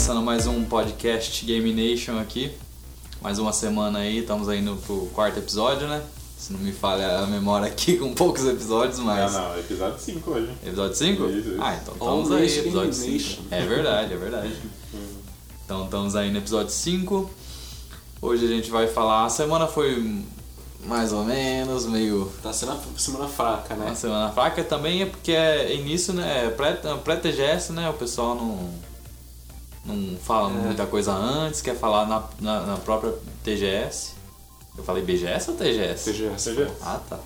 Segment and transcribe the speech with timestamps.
[0.00, 2.50] começando mais um podcast Game Nation aqui.
[3.20, 6.02] Mais uma semana aí, estamos aí no pro quarto episódio, né?
[6.38, 9.30] Se não me falha a memória aqui com poucos episódios, mas.
[9.34, 10.50] Não, não, episódio 5 hoje.
[10.64, 11.26] Episódio 5?
[11.26, 11.56] Isso, isso.
[11.60, 13.12] Ah, então estamos aí, episódio Game 5.
[13.12, 13.42] Nation.
[13.50, 14.54] É verdade, é verdade.
[15.66, 17.30] Então estamos aí no episódio 5.
[18.22, 19.26] Hoje a gente vai falar.
[19.26, 20.24] A semana foi
[20.86, 22.32] mais ou menos, meio.
[22.42, 23.84] Tá sendo uma semana fraca, né?
[23.84, 26.46] Uma semana fraca também é porque é início, né?
[26.46, 27.90] é Pré- Pré-TGS, né?
[27.90, 28.70] O pessoal não,
[29.90, 30.52] não fala É.
[30.52, 33.12] muita coisa antes, quer falar na, na, na própria
[33.44, 34.14] TGS.
[34.78, 36.04] Eu falei BGS ou TGS?
[36.04, 36.44] TGS.
[36.50, 36.72] TGS.
[36.80, 37.18] Ah, tá.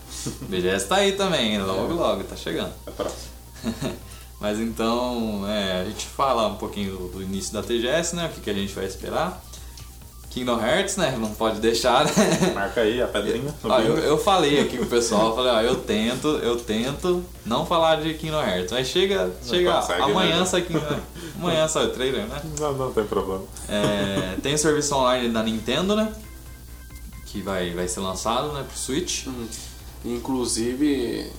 [0.42, 2.72] BGS tá aí também, logo logo, tá chegando.
[2.86, 3.34] É próximo.
[4.40, 8.26] Mas então, é, a gente fala um pouquinho do, do início da TGS, né?
[8.26, 9.42] O que, que a gente vai esperar.
[10.34, 11.16] Kingdom Hearts, né?
[11.16, 12.12] Não pode deixar, né?
[12.52, 13.54] Marca aí a pedrinha.
[13.62, 17.64] Ó, eu, eu falei aqui pro pessoal, eu falei, ó, eu tento, eu tento não
[17.64, 18.72] falar de Kingdom Hearts.
[18.72, 20.44] Mas chega, chega consegue, amanhã né?
[20.44, 21.00] sai Kingdom
[21.38, 22.42] Amanhã sai o trailer, né?
[22.58, 23.44] Não, não tem problema.
[23.68, 26.12] É, tem o serviço online da Nintendo, né?
[27.26, 29.28] Que vai, vai ser lançado, né, pro Switch.
[29.28, 29.46] Hum.
[30.04, 31.30] Inclusive,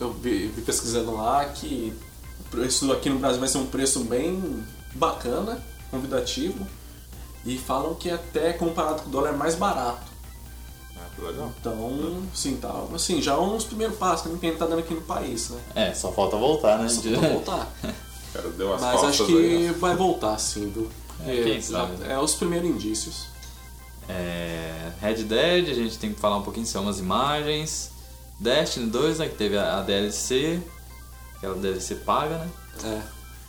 [0.00, 1.92] eu vi, vi pesquisando lá que
[2.40, 6.66] o preço aqui no Brasil vai ser um preço bem bacana, convidativo.
[7.44, 10.12] E falam que até comparado com o dólar é mais barato.
[10.96, 11.52] Ah, que legal.
[11.60, 14.78] Então, assim, tá, assim, já é um dos primeiros passos que a Nintendo tá dando
[14.78, 15.60] aqui no país, né?
[15.74, 16.88] É, só falta voltar, né?
[16.88, 17.72] Só pra voltar.
[18.34, 19.72] O cara deu as Mas acho aí, que né?
[19.78, 20.90] vai voltar, sim, viu?
[21.24, 22.14] É, quem sabe, né?
[22.14, 23.26] É os primeiros indícios.
[24.08, 27.92] É, Red Dead, a gente tem que falar um pouquinho sobre umas imagens.
[28.40, 30.60] Destiny 2, né, que teve a, a DLC,
[31.36, 32.50] aquela DLC paga, né?
[32.82, 33.02] É.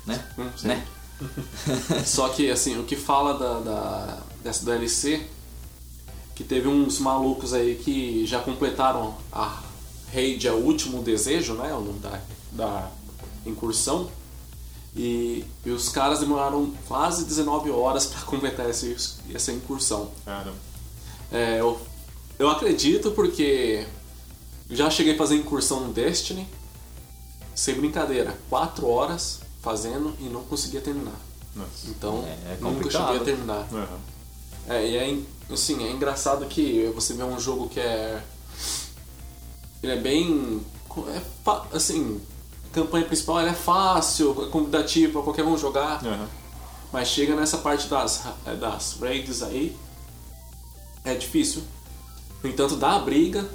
[0.05, 0.23] Né?
[0.37, 0.67] Hum, sim.
[0.67, 0.85] né?
[2.05, 5.25] Só que, assim, o que fala da, da- dessa DLC,
[6.35, 9.61] que teve uns malucos aí que já completaram a
[10.13, 11.73] Raid, é o último desejo, né?
[11.73, 12.21] O nome da,
[12.51, 12.91] da
[13.45, 14.09] incursão.
[14.95, 18.95] E, e os caras demoraram quase 19 horas para completar esse,
[19.33, 20.11] essa incursão.
[20.23, 20.55] Caramba.
[21.31, 21.79] É, eu,
[22.39, 23.85] eu acredito porque
[24.69, 26.47] já cheguei a fazer incursão no Destiny,
[27.53, 31.19] sem brincadeira, 4 horas fazendo e não conseguia terminar.
[31.55, 31.87] Nossa.
[31.87, 33.67] Então, É, é nunca cheguei a terminar.
[33.73, 33.99] Aham.
[34.67, 35.17] É, e é,
[35.53, 38.21] assim, é engraçado que você vê um jogo que é.
[39.81, 40.61] Ele é bem.
[41.07, 41.21] É,
[41.75, 42.21] assim,
[42.71, 46.05] a campanha principal ela é fácil, é convidativa pra qualquer um jogar.
[46.05, 46.27] Aham.
[46.93, 49.75] Mas chega nessa parte das, ra- das raids aí,
[51.03, 51.61] é difícil.
[52.43, 53.49] No entanto, dá a briga.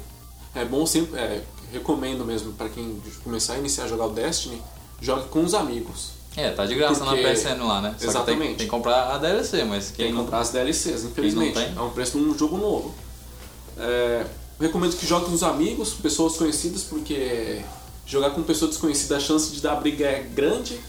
[0.53, 1.17] É bom sempre.
[1.19, 4.61] é, recomendo mesmo pra quem começar a iniciar a jogar o Destiny,
[5.01, 6.11] jogue com os amigos.
[6.37, 7.89] É, tá de graça Porque- na PSN lá, né?
[7.91, 8.39] Só que Exatamente.
[8.47, 11.53] tem, tem que comprar a DLC, mas Tem quem que não comprar as DLCs, infelizmente.
[11.55, 11.75] tem?
[11.75, 12.95] É um preço de um jogo novo.
[13.77, 14.25] É,
[14.59, 17.61] recomendo que jogue com os amigos, pessoas conhecidas, porque
[18.05, 20.79] jogar com pessoa desconhecida a chance de dar briga é grande.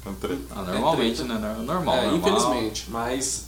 [0.00, 1.34] Então, tre- Ah, normalmente, É né?
[1.34, 2.16] Nor- Normal, é, normal.
[2.18, 3.46] infelizmente, mas.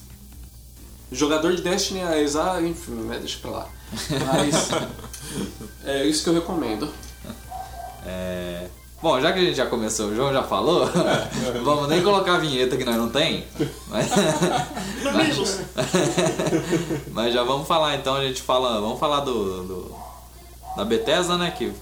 [1.13, 2.61] Jogador de Destiny é exa...
[2.61, 3.19] enfim, né?
[3.19, 3.69] Deixa pra lá.
[4.27, 4.69] Mas.
[5.87, 6.93] é isso que eu recomendo.
[8.05, 8.67] É...
[9.01, 10.85] Bom, já que a gente já começou, o João já falou,
[11.63, 13.45] vamos nem colocar a vinheta que nós não tem.
[13.87, 14.11] Mas,
[15.07, 15.59] Amigos!
[17.13, 19.95] mas já vamos falar então, a gente fala, vamos falar do, do-
[20.77, 21.53] da Bethesda, né?
[21.53, 21.73] Que,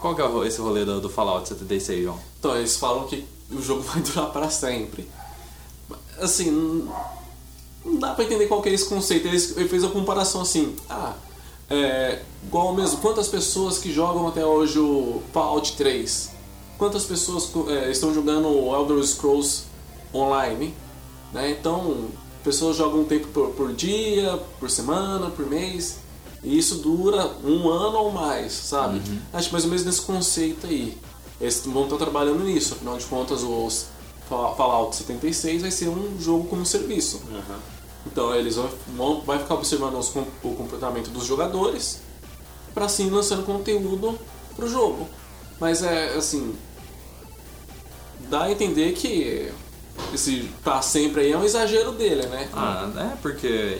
[0.00, 2.18] qual que é esse rolê do, do Fallout 76, João?
[2.38, 5.08] Então, eles falam que o jogo vai durar para sempre.
[6.20, 6.48] Assim,
[7.84, 9.26] não- dá pra entender qual que é esse conceito.
[9.26, 11.14] Eles- Ele fez a comparação assim, ah,
[11.68, 16.30] é, igual mesmo, quantas pessoas que jogam até hoje o Fallout 3?
[16.82, 19.66] Quantas pessoas é, estão jogando o Elder Scrolls
[20.12, 20.74] Online?
[21.32, 21.52] Né?
[21.52, 22.08] Então,
[22.42, 25.98] pessoas jogam um tempo por, por dia, por semana, por mês.
[26.42, 29.00] E isso dura um ano ou mais, sabe?
[29.32, 30.98] Acho mais ou menos nesse conceito aí.
[31.40, 33.86] Eles vão estar trabalhando nisso, afinal de contas, os
[34.28, 37.22] Fa- Fallout 76 vai ser um jogo como serviço.
[37.32, 37.60] Aham.
[38.04, 38.56] Então eles
[38.96, 42.00] vão, vai ficar observando os o comportamento dos jogadores
[42.74, 44.18] para assim lançando conteúdo
[44.56, 45.06] pro jogo.
[45.60, 46.56] Mas é assim,
[48.28, 49.50] dá a entender que
[50.14, 52.48] esse pra sempre aí é um exagero dele, né?
[52.52, 53.78] Ah, é porque.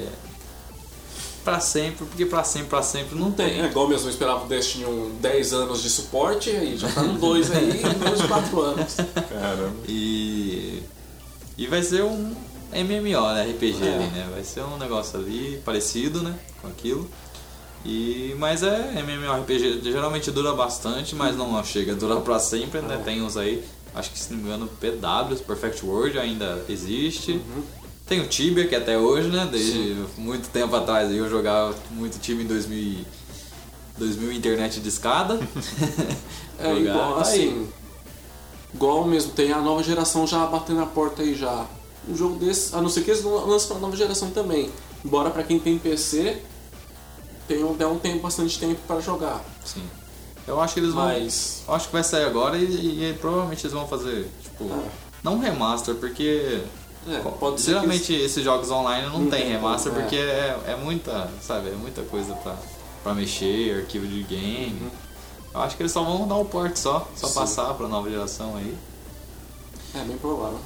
[1.45, 3.61] Pra sempre, porque pra sempre, pra sempre não tem.
[3.61, 7.03] É igual mesmo, eu esperava o Destiny um 10 anos de suporte, aí já tá
[7.03, 8.95] no 2 aí, menos de 4 anos.
[9.29, 9.75] Caramba.
[9.89, 10.83] E.
[11.59, 12.33] E vai ser um
[12.73, 13.51] MMO, né?
[13.51, 13.95] RPG É.
[13.95, 14.29] ali, né?
[14.33, 16.39] Vai ser um negócio ali parecido, né?
[16.61, 17.11] Com aquilo.
[17.85, 22.95] E, mas é MMORPG, geralmente dura bastante, mas não chega a durar pra sempre, né?
[22.95, 22.99] É.
[22.99, 27.33] Tem uns aí, acho que se não me engano, PWs, Perfect World ainda existe.
[27.33, 27.63] Uhum.
[28.07, 29.49] Tem o Tibia, que até hoje, né?
[29.51, 33.07] Desde muito tempo atrás aí eu jogava muito Tibia em 2000, e-
[33.99, 35.39] 2000 internet de escada.
[36.59, 37.49] É Jogar, igual tá aí.
[37.49, 37.69] assim.
[38.75, 41.67] Igual mesmo, tem a nova geração já batendo na porta aí já.
[42.09, 44.71] um jogo desse, a não ser que eles lancem pra nova geração também.
[45.05, 46.41] Embora pra quem tem PC,
[47.49, 49.45] tenha até um tempo, bastante tempo para jogar.
[49.65, 49.83] Sim.
[50.47, 51.05] Eu acho que eles vão.
[51.05, 51.63] Mas.
[51.69, 52.65] Eu acho que vai sair agora e,
[53.11, 54.69] e provavelmente eles vão fazer, tipo.
[54.73, 54.89] Ah.
[55.23, 56.61] Não remaster, porque.
[57.09, 57.73] É, pode ser.
[57.73, 59.95] Geralmente que esses jogos online não, Não tem remaster é.
[60.01, 62.57] porque é, é muita, sabe, é muita coisa pra,
[63.03, 64.79] pra mexer, arquivo de game.
[64.83, 64.91] Uhum.
[65.55, 67.35] Eu acho que eles só vão dar o port só, só Sim.
[67.35, 68.65] passar pra nova geração aí.
[68.69, 70.59] eles- É bem provável.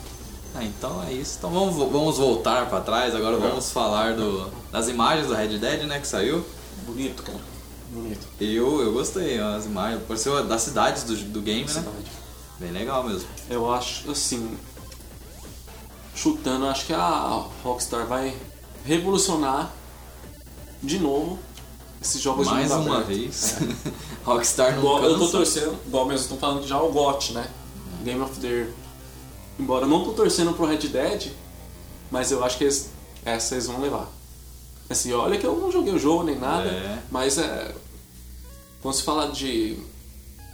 [0.55, 1.37] Ah, então é isso.
[1.39, 5.83] Então vamos, vamos voltar pra trás, agora vamos falar do, das imagens do Red Dead,
[5.85, 6.45] né, que saiu.
[6.87, 7.39] Bonito, cara.
[7.91, 8.27] Bonito.
[8.41, 11.69] Eu, eu gostei, as imagens, pareceu das cidades do, do game, né?
[11.69, 12.11] Cidade.
[12.59, 13.29] Bem legal mesmo.
[13.49, 14.57] Eu acho, assim.
[16.15, 18.35] Chutando, acho que a Rockstar vai
[18.85, 19.71] revolucionar
[20.83, 21.39] de novo
[22.01, 23.09] esses jogos Mais de mundo uma aberto.
[23.09, 23.57] vez.
[24.25, 27.49] Rockstar não eu tô torcendo, igual mesmo, estão falando já o GOT, né?
[28.03, 28.69] Game of the Year.
[29.59, 31.33] Embora eu não tô torcendo pro Red Dead,
[32.11, 32.91] mas eu acho que eles,
[33.25, 34.09] essa eles vão levar.
[34.89, 36.99] Assim, olha que eu não joguei o jogo nem nada, É.
[37.11, 37.75] mas é.
[38.83, 39.77] Quando se fala de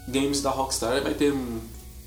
[0.08, 1.34] games da Rockstar, vai ter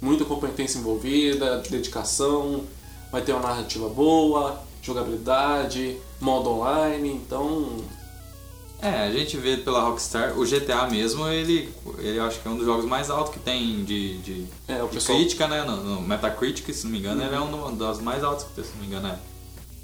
[0.02, 2.64] muita competência envolvida, dedicação,
[3.12, 7.78] vai ter uma narrativa boa, jogabilidade, modo online, então.
[8.82, 12.58] É, a gente vê pela Rockstar, o GTA mesmo, ele, ele acho que é um
[12.58, 15.64] dos jogos mais altos que tem de, de, É, o de pessoal- crítica, né?
[15.64, 18.64] No, no Metacritic, se não me engano, ele é um dos mais altos que tem,
[18.64, 19.18] se não me engano, é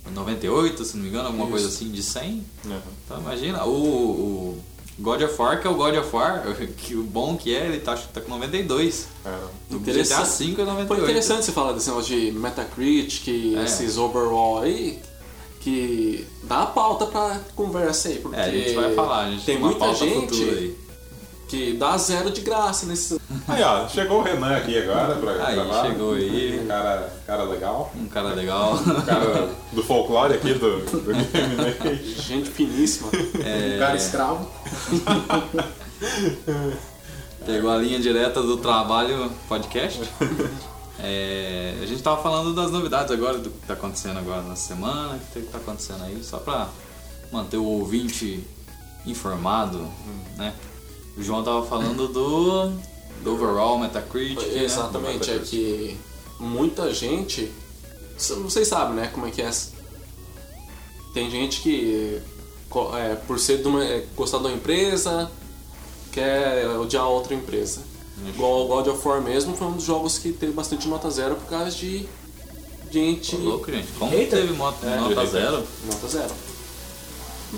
[0.09, 1.51] 98, se não me engano, alguma Isso.
[1.51, 2.45] coisa assim, de 100.
[2.65, 2.80] Uhum.
[3.06, 4.63] Então imagina, o, o
[5.00, 6.44] God of War, que é o God of War,
[6.77, 9.07] que o bom que é, ele tá, tá com 92.
[9.25, 9.30] É.
[9.30, 10.30] O GTA Interessante.
[10.30, 10.88] 5 é 98.
[10.88, 13.27] Foi interessante você falar desse negócio de Metacritic,
[13.57, 13.63] É.
[13.63, 15.00] esses overall aí,
[15.59, 19.45] que dá a pauta pra conversa aí, porque É, a gente vai falar, a gente
[19.45, 20.75] tem uma muita gente
[21.51, 23.19] que dá zero de graça nesse.
[23.45, 25.86] Aí, ó, chegou o Renan aqui agora pra Aí, gravar.
[25.86, 26.63] chegou aí.
[26.65, 27.92] Cara, cara legal.
[27.94, 28.80] Um cara legal.
[29.06, 32.21] Cara do folclore aqui do, do Game Nation.
[32.21, 33.09] Gente finíssima.
[33.44, 34.50] É, Um cara escravo.
[37.45, 40.01] Pegou a linha direta do trabalho podcast.
[41.00, 45.15] É, a gente tava falando das novidades agora, do que tá acontecendo agora na semana,
[45.15, 46.69] o que tá acontecendo aí, só pra
[47.31, 48.45] manter o ouvinte
[49.06, 49.86] informado,
[50.38, 50.53] né?
[51.18, 52.69] O João tava falando do,
[53.24, 54.48] do overall Metacritic.
[54.48, 54.63] né?
[54.63, 55.98] Exatamente, é que
[56.40, 57.52] muita gente.
[58.18, 59.50] Vocês sabem, né, como é que é.
[61.13, 62.22] Tem gente que,
[62.98, 65.30] é, por ser de uma, é, gostar de uma empresa,
[66.12, 67.81] quer odiar outra empresa.
[68.28, 71.36] Igual o God of War mesmo, foi um dos jogos que teve bastante nota zero
[71.36, 72.08] por causa de
[72.92, 73.36] gente.
[73.36, 73.88] Tô louco, gente.
[73.98, 74.38] Como Eita.
[74.38, 75.63] teve moto, É, nota zero?
[75.86, 76.31] Nota zero.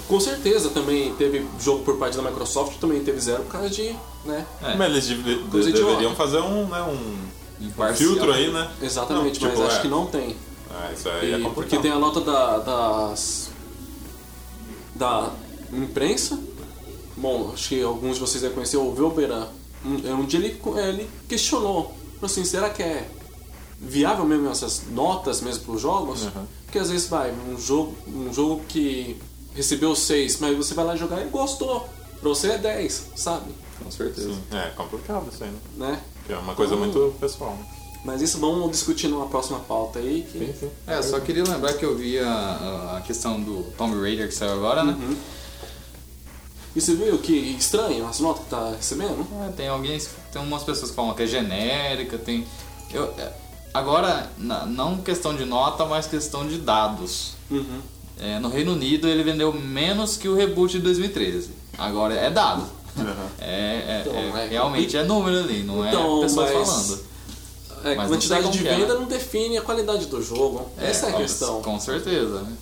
[0.07, 3.95] Com certeza também teve jogo por parte da Microsoft também teve zero por causa de.
[4.25, 4.45] né?
[4.61, 8.09] É, Mas eles deve- Coisa deveriam fazer um, né, um imparcial.
[8.09, 8.71] filtro aí, né?
[8.81, 9.81] Exatamente, Não, mas tipo, acho é.
[9.81, 10.35] que não tem.
[10.71, 11.53] Ah, isso aí é E- complicado.
[11.53, 13.49] porque tem a nota da, das.
[14.95, 15.31] da
[15.71, 16.39] imprensa.
[17.15, 19.47] Bom, acho que alguns de vocês devem conhecer o Velberan.
[19.85, 20.59] Um, um dia ele,
[20.89, 23.07] ele questionou, falou assim, será que é
[23.79, 26.23] viável mesmo essas notas mesmo para os jogos?
[26.23, 26.45] Uhum.
[26.65, 29.17] Porque às vezes vai, um jogo, um jogo que
[29.55, 31.87] recebeu 6, mas você vai lá jogar e gostou.
[32.19, 33.51] Pra você é 10, sabe?
[33.83, 34.29] Com certeza.
[34.33, 35.59] Sim, é complicado isso aí, né?
[35.77, 35.99] Né?
[36.29, 37.51] É uma coisa Então- muito pessoal.
[37.51, 37.65] Né?
[38.05, 40.27] Mas isso vamos discutir numa próxima pauta aí.
[40.29, 40.53] Que...
[40.59, 40.69] sim.
[40.85, 44.53] É, só queria lembrar que eu vi a, a questão do Tomb Raider que saiu
[44.53, 44.91] agora, né?
[44.93, 45.15] Uhum.
[46.75, 49.25] E você viu que estranho as notas que tá recebendo?
[49.47, 49.97] É, tem alguém,
[50.31, 52.45] tem umas pessoas que falam que é genérica, tem.
[52.91, 53.31] Eu, é,
[53.73, 57.33] agora, não questão de nota, mas questão de dados.
[57.49, 57.81] Uhum.
[58.19, 61.49] É, no Reino Unido ele vendeu menos que o reboot de 2013.
[61.77, 62.61] Agora é dado.
[62.95, 63.05] Uhum.
[63.39, 67.13] É, é- Então, é- é- realmente é número ali, não Então, é pessoas mas- falando.
[67.85, 70.69] É, Mas quantidade de é, venda não define a qualidade do jogo.
[70.77, 71.61] Essa é a questão.
[71.61, 72.41] Com certeza.
[72.41, 72.53] né?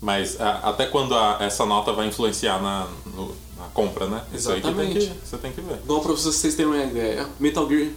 [0.00, 4.22] Mas a- até quando a- essa nota vai influenciar na, no- na compra, né?
[4.32, 5.06] Isso aí que tem Exatamente.
[5.20, 5.74] que, você tem que ver.
[5.84, 7.90] Igual pra vocês terem uma ideia, Metal Gear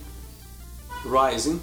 [1.05, 1.61] Rising,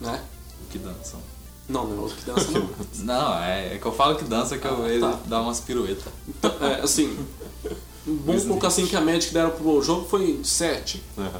[0.00, 0.20] né?
[0.64, 1.20] O que dançam.
[1.68, 2.68] Não, não é outro que dança não.
[3.04, 5.18] Não, é, é que eu falo que dança que eu, Ah, ele tá.
[5.26, 6.12] dá umas piruetas.
[6.28, 7.18] Então, é, assim,
[8.06, 11.02] vamos colocar assim que a média que deram pro jogo foi 7.
[11.16, 11.30] Uhum.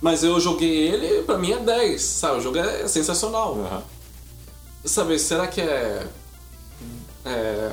[0.00, 2.38] Mas eu joguei ele, pra mim é 10, sabe?
[2.38, 3.54] O jogo é sensacional.
[3.54, 3.82] Uhum.
[4.84, 6.06] Sabe, será que é,
[7.24, 7.72] é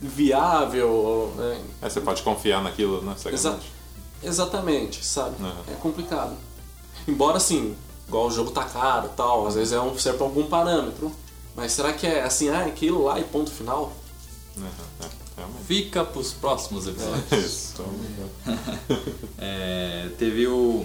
[0.00, 1.32] viável?
[1.38, 3.14] É, Aí você pode confiar naquilo, né?
[3.32, 3.58] Exa
[4.22, 5.40] exatamente, sabe?
[5.40, 5.52] Uhum.
[5.68, 6.36] É complicado.
[7.06, 7.76] Embora assim,
[8.08, 11.12] igual o jogo tá caro e tal, às vezes é um, serve pra algum parâmetro.
[11.54, 13.92] Mas será que é assim, ah, aquilo lá e ponto final?
[14.56, 14.64] Uhum.
[14.64, 15.64] É, realmente.
[15.66, 17.32] Fica pros próximos episódios.
[17.32, 17.84] Isso.
[19.40, 20.84] É, teve o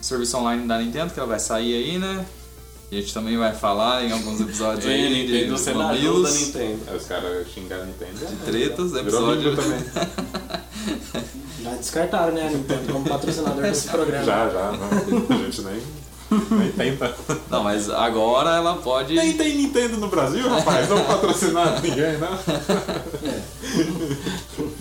[0.00, 2.26] serviço online da Nintendo que ela vai sair aí, né?
[2.90, 6.30] A gente também vai falar em alguns episódios aí de Nintendo, você não ajuda mamilos,
[6.30, 6.82] a Nintendo.
[6.88, 8.26] Aí os caras xingaram a Nintendo.
[8.26, 9.56] de tretas, Virou episódio...
[9.56, 9.80] também.
[11.62, 14.24] Já descartaram, né, a Nintendo como patrocinador desse programa.
[14.24, 14.72] Já, já.
[14.72, 15.82] Não, a gente nem,
[16.50, 17.14] nem tenta.
[17.50, 19.14] Não, mas agora ela pode...
[19.14, 20.88] Nem tem Nintendo no Brasil, rapaz.
[20.88, 22.38] Não patrocinar ninguém, não.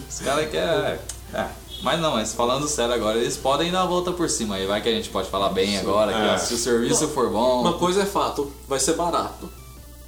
[0.09, 0.99] Os caras querem...
[1.33, 1.45] É.
[1.81, 4.65] Mas não, mas falando sério agora, eles podem dar a volta por cima aí.
[4.65, 6.33] Vai que a gente pode falar bem agora, que É.
[6.33, 7.61] ó, se o serviço for bom...
[7.61, 9.49] Uma coisa é fato, vai ser barato.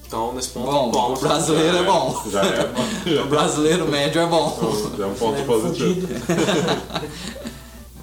[0.07, 2.23] Então, nesse ponto, Bom, bom, o brasileiro é bom.
[2.31, 2.71] Já é,
[3.21, 4.55] O brasileiro médio é bom.
[4.97, 6.07] já é um ponto É, positivo.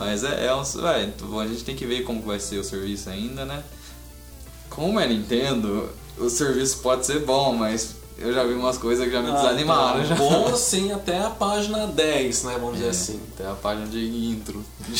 [0.05, 0.63] Mas é, é um.
[0.83, 3.63] Ué, a gente tem que ver como vai ser o serviço ainda, né?
[4.71, 9.13] Como é Nintendo, o serviço pode ser bom, mas eu já vi umas coisas que
[9.13, 10.03] já me Ah, desanimaram.
[10.05, 10.15] então, já.
[10.17, 12.57] Bom assim até a página 10, né?
[12.59, 13.21] Vamos dizer assim.
[13.35, 14.65] Até a página de intro.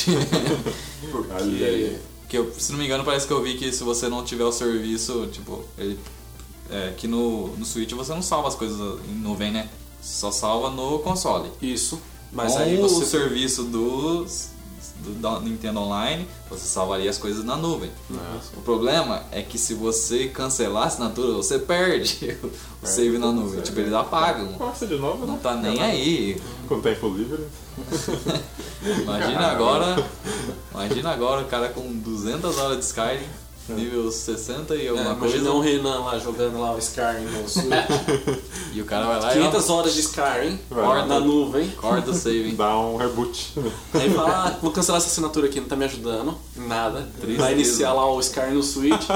[1.39, 1.99] Aí.
[2.29, 4.45] que eu, se não me engano, parece que eu vi que se você não tiver
[4.45, 5.99] o serviço, tipo, ele.
[6.71, 8.79] É, que no, no Switch você não salva as coisas
[9.09, 9.69] em nuvem, né?
[10.01, 11.51] Só salva no console.
[11.61, 12.01] Isso.
[12.33, 13.05] Mas Com aí o você.
[13.05, 14.49] serviço dos,
[15.03, 17.91] do, da Nintendo Online, você salvaria as coisas na nuvem.
[18.57, 22.37] O problema é que se você cancelar a assinatura, você perde
[22.83, 23.61] o save na nuvem.
[23.61, 24.53] Tipo, eles apagam.
[24.55, 25.41] Começa de novo, Não né?
[25.43, 26.41] tá nem aí.
[26.69, 27.45] Com tempo livre.
[29.03, 29.97] Imagina agora,
[30.75, 33.25] imagina agora o cara com 200 horas de Skyrim,
[33.69, 37.49] nível 60 e É, alguma imagina coisa, o Renan lá jogando lá o Skyrim no
[37.49, 37.69] Switch.
[38.75, 41.07] e o cara vai lá e 500 horas de Skyrim Vai.
[41.07, 41.73] na nuvem.
[41.79, 42.53] ó, corta o save.
[42.53, 43.53] Dá um reboot.
[43.95, 46.35] Aí fala, ah, vou cancelar essa assinatura aqui, não tá me ajudando.
[46.57, 47.09] Nada.
[47.21, 47.43] Tristeza.
[47.43, 49.07] Vai iniciar lá o Skyrim no Switch.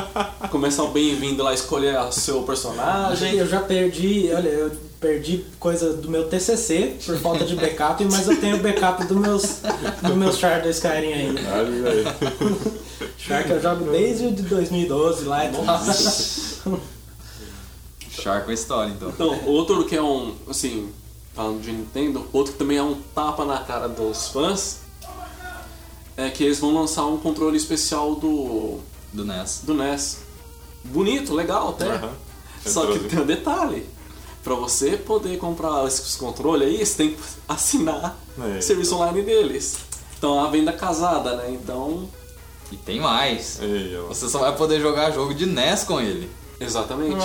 [0.50, 3.34] começar o bem-vindo lá, escolher o seu personagem.
[3.36, 8.26] Eu já perdi, olha, eu perdi coisa do meu TCC por falta de backup, mas
[8.28, 9.60] eu tenho backup do meus,
[10.02, 11.40] do meus char do Skyrim ainda.
[11.52, 12.04] Olha aí.
[13.18, 15.50] Char que eu jogo desde o de 2012 lá e.
[18.10, 19.10] Char com a história, então.
[19.10, 20.90] Então, outro que é um, assim,
[21.34, 24.78] falando de Nintendo, outro que também é um tapa na cara dos fãs,
[26.16, 28.80] é que eles vão lançar um controle especial do,
[29.12, 29.60] Do NES.
[29.64, 30.18] do NES.
[30.84, 31.86] Bonito, legal até.
[31.90, 32.12] Aham.
[32.64, 33.86] Só que tem um detalhe.
[34.42, 39.22] Pra você poder comprar esses controles aí, você tem que assinar É, o serviço online
[39.22, 39.76] deles.
[40.16, 41.50] Então é a venda casada, né?
[41.50, 42.08] Então.
[42.72, 43.60] E tem mais.
[43.62, 43.96] Ei.
[44.08, 46.30] Você só vai poder jogar jogo de NES com ele.
[46.60, 47.16] Exatamente.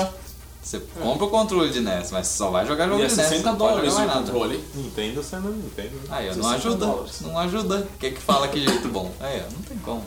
[0.62, 3.28] Você compra o controle de NES, mas só vai jogar jogo E é de NES.
[3.28, 4.64] 60 não pode dólares jogar o controle.
[4.76, 6.00] Nintendo sendo Nintendo.
[6.10, 6.86] Aí, ó, não 60 ajuda.
[6.86, 7.22] dólares.
[7.22, 7.78] Não ajuda.
[7.80, 9.12] O que que fala que jeito bom?
[9.20, 10.04] Aí, ó, não tem como.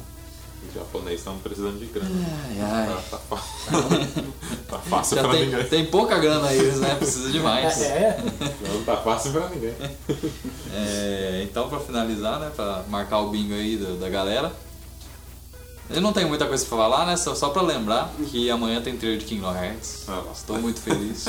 [0.68, 2.08] Os japoneses estão precisando de grana.
[2.48, 2.96] Ai, ai.
[3.10, 3.36] Tá, tá,
[4.70, 5.64] tá fácil Já pra tem, ninguém.
[5.66, 6.94] tem pouca grana aí, né?
[6.94, 7.82] Precisa de mais.
[7.82, 8.18] É,
[8.72, 9.74] Não tá fácil pra ninguém.
[10.76, 12.50] É, então, pra finalizar, né?
[12.54, 14.52] Pra marcar o bingo aí da, da galera.
[15.90, 17.16] Eu não tenho muita coisa pra falar, né?
[17.16, 20.04] Só, só pra lembrar que amanhã tem trailer de Kingdom Hearts.
[20.08, 21.26] Ah, Estou muito feliz.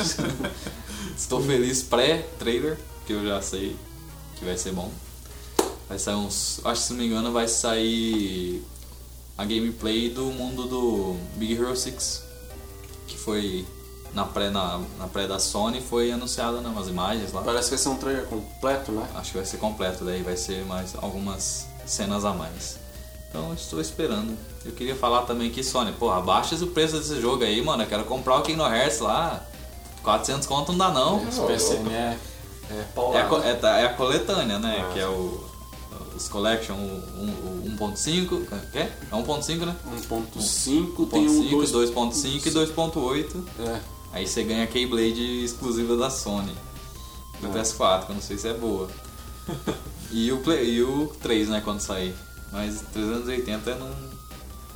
[1.16, 3.76] Estou feliz pré-trailer, que eu já sei
[4.36, 4.90] que vai ser bom.
[5.88, 6.60] Vai sair uns.
[6.64, 8.62] Acho que se não me engano vai sair
[9.36, 12.22] a gameplay do mundo do Big Hero 6.
[13.06, 13.66] Que foi
[14.14, 17.42] na pré, na, na pré da Sony, foi anunciada né, umas imagens lá.
[17.42, 19.06] Parece que vai ser um trailer completo, né?
[19.14, 22.78] Acho que vai ser completo, daí vai ser mais algumas cenas a mais.
[23.36, 24.34] Então estou esperando.
[24.64, 27.82] Eu queria falar também que Sony, pô, abaixa o preço desse jogo aí, mano.
[27.82, 29.44] Eu quero comprar o Kingdom Hearts lá.
[30.02, 31.22] 400 conto não dá não.
[31.28, 32.18] Esse PCN é,
[32.70, 32.74] é
[33.44, 34.86] É é, tá- é a coletânea, né?
[34.88, 35.44] Ah, que é o.
[36.16, 38.46] Os Collection o- o 1.5.
[38.72, 38.80] É?
[38.80, 39.76] É 1.5, né?
[40.08, 41.72] 1.5 tem um 1.5, 2.
[41.72, 43.44] 2.5 e 2.8.
[43.60, 43.80] É.
[44.14, 46.54] Aí você ganha a Keyblade exclusiva da Sony.
[47.42, 47.50] Do É.
[47.50, 48.88] PS4, que eu não sei se é boa.
[50.10, 52.14] e, o Play, e o 3, né, quando sair.
[52.52, 54.16] Mas 380 não.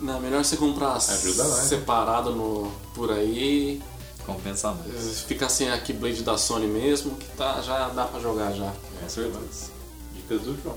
[0.00, 1.00] Não, é melhor você comprar né?
[1.00, 3.82] separado no, por aí.
[4.24, 5.20] compensa mais.
[5.22, 8.72] Fica sem a Keyblade da Sony mesmo, que tá, já dá pra jogar já.
[9.00, 9.70] Com certeza.
[10.14, 10.76] Dicas do João.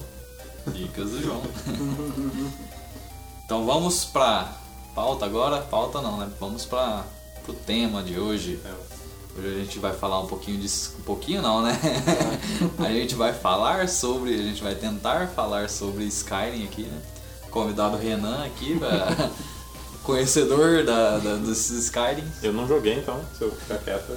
[0.67, 1.41] Dicas do João.
[3.45, 4.57] então vamos pra
[4.93, 5.61] pauta agora.
[5.61, 6.29] Pauta não, né?
[6.39, 7.05] Vamos pra,
[7.45, 8.59] pro tema de hoje.
[8.65, 8.73] É,
[9.37, 10.67] Hoje a gente vai falar um pouquinho de.
[10.99, 11.79] Um pouquinho não, né?
[12.79, 14.33] a gente vai falar sobre.
[14.33, 17.01] A gente vai tentar falar sobre Skyrim aqui, né?
[17.49, 19.29] Convidado Renan aqui, pra-
[20.03, 22.23] conhecedor da, da, desses Skyrim.
[22.43, 24.15] Eu não joguei então, se eu ficar quieto.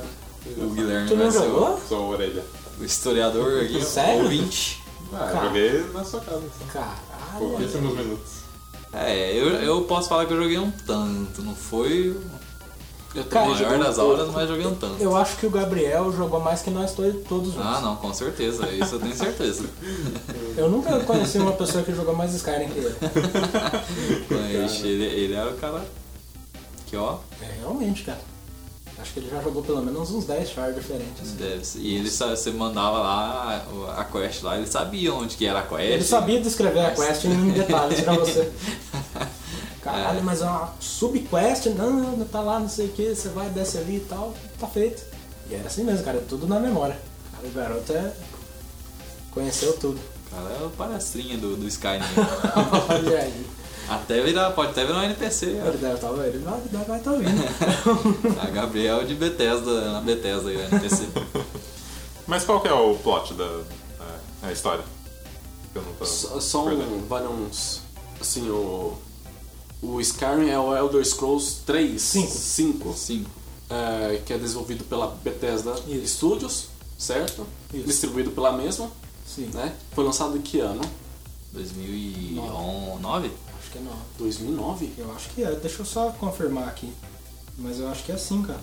[0.59, 1.75] O Guilherme Tu não vai ser jogou?
[1.75, 2.45] o, Sou a orelha.
[2.79, 4.21] o historiador aqui, Sério?
[4.21, 4.83] o ouvinte.
[5.13, 5.37] Ah, Cara.
[5.37, 6.39] eu joguei na sua casa.
[6.39, 6.67] Assim.
[6.73, 6.97] Caralho.
[7.39, 8.33] Pouquíssimos minutos.
[8.93, 11.43] É, eu, eu posso falar que eu joguei um tanto.
[11.43, 12.17] Não foi
[13.17, 14.13] Eu maior um das pouco.
[14.13, 15.03] horas, mas joguei um tanto.
[15.03, 17.67] Eu acho que o Gabriel jogou mais que nós to- todos juntos.
[17.67, 18.69] Ah, não, com certeza.
[18.71, 19.65] Isso eu tenho certeza.
[20.57, 22.95] Eu nunca conheci uma pessoa que jogou mais Skyrim que ele.
[24.31, 25.85] Mas ele, ele era o cara
[26.87, 28.21] Que ó, É, realmente, cara.
[28.99, 31.33] Acho que ele já jogou pelo menos uns 10 chars diferentes.
[31.33, 31.81] deve ser.
[31.81, 33.67] E ele você mandava lá
[33.99, 35.83] a quest lá, ele sabia onde que era a quest.
[35.83, 38.51] Ele sabia descrever a quest em detalhes pra você.
[39.87, 43.79] Caralho, mas é uma subquest, não, tá lá, não sei o que, você vai, desce
[43.79, 45.05] ali e tal, tá feito.
[45.49, 46.99] E era assim mesmo, cara, tudo na memória.
[47.33, 48.13] Cara, o garoto é.
[49.31, 50.01] conheceu tudo.
[50.31, 52.03] Cara, é o palestrinha do, do Skyrim.
[52.91, 53.47] Olha aí.
[53.89, 55.47] até virar, pode até virar um NPC.
[55.47, 57.45] Ele deve estar ele vai estar vai tá ouvindo.
[58.41, 58.43] ó.
[58.45, 61.07] A Gabriel de Bethesda, na Bethesda aí, NPC.
[62.27, 64.85] Mas qual que é o plot da é, a história?
[65.77, 66.05] Eu não tô
[66.69, 67.83] um, vale uns.
[68.21, 68.99] Assim, o.
[69.87, 72.01] O Skyrim é o Elder Scrolls 3.
[72.03, 72.33] Cinco.
[72.33, 72.95] 5.
[72.95, 73.31] Cinco.
[73.71, 76.17] é, que é desenvolvido pela Bethesda Isso.
[76.17, 76.65] Studios,
[76.99, 77.47] certo?
[77.73, 77.87] Isso.
[77.87, 78.91] Distribuído pela mesma,
[79.27, 79.49] Sim.
[79.55, 79.75] né?
[79.93, 80.83] Foi lançado em que ano?
[81.53, 83.31] 2009?
[83.61, 83.97] Acho que é não.
[84.19, 84.93] 2009?
[84.99, 86.93] Eu acho que é, deixa eu só confirmar aqui.
[87.57, 88.61] Mas eu acho que é assim, cara.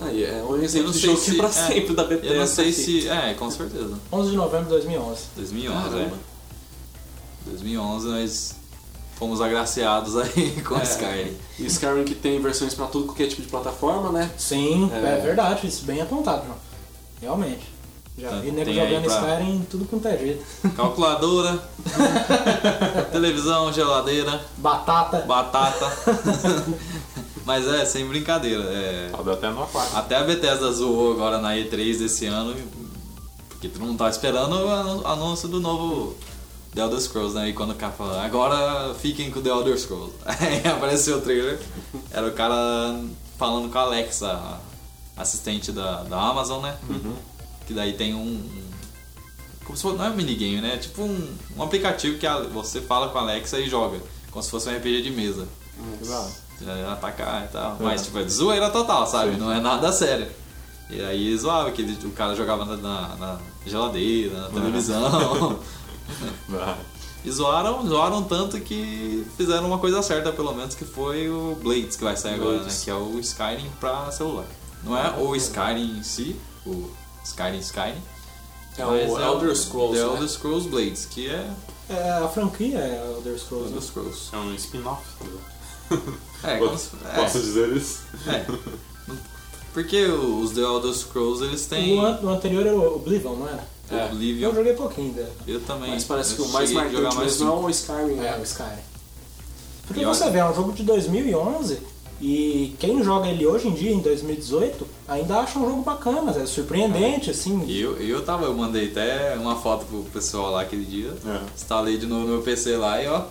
[0.00, 1.32] Aí, é um exemplo de jogo se.
[1.32, 2.34] que pra é, sempre da Bethesda.
[2.34, 2.82] Eu não sei aqui.
[2.82, 3.08] se.
[3.08, 3.98] É, com certeza.
[4.12, 5.20] 11 de novembro de 2011.
[5.36, 6.16] 2011, Caramba.
[6.16, 6.31] é.
[7.46, 8.54] 2011 nós
[9.16, 10.82] fomos agraciados aí com É.
[10.82, 11.36] Skyrim.
[11.58, 14.30] E Skyrim que tem versões pra tudo qualquer tipo de plataforma, né?
[14.38, 15.20] Sim, é, É.
[15.22, 16.56] verdade, isso bem apontado, João.
[17.20, 17.70] Realmente.
[18.18, 20.44] Já Tá, vi nego jogando pra- Skyrim em tudo quanto é jeito.
[20.76, 21.58] Calculadora,
[23.10, 25.20] televisão, geladeira, Batata.
[25.20, 25.92] batata.
[27.44, 28.62] Mas é, sem brincadeira.
[28.64, 29.96] É, até no aquário.
[29.96, 32.54] até a Bethesda zoou agora na E3 desse ano,
[33.48, 36.14] porque todo mundo tava esperando o anúncio do novo
[36.74, 37.48] The Elder Scrolls, né?
[37.50, 40.14] E quando o cara falou, agora fiquem com The Elder Scrolls.
[40.24, 41.60] Aí apareceu o trailer,
[42.10, 42.56] era o cara
[43.38, 44.58] falando com a Alexa,
[45.16, 46.76] assistente da, da Amazon, né?
[47.66, 48.42] Que daí tem um.
[49.64, 50.74] Como se fosse, não é um minigame, né?
[50.74, 54.00] É tipo um, um aplicativo que a- você fala com a Alexa e joga.
[54.30, 55.46] Como se fosse um RPG de mesa.
[56.66, 57.76] É, atacar e tal.
[57.80, 59.36] Mas, tipo, é zoeira total, sabe?
[59.36, 60.26] Não é nada sério.
[60.90, 65.58] E aí zoava que ele- o cara jogava na, na- na geladeira, na televisão.
[67.24, 71.94] E zoaram, zoaram tanto que fizeram uma coisa certa, pelo menos, que foi o Blades
[71.96, 72.58] que vai sair agora, né?
[72.62, 72.82] Blades.
[72.82, 74.44] Que é o Skyrim pra celular.
[74.82, 76.34] Não é o Skyrim em si,
[76.66, 76.90] o
[77.24, 78.02] Skyrim Skyrim.
[78.76, 80.12] É o Elder Scrolls, The né?
[80.14, 81.48] Elder Scrolls Blades, que é
[81.88, 83.66] É, a franquia é Elder Scrolls.
[83.68, 83.86] Elder né?
[83.86, 84.20] Scrolls.
[84.32, 85.02] É um spin-off.
[86.42, 87.14] É, como Posso, é.
[87.20, 88.00] posso dizer isso?
[88.26, 88.44] É.
[89.72, 91.98] Porque os The Elder Scrolls eles têm.
[92.00, 93.64] O, an- o anterior era o Oblivion, não era?
[93.96, 94.04] É.
[94.06, 94.48] Oblivion.
[94.48, 95.32] Eu joguei pouquinho dele.
[95.46, 95.90] Eu também.
[95.90, 98.38] Mas parece Eu que o mais marcante mais mesmo é o Skyrim, É, né?
[98.38, 98.82] o Skyrim.
[99.86, 101.78] Porque E olha- você vê, é um jogo de 2011
[102.20, 106.46] e quem joga ele hoje em dia, em 2018, ainda acha um jogo bacana, é
[106.46, 107.64] surpreendente, assim.
[107.66, 111.12] E eu, eu tava, eu mandei até uma foto pro pessoal lá aquele dia.
[111.26, 111.40] É.
[111.54, 113.22] Instalei de novo no meu PC lá e ó,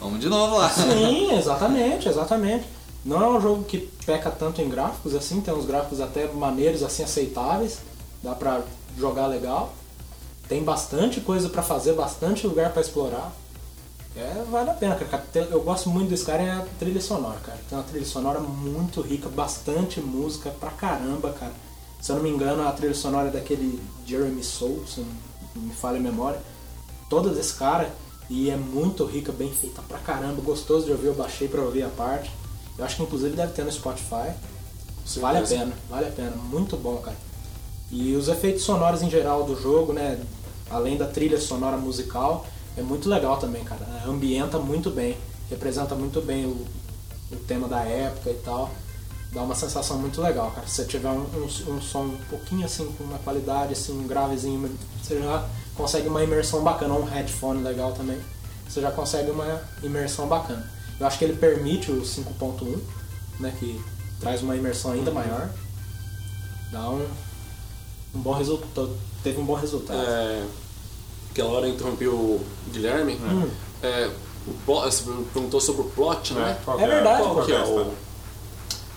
[0.00, 0.70] vamos de novo lá.
[0.70, 2.64] Sim, exatamente, exatamente.
[3.04, 6.82] Não é um jogo que peca tanto em gráficos assim, tem uns gráficos até maneiros,
[6.82, 7.78] assim, aceitáveis.
[8.22, 8.60] Dá pra
[8.96, 9.72] jogar legal.
[10.48, 13.32] Tem bastante coisa pra fazer, bastante lugar pra explorar.
[14.16, 15.22] É, vale a pena, cara.
[15.50, 17.58] Eu gosto muito do Skyrim é a trilha sonora, cara.
[17.68, 21.52] Tem uma trilha sonora muito rica, bastante música pra caramba, cara.
[22.00, 25.00] Se eu não me engano, a trilha sonora é daquele Jeremy Soule, se
[25.54, 26.40] não me falha a memória.
[27.08, 27.92] Toda desse cara.
[28.30, 31.82] E é muito rica, bem feita pra caramba, gostoso de ouvir, eu baixei pra ouvir
[31.82, 32.30] a parte.
[32.76, 34.32] Eu acho que inclusive deve ter no Spotify.
[35.16, 37.16] Vale a pena, vale a pena, muito bom, cara.
[37.90, 40.20] E os efeitos sonoros em geral do jogo, né?
[40.70, 43.86] Além da trilha sonora musical, é muito legal também, cara.
[44.06, 45.16] Ambienta muito bem,
[45.50, 46.66] representa muito bem o,
[47.32, 48.70] o tema da época e tal.
[49.32, 50.66] Dá uma sensação muito legal, cara.
[50.66, 54.06] Se você tiver um, um, um som um pouquinho assim, com uma qualidade, assim, um
[54.06, 54.70] gravezinho,
[55.02, 58.18] você já consegue uma imersão bacana, um headphone legal também.
[58.68, 60.64] Você já consegue uma imersão bacana.
[60.98, 62.78] Eu acho que ele permite o 5.1,
[63.40, 63.54] né?
[63.58, 63.80] Que
[64.20, 65.48] traz uma imersão ainda maior.
[66.72, 67.06] Dá um,
[68.14, 68.96] um bom resultado.
[69.28, 69.98] Teve um bom resultado.
[70.00, 70.42] É,
[71.30, 72.40] aquela hora eu interrompi o
[72.72, 73.16] Guilherme.
[73.16, 73.46] Hum.
[73.82, 74.10] É,
[74.46, 76.56] o plot- você perguntou sobre o plot, né?
[76.64, 77.92] qual É que verdade, qual Qual que é é o...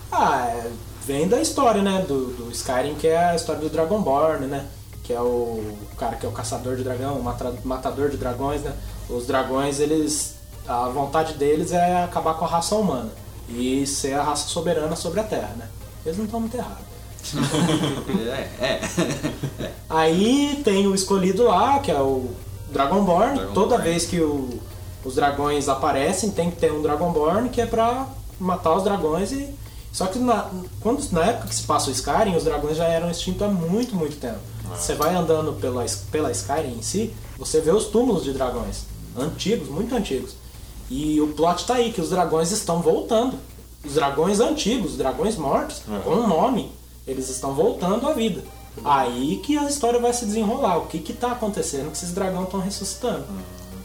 [0.10, 0.72] Ah, é,
[1.06, 4.68] vem da história, né, do, do Skyrim, que é a história do Dragonborn, né?
[5.04, 8.74] Que é o cara que é o caçador de dragão, o matador de dragões, né?
[9.10, 10.36] Os dragões, eles.
[10.66, 13.12] A vontade deles é acabar com a raça humana
[13.50, 15.68] e ser a raça soberana sobre a Terra, né?
[16.06, 16.86] Eles não estão muito errados.
[18.60, 19.72] É, é.
[19.90, 22.30] Aí tem o escolhido lá, que é o
[22.72, 23.36] Dragonborn.
[23.36, 23.54] Dragonborn.
[23.54, 24.60] Toda vez que o-
[25.04, 28.08] os dragões aparecem, tem que ter um Dragonborn que é pra
[28.40, 29.50] matar os dragões e.
[29.92, 33.10] Só que na, quando, na época que se passa o Skyrim, os dragões já eram
[33.12, 34.40] extintos há muito, muito tempo.
[34.74, 38.84] Você vai andando pela, pela Skyrim em si, você vê os túmulos de dragões.
[39.18, 40.32] Antigos, muito antigos.
[40.90, 43.38] E o plot tá aí, que os dragões estão voltando.
[43.84, 46.00] Os dragões antigos, os dragões mortos, Uhum.
[46.02, 46.72] com um nome,
[47.12, 48.44] eles estão voltando à vida.
[48.86, 50.78] Aí que a história vai se desenrolar.
[50.78, 53.26] O que que tá acontecendo que esses dragões estão ressuscitando?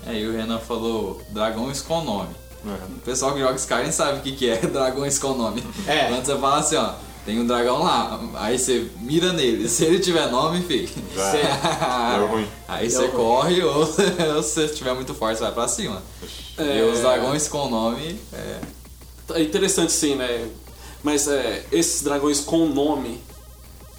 [0.06, 2.30] É, e o Renan falou dragões com nome.
[2.64, 2.70] É.
[2.84, 5.62] O pessoal que joga Skyrim sabe o que, que é dragões com nome.
[5.86, 6.08] É.
[6.08, 6.92] Quando você fala assim, ó,
[7.24, 9.66] tem um dragão lá, aí você mira nele.
[9.68, 10.88] Se ele tiver nome, filho.
[10.88, 11.42] Você-
[12.18, 12.46] Deu ruim.
[12.68, 13.16] Aí Deu você ruim.
[13.16, 14.02] corre ou, se
[14.34, 16.00] você estiver muito forte, você vai pra cima.
[16.56, 16.78] É.
[16.78, 18.60] E os dragões com nome, é,
[19.34, 20.46] É interessante sim, né?
[21.06, 23.20] Mas é, esses dragões com nome,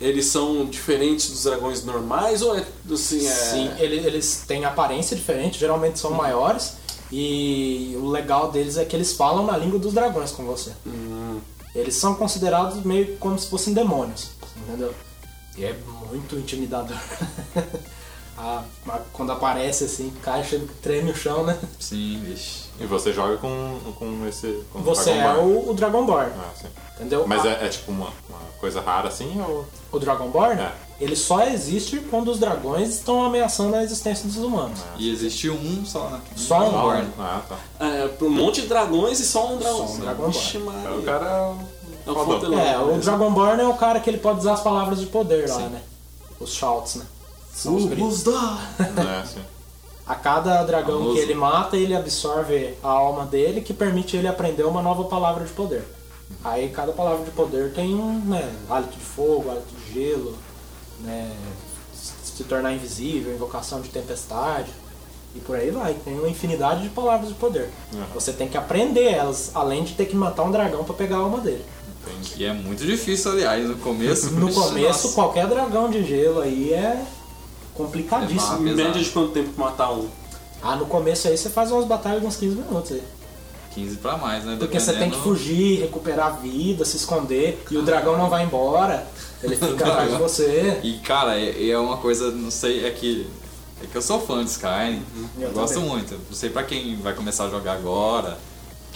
[0.02, 3.32] eles são diferentes dos dragões normais ou é assim, é...
[3.32, 6.74] Sim, ele- eles têm aparência diferente, geralmente são maiores.
[7.10, 10.72] E o legal deles é que eles falam na língua dos dragões com você.
[10.86, 11.40] Hum,
[11.74, 14.94] Eles são considerados meio como se fossem demônios, entendeu?
[15.58, 15.74] E é
[16.12, 16.98] muito intimidador.
[18.38, 21.58] A- a- quando aparece assim, cai, chega, treme o chão, né?
[21.80, 22.67] sim, vixe.
[22.80, 24.64] E você joga com, com esse.
[24.72, 25.52] Com Você é Dragonborn.
[25.68, 26.68] o, o Dragonborn, Ah, sim.
[26.96, 27.26] entendeu?
[27.28, 29.66] Mas A- é, é tipo uma, uma coisa rara assim ou.
[29.92, 30.72] O Dragonborn, É.
[31.00, 34.80] ele só existe quando os dragões estão ameaçando a existência dos humanos.
[34.98, 36.22] E existe um só, né?
[36.36, 36.70] Só um.
[36.70, 37.08] Dragonborn.
[37.20, 37.56] Ah, tá.
[37.80, 39.88] é, um monte de dragões e só um dragão.
[39.88, 40.34] Só um Dragonborn.
[40.34, 40.80] Vixe, Maria.
[40.82, 41.26] Então, o cara.
[42.06, 42.14] É o.
[42.14, 43.02] É, o Beleza.
[43.02, 45.82] Dragonborn é o cara que ele pode usar as palavras de poder lá, né?
[46.40, 47.06] Os shouts, né?
[47.54, 48.24] São os gritos.
[48.80, 49.42] É, sim.
[50.08, 51.16] A cada dragão Famoso.
[51.16, 55.44] que ele mata, ele absorve a alma dele, que permite ele aprender uma nova palavra
[55.44, 55.84] de poder.
[56.44, 60.36] Aí cada palavra de poder tem um, né, hálito de fogo, hálito de gelo,
[61.02, 61.32] né,
[61.94, 64.72] se tornar invisível, invocação de tempestade,
[65.36, 65.94] e por aí vai.
[65.94, 67.70] Tem uma infinidade de palavras de poder.
[67.94, 68.04] Uhum.
[68.14, 71.20] Você tem que aprender elas, além de ter que matar um dragão pra pegar a
[71.20, 71.66] alma dele.
[72.38, 74.32] E é muito difícil, aliás, no começo.
[74.32, 75.14] No começo, nossa.
[75.14, 77.04] qualquer dragão de gelo aí é
[77.78, 78.68] complicadíssimo.
[78.68, 80.08] É Em média de quanto tempo matar um?
[80.62, 83.04] Ah, no começo aí você faz umas batalhas de uns 15 minutos aí.
[83.76, 84.56] 15 pra mais, né?
[84.58, 88.28] Porque você tem que Dependendo- fugir, recuperar a vida, se esconder, e o dragão não
[88.28, 89.06] vai embora,
[89.44, 90.80] ele fica atrás de você.
[90.84, 93.28] E cara, é, é uma coisa, não sei, é que.
[93.84, 95.04] É que eu sou fã de Skyrim.
[95.38, 95.90] Eu Eu gosto também.
[95.90, 96.14] muito.
[96.16, 98.36] Não sei pra quem vai começar a jogar agora.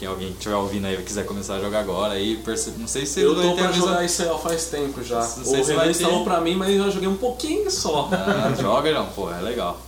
[0.01, 2.71] Quem alguém que estiver ouvindo aí e quiser começar a jogar agora aí, perce...
[2.75, 5.19] não sei se Eu tô pra mesma- jogar isso aí ó, faz tempo já.
[5.19, 5.91] Não O sei se Renan vai ter.
[5.91, 8.09] instalou pra mim, mas eu joguei um pouquinho só.
[8.11, 9.79] Ah, joga não, pô, é legal.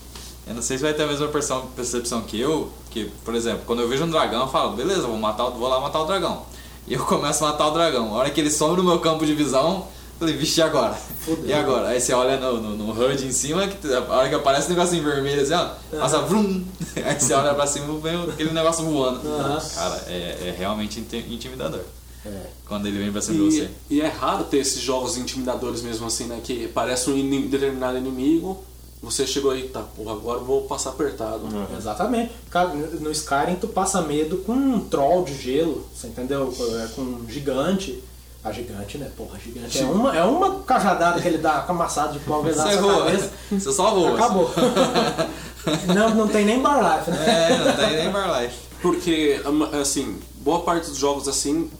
[0.46, 1.28] Eu não sei se vai ter a mesma
[1.76, 5.18] percepção, que eu, que, por exemplo, quando eu vejo um dragão, eu falo, beleza, vou,
[5.18, 6.44] matar, o- vou lá matar o dragão.
[6.88, 8.14] E eu começo a matar o dragão.
[8.14, 9.88] A hora que ele some no meu campo de visão,
[10.20, 10.94] falei, vixe, e agora?
[10.94, 11.46] Fudeu.
[11.46, 11.90] E agora?
[11.90, 14.76] Aí você olha no, no, no HUD em cima, que, a hora que aparece um
[14.76, 16.64] negocinho vermelho assim, ó, passa vrum,
[17.04, 19.20] aí você olha pra cima e vem aquele negócio voando.
[19.76, 21.82] Cara, é, é realmente inti- intimidador.
[22.26, 22.42] É.
[22.68, 23.70] Quando ele vem pra cima de você.
[23.90, 26.40] e é raro ter esses jogos intimidadores mesmo assim, né?
[26.42, 28.64] Que parece um determinado inimigo,
[29.02, 31.42] você chegou aí, tá, porra, agora eu vou passar apertado.
[31.78, 32.32] Exatamente.
[32.50, 36.54] Cara, no Skyrim tu passa medo com um troll de gelo, você entendeu?
[36.82, 38.02] É, Com um gigante.
[38.44, 39.10] A gigante, né?
[39.16, 39.80] Porra, gigante.
[39.80, 43.06] É uma, é uma cajadada que ele dá com amassada de pau na Você voa,
[43.06, 43.32] cabeça.
[43.50, 44.16] você só voa.
[44.16, 44.52] Acabou.
[45.96, 47.26] não, não tem nem bar life, né?
[47.26, 48.56] É, não tem nem bar life.
[48.82, 49.42] Porque,
[49.82, 51.72] assim, boa parte dos jogos assim,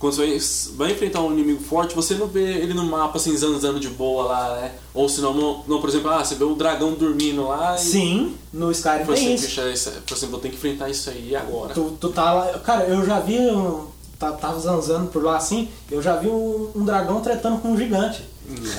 [0.00, 3.78] quando você vai, enfrentar um inimigo forte, você não vê ele no mapa assim, zanzando
[3.78, 4.72] de boa lá, né?
[4.92, 8.34] Ou senão, não, não, por exemplo, ah, você vê um dragão dormindo lá e Sim,
[8.52, 9.44] no Skyrim você, tem isso.
[9.44, 11.74] puxa, isso, por exemplo, eu tenho que enfrentar isso aí agora.
[11.74, 12.58] Tu, tu tá lá.
[12.60, 13.38] Cara, eu já vi.
[13.38, 15.68] Um, tava zanzando por lá assim.
[15.90, 18.22] Eu já vi um, um dragão tretando com um gigante.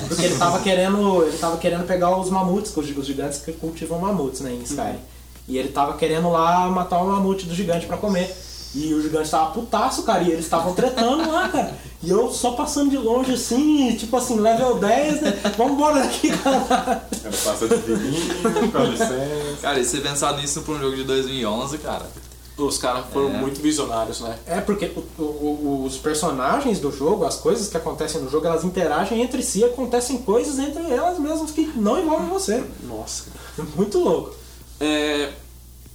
[0.08, 1.24] Porque ele tava querendo.
[1.24, 4.62] Ele tava querendo pegar os mamutes, que os, os gigantes que cultivam mamutes, né, em
[4.62, 4.98] Skyrim.
[5.48, 8.32] E ele tava querendo lá matar o mamute do gigante pra comer.
[8.74, 11.74] E o gigante tava putaço, cara, e eles estavam tretando lá, cara.
[12.02, 15.40] E eu só passando de longe assim, tipo assim, level 10, né?
[15.58, 17.06] Vambora daqui, cara.
[17.22, 19.58] Era passa de fininho, com licença.
[19.60, 22.06] Cara, e você pensar nisso pra um jogo de 2011, cara.
[22.56, 23.38] Os caras foram É.
[23.38, 24.38] muito visionários, né?
[24.46, 28.62] É porque o- o- os personagens do jogo, as coisas que acontecem no jogo, elas
[28.62, 32.62] interagem entre si, acontecem coisas entre elas mesmas que não envolvem você.
[32.84, 33.24] Nossa.
[33.74, 34.34] Muito louco.
[34.78, 35.30] É,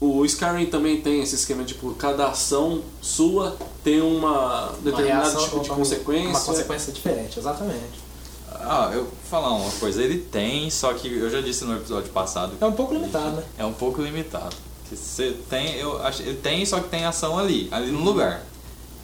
[0.01, 5.43] o Skyrim também tem esse esquema de tipo, cada ação sua tem uma determinado reação,
[5.43, 6.29] tipo de uma- consequência.
[6.29, 8.07] Uma consequência diferente, exatamente.
[8.51, 12.09] Ah, eu vou falar uma coisa, ele tem, só que eu já disse no episódio
[12.11, 13.43] passado, É um pouco limitado, né?
[13.59, 14.55] é um pouco limitado.
[14.89, 18.43] Que você tem, eu acho, ele tem, só que tem ação ali, ali no lugar.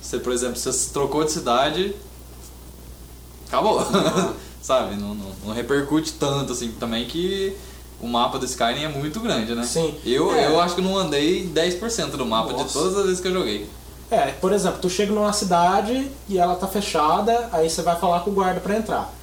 [0.02, 1.96] Você, por exemplo, se você trocou de cidade,
[3.48, 3.82] acabou.
[4.62, 4.96] Sabe?
[4.96, 7.56] Não, não, não repercute tanto assim também que
[8.00, 9.64] o mapa do Skyrim é muito grande, né?
[9.64, 9.94] Sim.
[10.06, 10.48] Eu, É.
[10.48, 12.74] eu acho que não andei 10% do mapa de Nossa.
[12.80, 13.70] todas as vezes que eu joguei.
[14.10, 18.22] É, por exemplo, tu chega numa cidade e ela tá fechada, aí você vai falar
[18.22, 19.14] com o guarda pra entrar.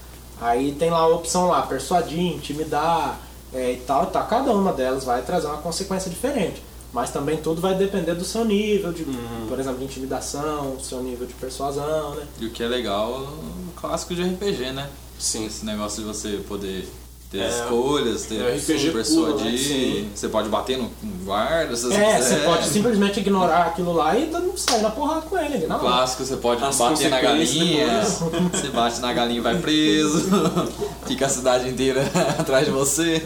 [0.40, 3.18] Aí tem lá a opção lá, persuadir, intimidar
[3.52, 4.26] é, e tal, e tal.
[4.26, 6.62] Cada uma delas vai trazer uma consequência diferente.
[6.92, 9.46] Mas também tudo vai depender do seu nível, de, Uhum.
[9.48, 12.26] por exemplo, de intimidação, seu nível de persuasão, né?
[12.40, 14.90] E o que é legal, o clássico de RPG, né?
[15.16, 15.46] Sim.
[15.46, 16.88] Esse negócio de você poder
[17.30, 19.68] ter É, escolhas, ter é RPG persuadir.
[19.68, 20.08] puro, né?
[20.14, 20.90] Você pode bater no
[21.24, 22.22] guarda, se você É, quiser.
[22.40, 25.84] você pode simplesmente ignorar aquilo lá e não sair na porrada com ele, na hora.
[25.84, 30.24] Clássico, você pode As bater na galinha, você bate na galinha e vai preso,
[31.06, 32.02] fica a cidade inteira
[32.36, 33.24] atrás de você,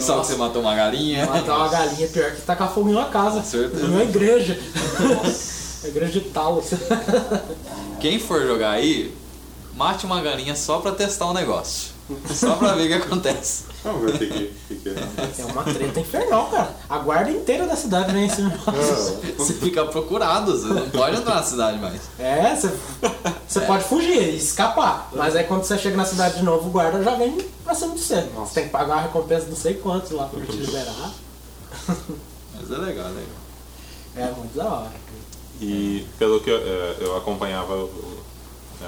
[0.00, 1.26] só que você matou uma galinha.
[1.26, 3.40] Matar uma galinha é pior que tacar fogo em uma casa.
[3.40, 3.84] Com certeza.
[3.84, 4.58] Em uma igreja.
[5.84, 6.70] A igreja de Talos.
[8.00, 9.14] Quem for jogar aí,
[9.76, 11.92] mate uma galinha só pra testar o negócio.
[12.34, 13.64] Só pra ver o que acontece.
[13.82, 15.42] Vamos ver o que, que, é.
[15.42, 16.76] É uma treta infernal, cara.
[16.88, 18.52] A guarda inteira da cidade vem em cima.
[19.38, 22.02] Você fica procurado, você não pode entrar na cidade mais.
[22.18, 22.70] É, você,
[23.48, 25.10] você pode fugir e escapar.
[25.14, 27.94] Mas aí quando você chega na cidade de novo, o guarda já vem pra cima
[27.94, 28.20] de você.
[28.36, 31.12] Você tem que pagar a recompensa de não sei quantos lá pra te liberar.
[31.88, 33.44] Mas é legal, é legal.
[34.16, 34.92] É muito da hora.
[35.60, 37.88] E pelo que eu, eh, eu acompanhava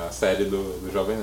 [0.07, 1.19] a série do, do Jovem,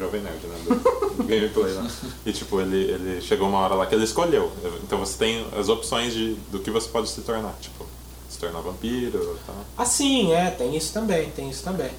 [0.00, 0.58] Jovem Nerd, né?
[0.66, 1.86] Do, gameplay lá.
[2.26, 4.50] E tipo, ele, ele chegou uma hora lá que ele escolheu.
[4.82, 7.54] Então você tem as opções de, do que você pode se tornar.
[7.60, 7.86] Tipo,
[8.28, 9.56] se tornar vampiro e tal.
[9.76, 11.90] Assim, é, tem isso também, tem isso também.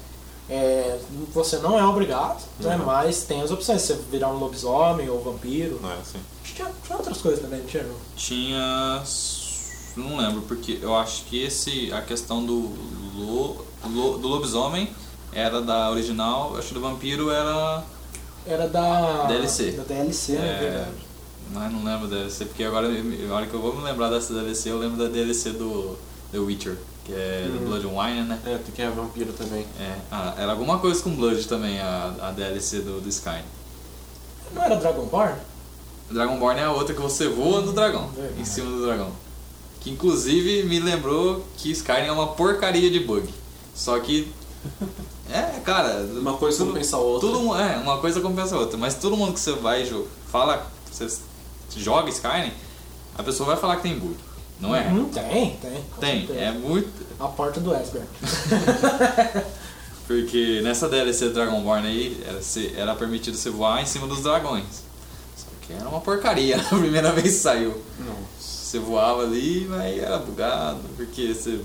[0.50, 0.98] É,
[1.32, 2.84] você não é obrigado, né, Uhum.
[2.84, 3.80] mas tem as opções.
[3.82, 5.78] Você virar um lobisomem ou vampiro.
[5.80, 6.18] Não é assim?
[6.44, 7.86] Tinha, tinha outras coisas também, não tinha?
[8.16, 9.02] Tinha.
[9.96, 11.92] Não lembro, porque eu acho que esse.
[11.92, 12.70] A questão do,
[13.14, 14.90] lo, lo- do lobisomem
[15.32, 17.82] era da original, acho que do vampiro era.
[18.46, 19.72] Era da DLC.
[19.72, 20.48] Da DLC, né?
[20.48, 20.90] É, verdade.
[21.52, 24.32] Mas não lembro da DLC, porque agora, na hora que eu vou me lembrar dessa
[24.34, 25.96] DLC, eu lembro da DLC do
[26.32, 28.38] The Witcher, que é do Blood and Wine, né?
[28.46, 29.66] É, que é vampiro também.
[29.78, 33.44] É, ah, era alguma coisa com Blood também, a, a DLC do, do Skyrim.
[34.54, 35.34] Não era Dragonborn?
[36.10, 39.12] Dragonborn é a outra que você voa no dragão, em cima do dragão.
[39.80, 43.28] Que inclusive me lembrou que Skyrim é uma porcaria de bug.
[43.74, 44.30] Só que.
[45.32, 46.06] É, cara.
[46.14, 47.28] Uma coisa compensa a outra.
[47.28, 48.76] Todo, mu- é, uma coisa compensa a outra.
[48.78, 49.84] Mas todo mundo que você vai
[50.30, 51.08] fala, você
[51.76, 52.52] joga Skyrim,
[53.16, 54.16] a pessoa vai falar que tem bug.
[54.60, 54.86] Não é?
[54.88, 55.84] Hum, tem, tem.
[56.00, 56.38] Tem, certeza.
[56.38, 56.90] é muito.
[57.18, 58.06] A porta do Esbern.
[60.06, 62.22] Porque nessa DLC Dragonborn aí
[62.76, 64.82] era, permitido você voar em cima dos dragões.
[65.36, 67.82] Só que era uma porcaria a primeira vez que saiu.
[68.38, 71.60] Você voava ali, mas era bugado, porque você.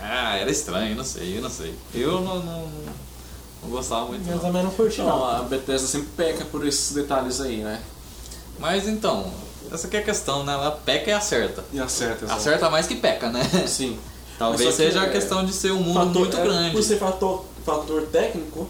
[0.00, 1.74] Ah, era estranho, não sei, eu não sei.
[1.94, 2.68] Eu não, não,
[3.62, 4.28] não gostava muito.
[4.28, 4.42] Eu Não.
[4.42, 5.24] também não curti, Não, não.
[5.24, 7.80] a Bethesda sempre peca por esses detalhes aí, né?
[8.58, 9.30] Mas então,
[9.72, 10.52] essa que é a questão, né?
[10.52, 11.64] Ela peca e acerta.
[11.72, 12.38] E acerta, exato.
[12.40, 13.42] Acerta mais que peca, né?
[13.66, 13.98] Sim.
[14.38, 16.70] Talvez seja a é, questão de ser um mundo Fator- muito é, grande.
[16.72, 18.68] Por ser fator, fator técnico,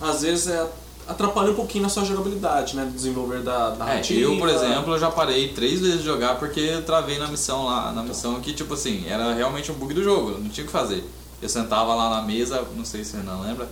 [0.00, 0.64] às vezes é,
[1.08, 2.84] atrapalha um pouquinho na sua jogabilidade, né?
[2.84, 4.20] Do desenvolver da É, narrativa.
[4.20, 7.64] eu, por exemplo, eu já parei três vezes de jogar porque eu travei na missão
[7.66, 10.66] lá, na missão que, tipo assim, era realmente um bug do jogo, não tinha o
[10.66, 11.04] que fazer.
[11.40, 13.68] Eu sentava lá na mesa, não sei se você não lembra,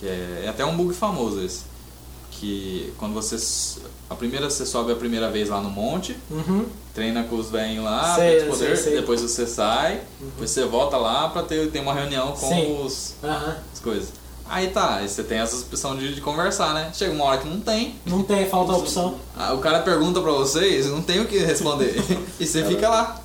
[0.00, 1.64] que é, é até um bug famoso esse.
[2.32, 3.36] Que quando você.
[4.10, 6.66] A primeira você sobe a primeira vez lá no monte, Uhum.
[6.94, 9.00] treina com os velhinhos lá, Sei, os poder, sei, sei.
[9.00, 12.84] depois você sai, depois você volta lá pra ter, ter uma reunião com Sim.
[12.84, 13.56] os, Aham.
[13.72, 14.08] as coisas.
[14.48, 16.90] Aí tá, aí você tem essa opção de, de conversar, né?
[16.94, 19.16] Chega uma hora que não tem, Não tem, falta a opção.
[19.36, 21.96] ah, O cara pergunta pra vocês, não tem o que responder.
[22.38, 23.20] e você fica lá.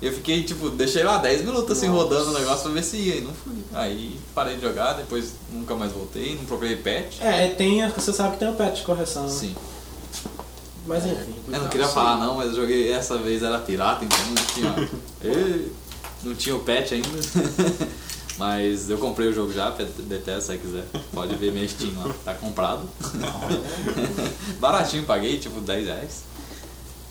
[0.00, 3.16] Eu fiquei, tipo, deixei lá 10 minutos assim rodando o negócio pra ver se ia
[3.16, 3.52] e não fui.
[3.72, 7.20] Aí parei de jogar, depois nunca mais voltei, não procurei patch.
[7.20, 9.24] É, tem, você sabe que tem o patch de correção.
[9.24, 9.28] né?
[9.30, 9.54] Sim.
[10.86, 11.34] Mas enfim.
[11.52, 14.88] Eu não queria falar não, mas eu joguei essa vez era pirata, então não tinha.
[16.24, 17.08] Não tinha o patch ainda.
[18.42, 20.84] mas eu comprei o jogo já, Bethesda, se você quiser.
[21.14, 22.88] Pode ver minha Steam lá, tá comprado.
[24.58, 26.24] Baratinho, paguei, tipo 10 reais.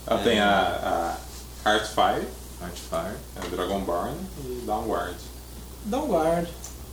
[0.06, 1.18] Ela tem a,
[1.66, 2.28] a Heartfire,
[2.62, 3.16] Artfire.
[3.38, 4.14] a Dragonborn
[4.46, 5.16] e Downward.
[5.86, 6.50] Downguard.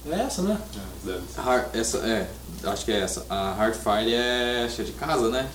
[0.08, 0.56] É essa, né?
[1.04, 1.40] É.
[1.40, 2.30] Har- essa, é,
[2.62, 3.26] acho que é essa.
[3.28, 5.50] A Hardfire é que é de casa, né?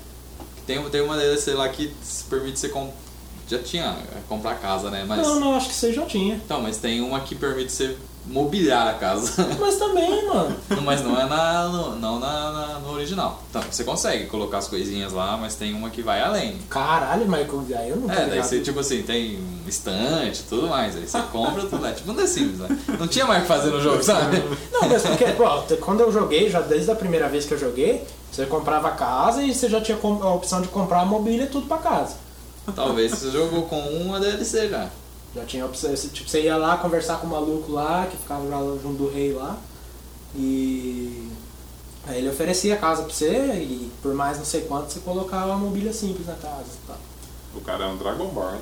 [0.67, 1.93] Tem, tem uma DLC lá que
[2.30, 2.91] permite você com,
[3.48, 5.06] já tinha é, comprar casa, né?
[5.08, 6.36] Mas Não, não, acho que você já tinha.
[6.36, 9.46] então, mas tem uma que permite você mobiliar a casa.
[9.60, 10.56] Mas também, mano.
[10.84, 13.42] mas não é na, no, não na, na- no original.
[13.50, 16.58] Então, você consegue colocar as coisinhas lá, mas tem uma que vai além.
[16.70, 18.46] Caralho, Michael, aí eu não É, daí ligado.
[18.46, 20.96] você, tipo assim, tem um estante e tudo mais.
[20.96, 21.92] Aí você compra tudo lá.
[21.92, 22.68] Tipo um The Sims, né?
[23.00, 24.42] Não tinha mais o que fazer no jogo, sabe?
[24.72, 25.46] Não, mas porque, pô,
[25.82, 29.44] quando eu joguei, já desde a primeira vez que eu joguei, você comprava a casa
[29.44, 32.16] e você já tinha a opção de comprar a mobília e tudo pra casa.
[32.76, 34.88] Talvez você jogou com uma DLC já.
[35.36, 38.60] Já tinha opção, tipo, você ia lá conversar com o maluco lá, que ficava lá
[38.82, 39.58] junto do rei lá,
[40.36, 41.28] e
[42.06, 45.48] aí ele oferecia a casa pra você e por mais não sei quanto você colocava
[45.48, 46.98] uma mobília simples na casa e tal.
[47.56, 48.60] O cara é um Dragonborn.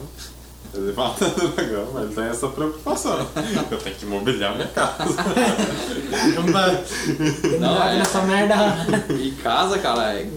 [0.73, 3.27] Ele mata o dragão, mas ele tem essa preocupação.
[3.69, 5.03] Eu tenho que mobiliar minha casa.
[7.41, 7.97] Tem Não, é.
[7.97, 8.55] nessa merda.
[9.19, 10.29] E casa, cara, é,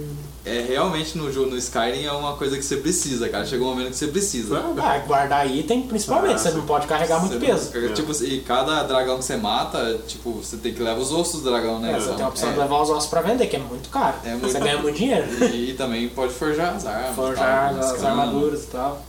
[0.44, 3.46] é realmente no jogo, no Skyrim é uma coisa que você precisa, cara.
[3.46, 4.58] Chegou um momento que você precisa.
[4.78, 7.70] Ah, guardar item, principalmente, Ah, você não pode carregar muito peso.
[7.94, 11.50] Tipo, e cada dragão que você mata, tipo, você tem que levar os ossos do
[11.50, 11.92] dragão, né?
[11.92, 12.52] É, você Então, tem a opção é.
[12.52, 14.16] de levar os ossos pra vender, que é muito caro.
[14.24, 15.26] É muito você ganha muito dinheiro.
[15.54, 17.14] E, também pode forjar as armas.
[17.16, 18.08] Forjar tal, as escama.
[18.22, 19.02] armaduras e tal.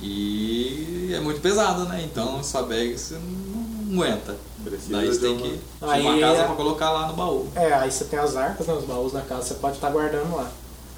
[0.00, 2.02] E é muito pesado, né?
[2.04, 4.36] Então sua bag você não aguenta.
[4.64, 7.46] Precisa Daí você tem uma- que Aí uma casa é- pra colocar lá no baú.
[7.54, 10.34] É, aí você tem as arcas, né, os baús na casa, você pode estar guardando
[10.36, 10.50] lá.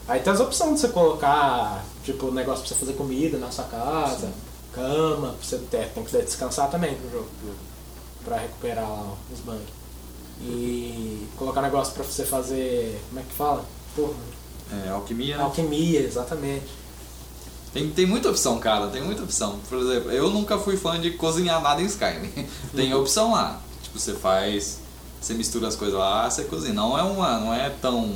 [0.08, 3.64] Aí tem as opções de você colocar, tipo, negócio pra você fazer comida na sua
[3.64, 4.30] casa,
[4.72, 7.26] cama, pra você ter, tem que descansar também pro jogo.
[8.24, 9.76] Pra recuperar lá os bugs.
[10.42, 13.00] E colocar negócio pra você fazer.
[13.08, 13.64] Como é que fala?
[13.94, 14.12] Porra,
[14.84, 15.42] É, alquimia, né?
[15.42, 16.66] alquimia, exatamente.
[17.76, 19.58] Tem, tem muita opção, cara, tem muita opção.
[19.68, 22.30] Por exemplo, eu nunca fui fã de cozinhar nada em Skyrim.
[22.74, 23.60] tem a opção lá.
[23.82, 24.78] Tipo, você faz.
[25.20, 26.72] Você mistura as coisas lá, você cozinha.
[26.72, 28.14] Não é, uma, não é tão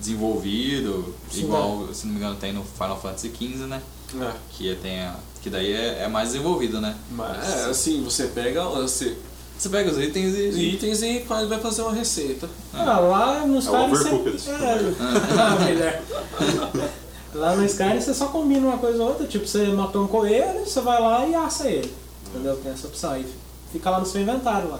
[0.00, 3.82] desenvolvido, Sim, igual, se não me engano, tem no Final Fantasy XV, né?
[4.20, 4.32] É.
[4.50, 6.94] Que, tem a, que daí é, é mais desenvolvido, né?
[7.10, 9.16] Mas, é, assim, você pega você,
[9.58, 10.74] Você pega os itens e.
[10.74, 12.48] itens e faz- vai fazer uma receita.
[12.72, 14.38] Ah, lá no Skyrim overcooked.
[14.40, 14.50] você.
[14.50, 14.78] É,
[15.40, 16.94] ah, melhor.
[17.34, 20.64] Lá no Skyrim você só combina uma coisa ou outra, tipo, você matou um coelho,
[20.64, 21.92] você vai lá e assa ele.
[22.28, 22.56] Entendeu?
[22.56, 23.26] Tem essa opção aí.
[23.72, 24.78] Fica lá no seu inventário lá.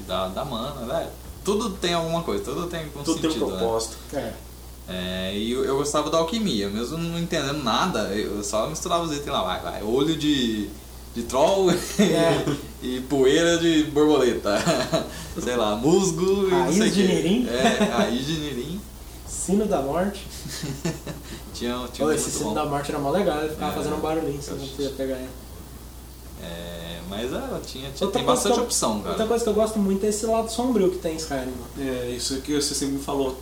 [0.00, 1.10] E dá, dá mana, velho.
[1.44, 3.58] Tudo tem alguma coisa, tudo tem um Tudo tem um sentido, né?
[3.58, 3.96] propósito.
[4.14, 4.32] É.
[4.88, 9.12] É, e eu, eu gostava da alquimia, mesmo não entendendo nada, eu só misturava os
[9.12, 10.68] itens lá, vai, vai, olho de,
[11.14, 12.44] de troll É.
[12.82, 14.58] e poeira de borboleta,
[15.42, 17.14] sei lá, musgo e não Raiz sei o de quê.
[17.14, 17.48] nirim.
[17.48, 18.80] É, raiz de nirim.
[19.26, 20.26] Sino da morte.
[21.54, 23.74] Tinha, tinha um esse sino da morte era mó legal, ele ficava É.
[23.76, 25.30] fazendo um barulhinho, você não podia pegar ele.
[26.42, 29.26] É, mas é, tinha, tinha Outra tem bastante eu- opção, Outra cara.
[29.28, 31.46] coisa que eu gosto muito é esse lado sombrio que tem em Skyrim.
[31.52, 31.66] mano.
[31.78, 33.36] É, isso que você sempre me falou.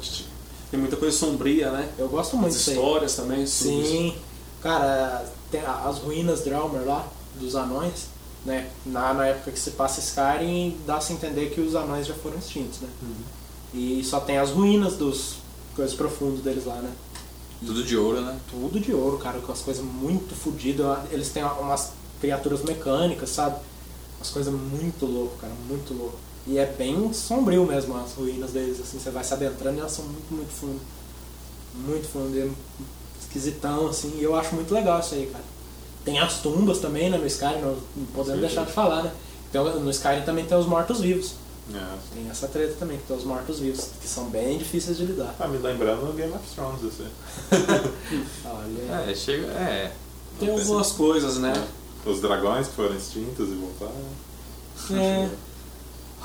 [0.71, 1.89] Tem muita coisa sombria, né?
[1.99, 2.77] Eu gosto muito As disso aí.
[2.77, 3.47] histórias também.
[3.47, 4.15] Sim,
[4.63, 7.07] cara, tem as ruínas Drelmer lá,
[7.41, 8.07] dos anões,
[8.45, 8.71] né?
[8.87, 12.39] Na, na época que se passa Skyrim, dá-se a entender que os anões já foram
[12.39, 12.89] extintos, né?
[13.75, 15.37] E só tem as ruínas dos
[15.75, 16.91] coisas profundas deles lá, né?
[17.67, 18.39] Tudo de ouro, né?
[18.51, 20.99] Tudo de ouro, cara, com as coisas muito fodidas.
[21.11, 23.57] Eles têm umas criaturas mecânicas, sabe?
[24.19, 26.17] Umas coisas muito loucas, cara, muito louco.
[26.47, 29.93] E é bem sombrio mesmo as ruínas deles, assim, você vai se adentrando e elas
[29.93, 30.81] são muito, muito fundo.
[31.75, 32.49] Muito fundo, é
[33.21, 35.45] esquisitão, assim, e eu acho muito legal isso aí, cara.
[36.05, 39.13] Tem as tumbas também, né, no Skyrim, não não podemos Sim, deixar de falar, né?
[39.49, 41.35] Então, no Skyrim também tem os mortos-vivos.
[41.75, 41.97] É.
[42.15, 45.35] Tem essa treta também, que tem os mortos-vivos, que são bem difíceis de lidar.
[45.39, 47.07] Tá me lembrando o Game of Thrones, esse.
[48.45, 49.93] Olha, É, chega, é,
[50.39, 51.53] Tem algumas coisas, né?
[52.05, 53.95] Os dragões que foram extintos e voltaram.
[55.01, 55.29] é,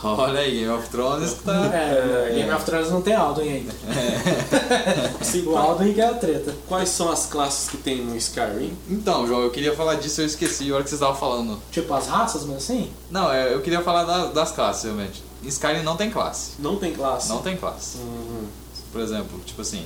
[0.03, 1.65] olha aí, Game of Thrones tá...
[1.73, 3.73] é, Game of Thrones não tem Alduin ainda.
[5.19, 6.53] Assim, O Alduin que é a treta.
[6.67, 8.75] Quais são as classes que tem no Skyrim?
[8.89, 11.59] Então, João, eu queria falar disso, eu esqueci, a hora que vocês estavam falando.
[11.71, 12.91] Tipo, as raças, mas assim?
[13.09, 15.23] Não, é, eu queria falar da- das classes, realmente.
[15.43, 16.51] Skyrim não tem classe.
[16.59, 17.29] Não tem classe.
[17.29, 17.97] Não tem classe.
[17.97, 18.45] Uhum.
[18.91, 19.85] Por exemplo, tipo assim,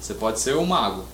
[0.00, 1.04] você pode ser um mago,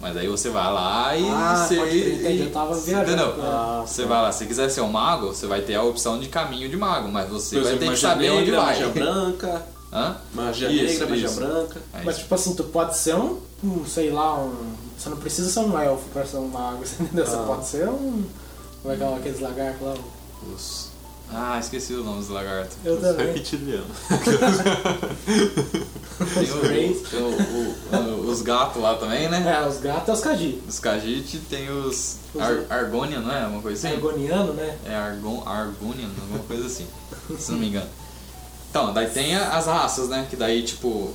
[0.00, 1.76] mas aí você vai lá e Ah, você.
[1.76, 3.10] pode crer, entendi, eu tava viajando.
[3.12, 3.34] Entendeu?
[3.42, 6.28] Ah, Você vai lá, se quiser ser um mago, você vai ter a opção de
[6.28, 8.66] caminho de mago, mas você Por vai exemplo, ter que saber negra, onde vai.
[8.66, 10.16] magia branca, Hã?
[10.34, 11.36] magia Isso, negra, magia isso.
[11.36, 11.80] branca.
[11.94, 14.54] É Mas tipo assim, tu pode ser um, um, sei lá, um.
[14.98, 17.24] Você não precisa ser um elfo pra ser um mago, você entendeu?
[17.26, 17.44] Você Ah.
[17.46, 18.24] pode ser um.
[18.82, 19.94] Como é que é aqueles lagartos lá?
[20.54, 20.87] Os-
[21.32, 22.76] Ah, esqueci o nome dos lagartos.
[22.84, 23.26] Eu também.
[23.26, 23.86] reptilianos.
[27.10, 29.60] Tem o- o- o- os gatos lá também, né?
[29.62, 30.62] É, os gatos é os Kaji.
[30.68, 32.16] Os Khajiit tem os.
[32.34, 33.46] Os- Ar Argonia, não é?
[33.46, 33.96] Uma coisa assim?
[33.96, 34.76] Argoniano, né?
[34.84, 36.86] É Argon, Argonian, alguma coisa assim,
[37.38, 37.88] se não me engano.
[38.70, 40.26] Então, daí tem as raças, né?
[40.28, 41.12] Que daí, tipo,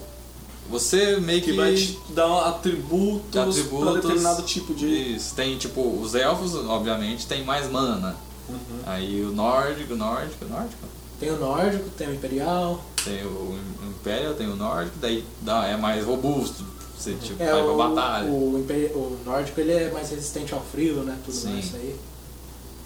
[0.69, 1.51] você meio que.
[1.51, 3.83] Que vai te dar atributos, atributos.
[3.91, 5.15] pra determinado tipo de.
[5.15, 8.15] Isso, tem tipo, os elfos, obviamente, tem mais mana.
[8.49, 8.79] Uhum.
[8.85, 10.81] Aí o nórdico, nórdico, nórdico.
[11.19, 12.83] Tem o nórdico, tem o imperial.
[13.03, 16.65] Tem o Império, tem o nórdico, daí dá, é mais robusto.
[16.97, 18.29] Você tipo, É, vai o, pra batalha.
[18.29, 21.17] o, imperi- o nórdico ele é mais resistente ao frio, né?
[21.25, 21.59] Tudo Sim.
[21.59, 21.95] isso aí.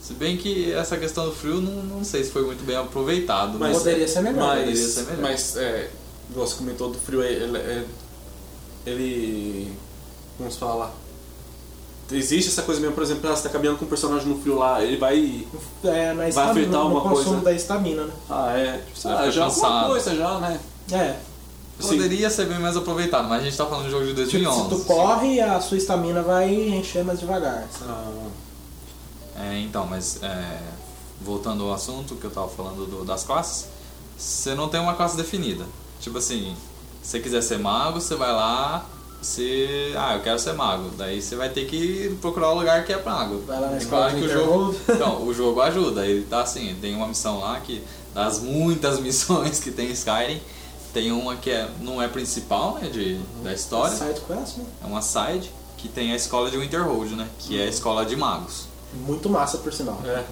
[0.01, 3.57] Se bem que essa questão do frio não, não sei se foi muito bem aproveitado.
[3.59, 4.47] Mas- Poderia ser melhor.
[4.47, 5.21] Mas, poderia ser melhor.
[5.21, 5.89] mas é,
[6.33, 7.85] você comentou do frio, ele, é-
[8.85, 9.71] ele.
[10.37, 10.93] Como se fala?
[12.09, 14.57] Existe essa coisa mesmo, por exemplo, ah, você tá caminhando com um personagem no frio
[14.57, 15.45] lá, ele vai.
[15.83, 17.41] É, na Vai afetar no alguma consumo coisa?
[17.43, 18.13] da estamina, né?
[18.29, 18.83] Ah, é.
[18.95, 20.59] Você Ah, vai já é alguma coisa, já, né?
[20.91, 21.15] É.
[21.81, 24.63] Poderia ser bem mais aproveitado, mas a gente tá falando de jogo de Tipo, 2011.
[24.63, 27.67] se tu corre, a sua estamina vai encher mais devagar.
[27.83, 28.27] Ah,
[29.39, 30.59] É, então, mas é,
[31.21, 33.67] voltando ao assunto que eu tava falando do- das classes,
[34.17, 35.65] você não tem uma classe definida.
[36.01, 36.55] Tipo assim,
[37.03, 38.83] se você quiser ser mago, você vai lá,
[39.21, 39.93] você.
[39.95, 40.91] Ah, eu quero ser mago.
[40.97, 43.43] Daí você vai ter que procurar o lugar que é mago.
[43.45, 44.75] Vai lá na É escola claro que o jogo.
[44.89, 46.05] Então, o jogo ajuda.
[46.05, 50.41] Ele tá assim, tem uma missão lá que, das muitas missões que tem em Skyrim,
[50.93, 53.95] tem uma que é, não é principal, né, de, da história.
[53.95, 54.65] Side quest, né?
[54.83, 57.27] É uma side que tem a escola de Winterhold, né?
[57.39, 58.65] Que é a escola de magos.
[58.93, 60.01] Muito massa, por sinal.
[60.05, 60.23] É.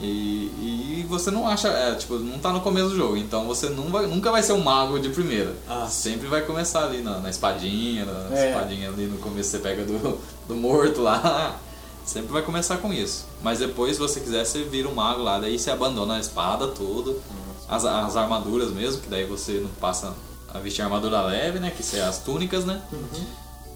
[0.00, 3.70] E, e você não acha, é, tipo, não tá no começo do jogo, então você
[3.70, 5.54] não vai- nunca vai ser um mago de primeira.
[5.68, 8.50] Ah, Sempre vai começar ali na, na espadinha, na É.
[8.50, 11.56] espadinha ali no começo você pega do, do morto lá.
[12.04, 13.24] Sempre vai começar com isso.
[13.42, 16.68] Mas depois, se você quiser, você vira um mago lá, daí você abandona a espada,
[16.68, 17.20] tudo.
[17.68, 20.14] As, as armaduras mesmo, que daí você não passa
[20.54, 21.72] a vestir armadura leve, né?
[21.76, 22.80] Que são as túnicas, né?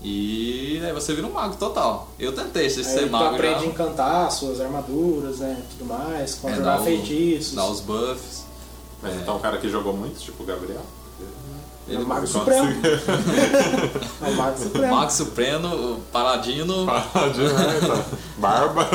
[0.02, 2.08] E daí você vira um mago total.
[2.18, 5.60] Eu tentei ser Aí tu mago aprende a encantar suas armaduras, né?
[5.76, 7.54] Tudo mais, É, conjurar o- feitiços.
[7.54, 8.44] Dá os buffs.
[9.02, 10.80] Mas então um cara que jogou muito, tipo o Gabriel.
[11.88, 12.70] É o Mago Ele Supremo.
[14.22, 14.94] É o Mago O Supremo.
[14.94, 16.86] Mago Supremo, o Paladino.
[17.12, 17.80] Pode, né?
[17.86, 18.04] Tá.
[18.38, 18.88] Barba.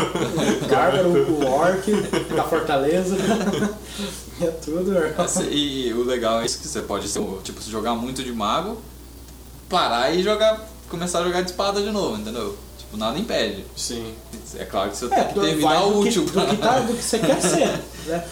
[0.63, 1.91] O Gárgaro, o Orc
[2.35, 3.15] da Fortaleza.
[4.41, 4.93] é tudo.
[5.23, 8.31] Esse- E, o legal é isso que você pode ser, tipo, se jogar muito de
[8.31, 8.77] mago,
[9.69, 10.65] parar e jogar.
[10.89, 12.57] Começar a jogar de espada de novo, entendeu?
[12.77, 13.65] Tipo, nada impede.
[13.75, 14.13] Sim.
[14.57, 16.45] É claro que você É, tem que ter vida vai do que, útil do, pra-
[16.45, 17.67] que tá, do que você quer ser,
[18.07, 18.27] né?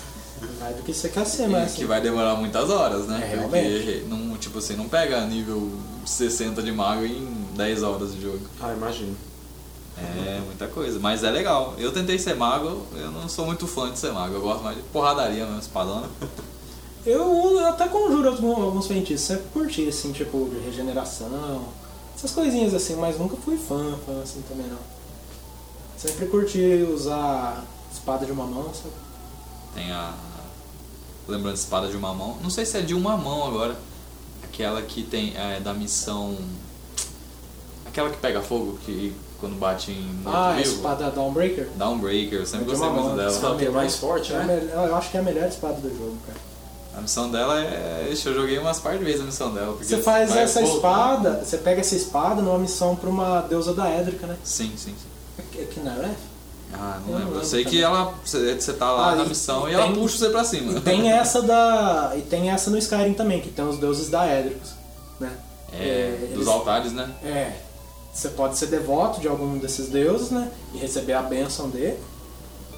[0.59, 3.17] Vai do que você quer ser, mas que assim, vai demorar muitas horas, né?
[3.23, 4.05] É, Porque realmente.
[4.09, 5.71] não, tipo assim, não pega nível
[6.05, 8.41] 60 de mago em 10 horas de jogo.
[8.61, 9.15] Ah, imagino.
[9.97, 11.75] É muita coisa, mas é legal.
[11.77, 14.75] Eu tentei ser mago, eu não sou muito fã de ser mago, eu gosto mais
[14.75, 16.07] de porradaria mesmo, espadona.
[17.05, 17.21] eu,
[17.59, 21.63] eu até conjuro alguns, alguns feitiços, sempre curti, assim, tipo, de regeneração,
[22.23, 24.77] essas coisinhas assim, mas nunca fui fã, fã assim também não.
[25.97, 28.93] Sempre curti usar espada de uma mão, sabe?
[29.75, 30.13] Tem a.
[31.27, 32.37] Lembrando de espada de uma mão.
[32.41, 33.75] Não sei se é de uma mão agora.
[34.43, 36.37] Aquela que tem é, da missão.
[37.85, 40.75] Aquela que pega fogo, que quando bate em morto Ah, a vivo.
[40.75, 41.69] espada Dawnbreaker.
[41.75, 43.31] Downbreaker, eu sempre É de gostei uma muito mão, dela.
[43.31, 43.57] sabe?
[43.59, 44.69] que é mais forte, É né?
[44.73, 46.39] Eu acho que é a melhor espada do jogo, cara.
[46.95, 48.07] A missão dela é.
[48.09, 49.75] Eu joguei umas par de vezes a missão dela.
[49.81, 50.75] Você faz essa voltar.
[50.75, 54.37] espada, você pega essa espada numa missão pra uma deusa da Édrica, né?
[54.43, 55.59] Sim, sim, sim.
[55.59, 56.11] É que não é?
[56.73, 57.39] Ah, Eu não não lembro.
[57.39, 57.83] Eu sei que também.
[57.83, 58.13] ela.
[58.23, 60.77] Você tá lá Ah, na missão e, e ela tem- puxa você pra cima.
[60.77, 62.13] E tem essa da.
[62.15, 64.71] E tem essa no Skyrim também, que tem os deuses da Édricos,
[65.19, 65.31] né?
[65.71, 67.09] É, dos eles- altares, né?
[67.23, 67.53] É.
[68.13, 70.51] Você pode ser devoto de algum desses deuses, né?
[70.73, 71.97] E receber a bênção dele.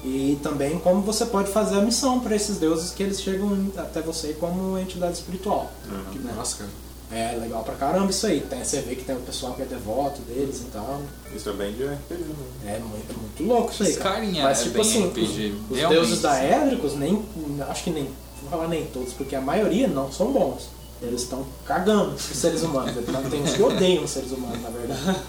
[0.04, 4.00] E também como você pode fazer a missão para esses deuses que eles chegam até
[4.00, 5.70] você como entidade espiritual.
[6.12, 6.32] Que né?
[6.36, 6.70] massa, cara.
[7.10, 8.40] É legal pra caramba isso aí.
[8.40, 11.00] Tem, você vê que tem o pessoal que é devoto deles e tal.
[11.34, 12.36] Isso é bem de RPG, né?
[12.66, 13.92] É muito, é muito louco isso aí.
[14.40, 17.24] é- Mas é tipo bem assim, RPG, os, deuses da Édricos, nem.
[17.68, 18.10] Acho que nem.
[18.42, 20.68] Vou falar nem todos, porque a maioria não são bons.
[21.00, 22.92] Eles estão cagando os seres humanos.
[23.30, 25.20] Tem uns que odeiam os seres humanos, na verdade.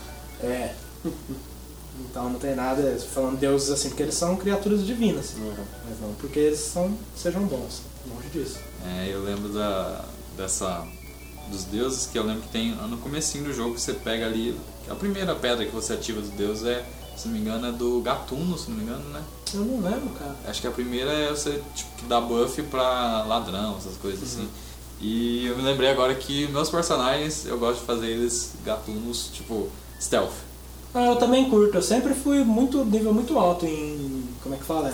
[0.41, 0.73] É.
[1.99, 5.33] Então não tem nada falando deuses assim, porque eles são criaturas divinas.
[5.37, 7.81] Mas não porque eles são, sejam bons.
[8.07, 8.59] Longe disso.
[8.85, 10.05] É, eu lembro da,
[10.37, 10.85] dessa
[11.49, 14.57] dos deuses que eu lembro que tem no comecinho do jogo você pega ali
[14.89, 16.85] a primeira pedra que você ativa dos deuses é
[17.15, 19.23] se não me engano é do gatuno se não me engano né
[19.53, 20.35] Eu não lembro, cara.
[20.45, 24.47] acho que a primeira é você tipo que dá buff pra ladrão essas coisas assim
[24.99, 29.69] e eu me lembrei agora que meus personagens eu gosto de fazer eles gatunos tipo
[30.01, 30.33] stealth
[30.97, 31.75] Ah, eu também curto.
[31.77, 34.23] Eu sempre fui muito nível muito alto em.
[34.41, 34.89] Como é que fala?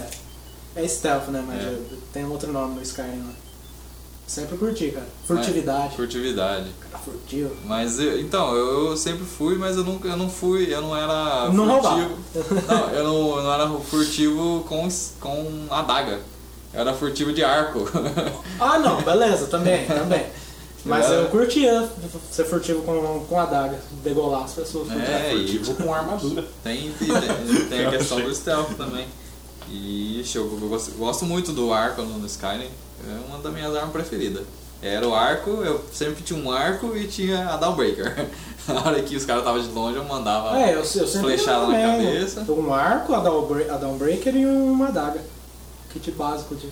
[0.76, 1.44] É, é stealth, né?
[1.46, 1.78] Mas É.
[2.12, 3.34] tem um outro nome no Skyrim lá.
[4.26, 5.06] Sempre curti, cara.
[5.28, 5.94] Furtividade.
[5.94, 7.52] É, furtividade Cara, furtivo.
[7.66, 10.96] Mas eu- então, eu, eu sempre fui, mas eu nunca eu não fui, eu não
[10.96, 12.18] era Não furtivo.
[12.68, 14.88] Não, eu não, eu não era furtivo com,
[15.20, 16.20] com adaga.
[16.74, 17.80] Eu era furtivo de arco.
[18.60, 20.26] Ah, não, beleza, também, também.
[20.86, 21.22] Mas É.
[21.22, 21.90] eu curtia
[22.30, 24.90] ser furtivo com, com adaga, degolar as pessoas.
[24.92, 26.46] É, e Furtivo com armadura.
[26.64, 29.08] tem, tem, tem a questão do stealth também.
[29.70, 32.70] E ixi, eu, eu gosto, gosto muito do arco no, no Skyrim.
[33.08, 34.44] É uma das minhas armas preferidas.
[34.82, 38.28] Era o arco, eu sempre tinha um arco e tinha a Downbreaker.
[38.68, 41.74] Na hora que os caras estavam de longe, eu mandava É, eu, eu flechada na
[41.74, 42.46] também, cabeça.
[42.52, 45.22] Um arco, a a Dawnbreaker e uma adaga.
[45.92, 46.70] Kit básico de.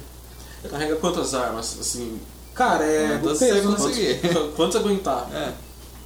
[0.69, 2.19] Carrega quantas armas, assim?
[2.53, 3.75] Cara, é do Quantas peso, você né?
[3.75, 4.19] conseguir.
[4.33, 5.29] Quantos, quantos aguentar?
[5.33, 5.53] É.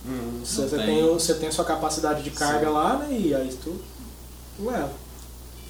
[0.08, 0.86] Hum, Você, Não você tem.
[0.86, 3.08] tem, você tem a sua capacidade de carga lá, né?
[3.12, 3.76] E aí tu.
[4.64, 4.88] Ué,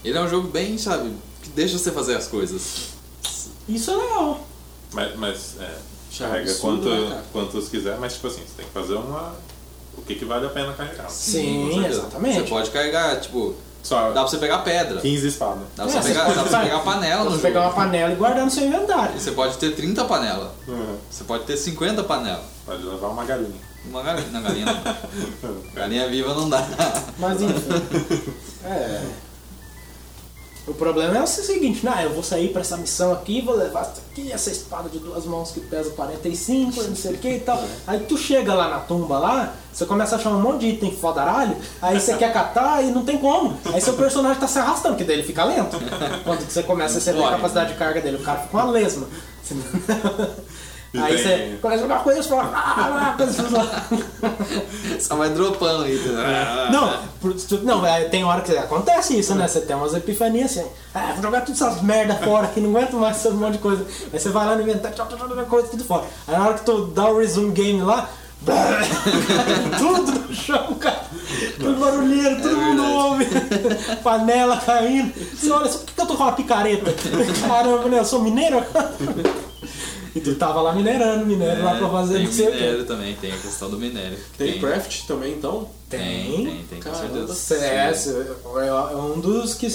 [0.03, 1.11] Ele é um jogo bem, sabe,
[1.41, 2.89] que deixa você fazer as coisas.
[3.67, 4.45] isso é legal.
[4.93, 5.77] Mas, mas é, é
[6.19, 9.33] carrega absurdo, quanto, né, quantos quiser, mas tipo assim, você tem que fazer uma.
[9.97, 11.09] O que, que vale a pena carregar.
[11.09, 12.41] Sim, exatamente.
[12.41, 13.55] Você pode carregar, tipo,
[13.85, 14.99] Só Dá pra você pegar pedra.
[14.99, 15.59] 15 espadas.
[15.75, 17.41] Dá pra É, você pegar, pode dá pra você pegar- panela no Você jogo.
[17.43, 19.15] pegar uma panela e guardar no seu inventário.
[19.15, 20.49] E você pode ter 30 panelas.
[20.67, 20.97] Uhum.
[21.11, 22.41] Você pode ter 50 panelas.
[22.65, 23.61] Pode levar uma galinha.
[23.87, 24.27] Uma galinha.
[24.31, 25.55] Não, galinha não.
[25.75, 26.65] galinha viva não dá.
[27.19, 28.33] Mas enfim.
[28.65, 29.01] É.
[30.67, 32.01] O problema é o seguinte, né?
[32.03, 35.23] Eu vou sair pra essa missão aqui, vou levar isso aqui, essa espada de duas
[35.25, 37.63] mãos que pesa 45, não sei o que e tal.
[37.85, 40.91] Aí tu chega lá na tumba lá, você começa a achar um monte de item
[40.91, 43.55] fodaralho, aí você quer catar e não tem como.
[43.71, 45.77] Aí seu personagem tá se arrastando, que daí ele fica lento.
[46.23, 49.07] Quando você começa a receber a capacidade de carga dele, o cara fica uma lesma.
[51.01, 53.83] Aí você começa a jogar com isso, fala, ah, ah, coisa lá.
[54.99, 55.99] Só vai dropando aí.
[56.71, 59.47] Não, por- tu- não, é, tem hora que acontece isso, né?
[59.47, 62.93] Você tem umas epifanias assim, ah, vou jogar tudo essas merda fora aqui, não aguento
[62.97, 63.85] mais esse monte de coisa.
[64.13, 64.95] Aí você vai lá no inventário,
[65.47, 66.05] coisa tudo fora.
[66.27, 68.09] Aí na hora que tu dá o resume game lá,
[69.77, 71.03] tudo no chão, cara.
[71.59, 73.25] Tudo barulheiro, todo mundo ouve.
[74.03, 75.11] Panela caindo.
[75.35, 76.93] Você olha, por que que eu tô com uma picareta?
[77.47, 77.99] Caramba, né?
[77.99, 78.63] Eu sou mineiro?
[80.15, 82.55] E tu tava lá minerando, minério lá pra fazer É, tem não sei o quê.
[82.57, 84.17] minério também, tem a questão do minério.
[84.37, 85.69] Tem craft também, então?
[85.89, 85.99] Tem,
[86.45, 87.33] tem, tem, com Caramba.
[87.33, 88.39] certeza.
[88.55, 89.67] É, é é um dos que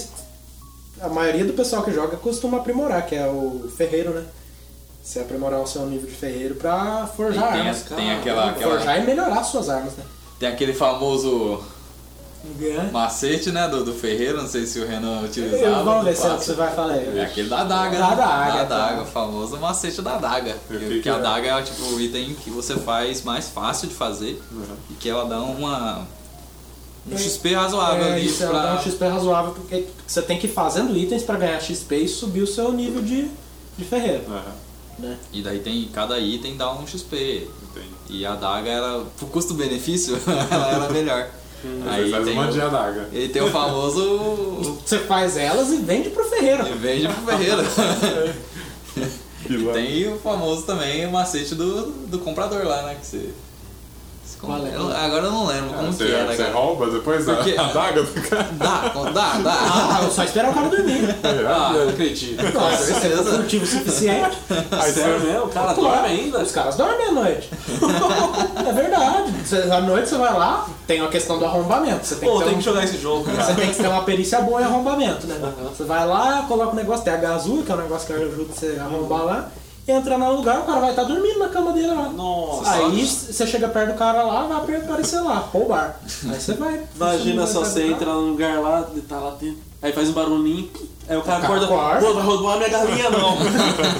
[1.00, 4.24] a maioria do pessoal que joga costuma aprimorar, que é o ferreiro, né?
[5.02, 7.92] Você aprimorar o seu nível de ferreiro pra forjar Tem, armas.
[7.92, 10.04] a- tem aquela, aquela- Forjar e melhorar suas armas, né?
[10.38, 11.62] tem aquele famoso
[12.62, 12.90] É.
[12.90, 15.82] macete, né, do, do ferreiro, não sei se o Renan utilizava.
[15.84, 16.46] Vamos ver se é o que passe.
[16.46, 16.96] você vai falar.
[16.96, 17.98] É aquele da adaga.
[17.98, 18.12] Da né?
[18.14, 18.84] adaga, Da tá.
[18.86, 20.56] adaga, o famoso macete da adaga.
[20.70, 21.16] E o que Que, que a é?
[21.16, 24.40] adaga é tipo o item que você faz mais fácil de fazer
[24.90, 26.06] e que ela dá uma.
[27.10, 28.74] Um XP razoável É, ali isso, ela pra.
[28.74, 32.08] dá um XP razoável porque você tem que ir fazendo itens pra ganhar XP e
[32.08, 33.28] subir o seu nível de,
[33.76, 34.24] de ferreiro.
[34.28, 34.52] Aham,
[34.98, 35.16] Né?
[35.32, 35.88] E daí tem.
[35.92, 37.48] Cada item dá um XP.
[37.70, 37.88] entendi.
[38.08, 39.02] E a adaga era.
[39.18, 40.18] Pro custo-benefício,
[40.50, 41.28] ela era melhor.
[41.86, 43.08] Aí faz tem de adaga.
[43.12, 44.78] ele tem o famoso.
[44.84, 46.66] Você faz elas e vende pro ferreiro.
[46.66, 47.62] e vende pro ferreiro.
[49.46, 49.82] Pilantra.
[49.82, 52.96] Tem o famoso também o macete do, do comprador lá, né?
[53.00, 53.30] Que você.
[54.40, 54.74] Você Qual é?
[54.74, 56.54] Eu- agora eu não lembro Ah, como você, que era, você cara.
[56.54, 58.48] rouba depois da Porque- adaga do cara.
[58.52, 59.54] Dá, dá, dá.
[59.54, 61.14] Ah, eu só esperar o cara dormir.
[61.48, 62.42] Ah, não acredito.
[62.54, 63.38] Nossa, esse é certeza.
[63.38, 64.36] motivo suficiente.
[64.70, 65.44] Aí Sério você, mesmo?
[65.44, 66.38] O cara Claro, dorme ainda?
[66.42, 67.50] Os caras dormem à noite.
[68.68, 69.32] é verdade.
[69.44, 72.06] Você- À noite você vai lá, tem a questão do arrombamento.
[72.06, 73.54] Você tem Pô, que tem um- que jogar esse jogo, Você cara.
[73.54, 75.36] tem que ter uma perícia boa em arrombamento, né?
[75.76, 78.52] Você vai lá, coloca o negócio, tem H azul, que é um negócio que ajuda
[78.52, 79.48] você a arrombar lá,
[79.90, 82.08] entra no lugar, o cara vai estar dormindo na cama dele lá.
[82.10, 82.70] Nossa.
[82.72, 86.00] Aí você chega perto do cara lá, vai aparecer lá, roubar.
[86.28, 86.82] Aí você vai.
[86.96, 89.70] Imagina só você perto do entra num lugar lá, ele tá lá dentro.
[89.82, 90.68] Aí faz um barulhinho,
[91.08, 92.06] aí o cara cara acorda.
[92.06, 93.36] Pô, vai roubar minha galinha não.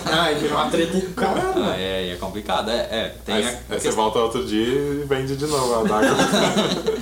[0.05, 0.23] cara.
[0.25, 1.53] Aí vira uma treta com o cara.
[1.57, 2.71] Ah, é, é complicado.
[2.71, 5.75] É, é tem aí, a aí você questão- volta outro dia e vende de novo
[5.75, 6.09] a adaga.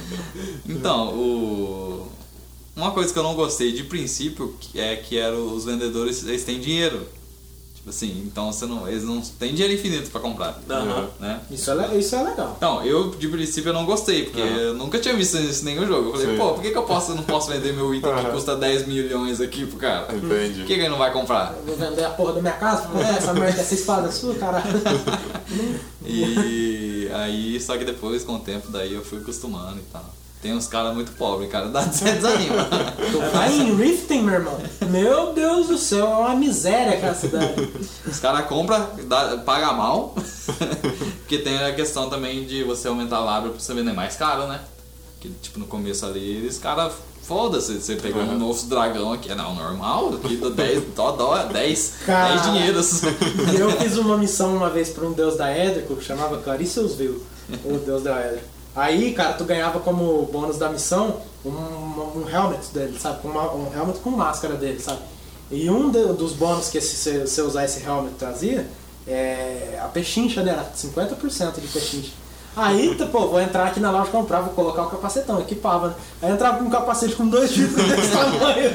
[0.69, 2.07] Então, o...
[2.77, 6.61] uma coisa que eu não gostei de princípio é que era os vendedores eles têm
[6.61, 7.07] dinheiro.
[7.79, 10.61] Tipo assim, então você não, eles não têm dinheiro infinito pra comprar.
[10.69, 11.09] Aham.
[11.19, 11.41] Né?
[11.51, 12.55] Isso é, isso é legal.
[12.57, 14.57] Então, eu de princípio eu não gostei, porque Aham.
[14.59, 16.09] eu nunca tinha visto isso em nenhum jogo.
[16.09, 16.37] Eu falei, Sim.
[16.37, 18.31] pô, por que, que eu posso, não posso vender meu item que Aham.
[18.33, 20.07] custa 10 milhões aqui pro cara?
[20.07, 20.61] Por Entendi.
[20.63, 21.55] que, que ele não vai comprar?
[21.57, 24.35] Eu vou vender a porra da minha casa pra comprar essa merda dessa espada sua,
[24.35, 24.65] caralho.
[26.11, 30.05] E aí, só que depois, com o tempo, daí eu fui acostumando e tal.
[30.41, 32.69] Tem uns caras muito pobres, cara, dá desanima.
[33.33, 34.57] Vai em Riften, meu irmão.
[34.89, 37.69] Meu Deus do céu, é uma miséria aquela cidade.
[38.07, 38.87] Os caras compram,
[39.45, 40.15] paga mal,
[41.19, 44.47] porque tem a questão também de você aumentar a lábia pra você vender mais caro,
[44.47, 44.61] né?
[45.21, 46.93] Que tipo, no começo ali, os caras,
[47.25, 51.95] foda-se, você pegou um novo dragão aqui, não, normal, aqui dá 10, dó, dó, 10,
[52.07, 52.35] Cara.
[52.37, 53.03] 10 dinheiros.
[53.59, 57.21] Eu fiz uma missão uma vez pra um deus da Édrico que chamava Clarisseusville,
[57.65, 58.58] o deus da Édrico.
[58.79, 63.27] Aí, cara, tu ganhava como bônus da missão um, um helmet dele, sabe?
[63.27, 65.01] Um helmet com máscara dele, sabe?
[65.51, 68.69] E um de- dos bônus que se você usar esse helmet trazia
[69.07, 70.41] é a pechincha?
[70.43, 72.13] Era 50% de pechincha.
[72.57, 75.95] Aí, pô, vou entrar aqui na loja comprar, vou colocar o capacetão, equipava, né?
[76.23, 78.71] Aí entrava com um capacete com dois chifres desse tamanho.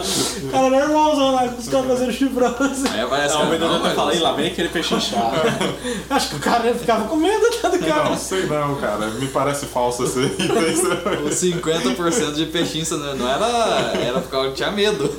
[0.00, 0.48] Assim.
[0.48, 2.84] Cara, normalzão lá com os capacetes chifrosos.
[2.92, 5.36] Aí aparece o vendedor não, até fala, "Ih, lá vem aquele peixe inchado.
[6.08, 8.10] Acho que o cara ficava com medo tá, do cara.
[8.10, 9.06] Não sei não, cara.
[9.08, 11.24] Me parece falso esse item.
[11.24, 13.46] Os 50% de pechincha não não era,
[13.98, 15.06] era porque eu tinha medo.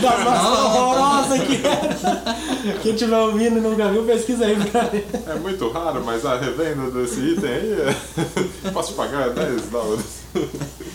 [0.00, 2.76] Da máscara horrorosa que era.
[2.82, 5.02] Quem tiver ouvindo e nunca viu, pesquisa aí pra mim.
[5.26, 8.70] É muito raro, mas a revenda desse item aí é...
[8.70, 10.04] Posso pagar 10 dólares?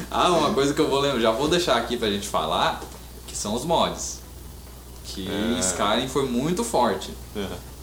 [0.10, 2.82] Ah, uma coisa que eu vou lembrar, já vou deixar aqui pra gente falar,
[3.32, 4.20] que são os mods.
[5.06, 5.60] Que É.
[5.60, 7.12] Skyrim foi muito forte.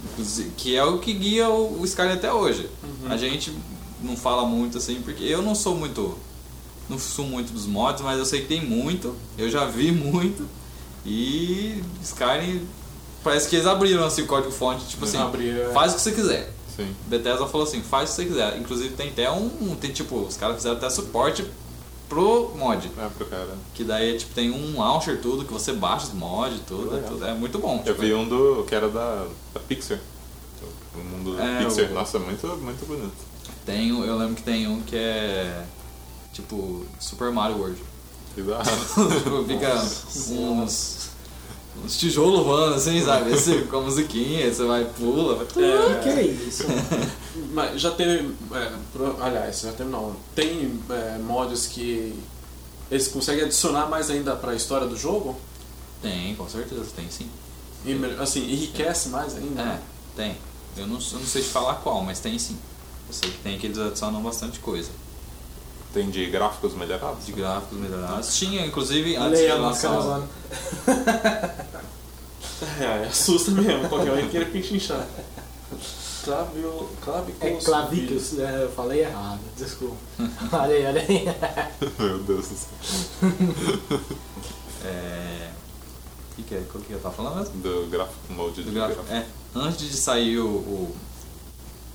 [0.04, 2.68] Inclusive, Que é o que guia o o Skyrim até hoje.
[3.08, 3.52] A gente
[4.02, 6.16] não fala muito assim, porque eu não sou muito
[6.88, 9.14] não sou muito dos mods, mas eu sei que tem muito.
[9.36, 10.46] Eu já vi muito.
[11.04, 12.66] E Skyrim
[13.24, 15.72] parece que eles abriram assim, o código fonte, tipo assim, Abriram, é.
[15.72, 16.52] faz o que você quiser.
[16.76, 16.94] Sim.
[17.06, 18.58] Bethesda falou assim, faz o que você quiser.
[18.58, 19.76] Inclusive tem até um.
[19.80, 21.44] Tem tipo, os caras fizeram até suporte
[22.08, 22.90] pro mod.
[22.98, 23.48] É pro cara.
[23.74, 27.24] Que daí tipo, tem um launcher tudo, que você baixa os mods, tudo, é, tudo.
[27.26, 27.82] É muito bom.
[27.84, 28.64] Eu tipo, vi um do.
[28.66, 29.98] que era da, da Pixar.
[30.94, 31.90] O mundo da É, Pixar.
[31.90, 33.12] o- Nossa, muito, muito bonito.
[33.64, 35.62] Tem, eu lembro que tem um que é
[36.32, 37.78] tipo Super Mario World.
[38.34, 38.50] Tipo,
[39.46, 41.10] fica uns,
[41.84, 43.32] uns tijolos voando assim, sabe?
[43.32, 45.46] Esse, com a musiquinha, aí você vai pula, vai...
[45.46, 45.54] Que
[46.02, 46.64] que é isso?
[47.52, 48.34] Mas já teve.
[48.52, 50.14] é, pro- aliás, já teve não.
[50.34, 52.18] Tem é, mods que
[52.90, 55.36] eles conseguem adicionar mais ainda pra história do jogo?
[56.02, 57.28] Tem, com certeza, tem sim.
[57.84, 59.60] E, assim, enriquece mais ainda?
[59.62, 59.78] É,
[60.16, 60.36] tem.
[60.76, 62.56] Eu não, eu não sei te falar qual, mas tem sim.
[63.08, 64.90] Eu sei que tem que eles adicionam bastante coisa.
[65.92, 67.24] Tem de gráficos melhorados?
[67.26, 68.36] De gráficos melhorados.
[68.36, 70.22] Tinha, inclusive, antes aí de a lançar.
[72.80, 75.06] É, assusta mesmo, qualquer um querer pinchar.
[76.28, 77.64] Clavio, É clavicus.
[77.64, 79.96] clavículos, é, eu falei errado, desculpa.
[80.52, 81.24] olha aí, olha aí.
[81.98, 83.30] Meu Deus do céu.
[84.84, 85.50] É.
[86.32, 86.62] O que, que é?
[86.70, 87.54] Qual que eu tava falando mesmo?
[87.62, 89.02] Do gráfico mode Do de gráfico.
[89.10, 89.24] É,
[89.54, 90.46] antes de sair o.
[90.46, 90.96] o,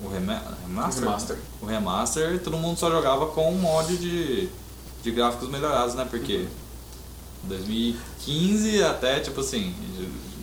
[0.04, 1.38] o rema- remaster, Remaster.
[1.62, 4.50] O remaster, todo mundo só jogava com um mod de,
[5.04, 6.06] de gráficos melhorados, né?
[6.10, 6.48] Porque
[7.44, 9.74] 2015 até, tipo assim,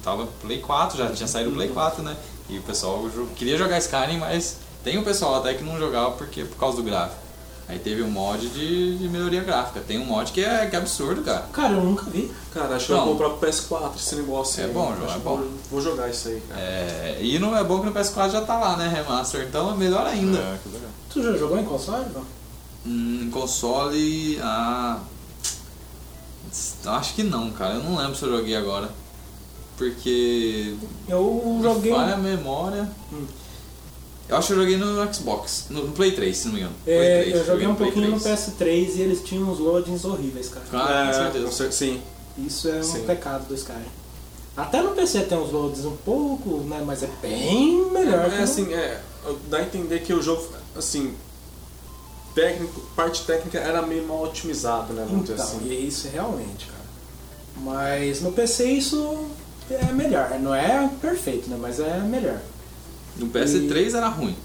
[0.03, 2.17] tava Play 4, já tinha saído o Play 4, né?
[2.51, 3.05] E o pessoal
[3.37, 6.83] queria jogar Skyrim, mas tem um pessoal até que não jogava porque, por causa do
[6.83, 7.21] gráfico.
[7.69, 9.79] Aí teve um mod de, de melhoria gráfica.
[9.87, 11.47] Tem um mod que é, que é absurdo, cara.
[11.53, 12.29] Cara, eu nunca vi.
[12.53, 14.73] Cara, acho que eu vou comprar pro PS4 esse negócio É aí.
[14.73, 15.37] bom, João, é bom.
[15.37, 16.61] Vou, vou jogar isso aí, cara.
[16.61, 18.89] É, e não é bom que no PS4 já tá lá, né?
[18.89, 20.37] Remaster, então é melhor ainda.
[20.39, 20.91] É, que legal.
[21.11, 22.25] Tu já jogou em console, não?
[22.85, 24.41] Hum, Em console.
[24.43, 24.99] Ah.
[26.87, 27.75] Acho que não, cara.
[27.75, 28.91] Eu não lembro se eu joguei agora.
[29.81, 30.75] Porque.
[31.09, 31.91] Eu joguei.
[31.91, 32.87] Falha a memória.
[33.11, 33.25] Hum.
[34.29, 36.75] Eu acho que eu joguei no Xbox, no no Play 3, se não me engano.
[36.87, 38.39] É, Play 3, eu joguei um Play pouquinho no 3.
[38.39, 40.67] PS3 e eles tinham uns loadings horríveis, cara.
[40.73, 41.73] Ah, com É, certeza.
[41.73, 42.01] Sim.
[42.39, 43.03] Isso é um Sim.
[43.05, 43.81] pecado do Skyrim.
[44.57, 46.83] Até no PC tem uns loads um pouco, né?
[46.87, 48.29] Mas é bem melhor.
[48.29, 49.01] que É no- assim, é,
[49.49, 51.15] dá a entender que o jogo, assim,
[52.35, 55.07] técnico, parte técnica era meio mal otimizado, né?
[55.11, 55.61] Então, assim.
[55.65, 56.81] e é isso realmente, cara.
[57.57, 59.27] Mas no PC isso
[59.75, 60.31] é melhor.
[60.41, 61.57] Não é perfeito, né?
[61.61, 62.39] Mas é melhor.
[63.17, 64.37] No PS3 era ruim.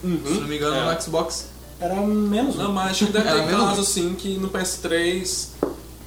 [0.00, 0.94] Se não me engano, É.
[0.94, 1.46] no Xbox.
[1.80, 5.48] Era menos Não, mas acho que deve Era ter menos- caso, assim, que no PS3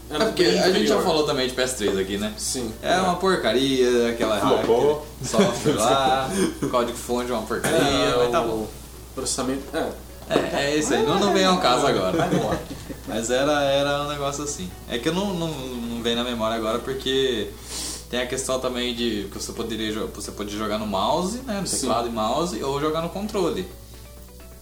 [0.09, 2.33] era É porque bem a gente já falou também de PS3 aqui, né?
[2.37, 2.71] Sim.
[2.81, 6.29] É uma porcaria, aquela aquele software lá,
[6.61, 8.67] o código fonte é uma porcaria, É, mas tá bom.
[9.15, 9.63] Processamento.
[9.73, 9.89] É.
[10.29, 12.17] É, é isso aí, não, não vem ao caso agora.
[13.07, 14.69] Mas era, era um negócio assim.
[14.89, 17.49] É que eu não, não, não vem na memória agora porque
[18.11, 21.61] tem a questão também de que você poderia você pode jogar no mouse, né?
[21.61, 23.65] No teclado e mouse, ou jogar no controle.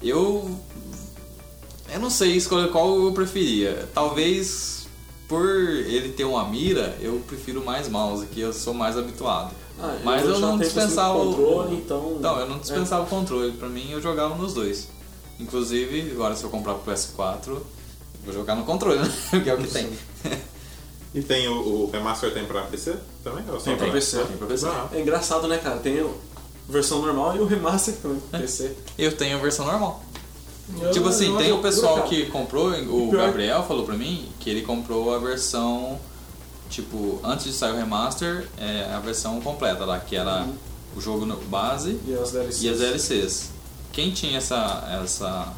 [0.04, 0.56] Eu.
[1.92, 3.90] Eu não sei escolher qual eu preferia.
[3.92, 4.88] Talvez
[5.28, 9.52] por ele ter uma mira, eu prefiro mais mouse, que eu sou mais habituado.
[9.82, 12.18] Ah, Mas eu já não dispensava o controle, então.
[12.20, 13.54] Não, eu não dispensava o controle.
[13.54, 14.90] Pra mim, eu jogava nos dois.
[15.40, 17.66] Inclusive, agora se eu comprar pro PS4, eu
[18.26, 19.12] vou jogar no controle, né?
[19.44, 19.90] que é o que tem.
[21.14, 21.54] E tem o,
[21.86, 23.44] o remaster tem pra PC também?
[23.50, 24.24] Ou só Tem pra PC.
[24.26, 24.68] Tem pra PC.
[24.68, 25.78] Ah, É engraçado, né, cara?
[25.78, 26.06] Tem a
[26.72, 28.30] versão normal e o remaster também É.
[28.30, 28.76] pro PC.
[28.98, 30.04] Eu tenho a versão normal.
[30.80, 32.08] Eu- tipo assim, tem o pessoal cara.
[32.10, 36.00] que comprou, o Gabriel falou pra mim que ele comprou a versão,
[36.70, 40.48] tipo, antes de sair o remaster, é a versão completa lá, que era
[40.96, 42.62] o jogo base E as DLCs.
[42.64, 43.50] e as DLCs.
[43.92, 45.54] Quem tinha essa, essa,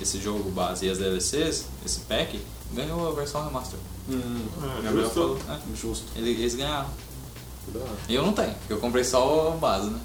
[0.00, 2.40] esse jogo base e as DLCs, esse pack,
[2.72, 3.78] ganhou a versão remaster.
[4.08, 5.14] Hum, O é, Gabriel justo.
[5.14, 6.04] falou, é, justo.
[6.16, 6.88] ele- eles ganharam.
[8.08, 9.98] Eu não tenho, porque eu comprei só a base, né?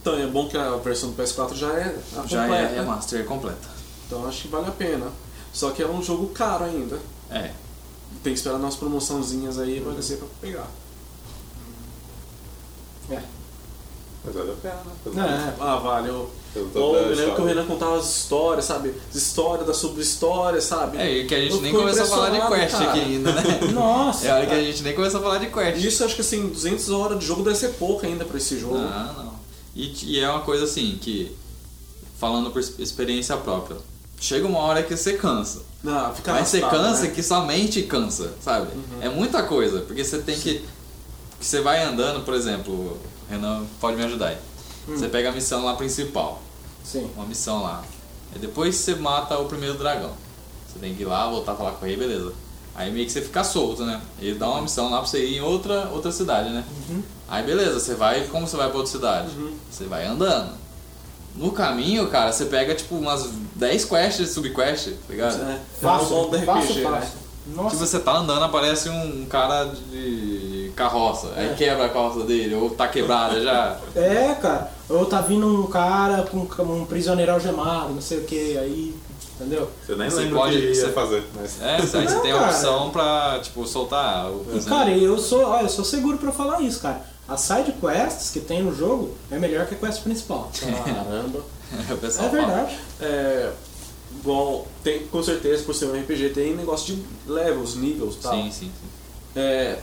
[0.00, 2.72] Então é bom que a versão do PS4 já é a Já completa.
[2.72, 3.68] é remaster completa.
[4.06, 5.10] Então acho que vale a pena.
[5.52, 6.98] Só que é um jogo caro ainda.
[7.30, 7.52] É.
[8.22, 10.66] Tem que esperar umas promoçãozinhas aí vai ser pra pegar.
[13.10, 13.22] É.
[14.24, 14.76] Mas vale a pena,
[15.14, 15.54] né?
[15.58, 16.08] É, Ah, vale.
[16.08, 17.44] Eu, eu, toda a eu lembro que o.
[17.44, 18.94] Renan contava as histórias, sabe?
[19.10, 20.98] As histórias da sobre-história, sabe?
[20.98, 22.90] É, e que a gente Eu nem começou a falar de Quest cara.
[22.90, 23.42] aqui ainda, né?
[23.72, 24.26] Nossa.
[24.26, 25.84] É hora que a gente nem começou a falar de Quest.
[25.84, 28.76] Isso acho que assim, 200 horas de jogo deve ser pouco ainda pra esse jogo.
[28.78, 29.34] Ah, não.
[29.74, 31.36] E, e é uma coisa assim, que,
[32.18, 33.76] falando por experiência própria,
[34.18, 35.60] chega uma hora que você cansa.
[35.84, 37.10] Não, fica Mas você cansa né?
[37.10, 38.68] que sua mente cansa, sabe?
[39.00, 40.64] É muita coisa, porque você tem que.
[41.38, 42.98] que você vai andando, por exemplo, o
[43.30, 44.36] Renan pode me ajudar aí.
[44.86, 46.40] Você pega a missão lá principal,
[46.84, 47.10] Sim.
[47.16, 47.82] uma missão lá.
[48.34, 50.12] E depois você mata o primeiro dragão.
[50.68, 52.32] Você tem que ir lá, voltar a falar com o rei, beleza.
[52.74, 54.00] Aí meio que você fica solto, né?
[54.20, 56.62] Ele dá uma missão lá pra você ir em outra, outra cidade, né?
[57.28, 58.26] Aí beleza, você vai.
[58.26, 59.30] Como você vai pra outra cidade?
[59.70, 60.52] Você vai andando.
[61.34, 65.42] No caminho, cara, você pega tipo umas 10 quests, subquests, tá ligado?
[65.42, 66.90] É, Fácil, é o bom do fácil, RPG, né?
[66.90, 67.18] fácil.
[67.54, 71.54] Nossa, Tipo, você tá andando, aparece um cara de carroça, aí É.
[71.54, 73.78] quebra a carroça dele, ou tá quebrada já.
[73.96, 74.70] É, cara.
[74.88, 78.94] Ou tá vindo um cara com um prisioneiro algemado, não sei o que, aí.
[79.38, 79.68] Entendeu?
[79.84, 81.22] Você nem Você lembra pode- o que ia você- fazer.
[81.34, 81.60] Mas...
[81.60, 85.44] É, aí você Não, tem a opção pra, tipo, soltar o E, cara, eu sou,
[85.44, 87.02] olha, eu sou seguro pra falar isso, cara.
[87.28, 90.50] As side quests que tem no jogo é melhor que a quest principal.
[90.84, 91.40] Caramba.
[91.90, 92.78] o pessoal É verdade.
[93.00, 93.50] É,
[94.20, 98.32] igual, tem, com certeza, por ser um RPG, tem negócio de levels, níveis e tal.
[98.32, 98.88] Sim, sim, sim.
[99.34, 99.76] É,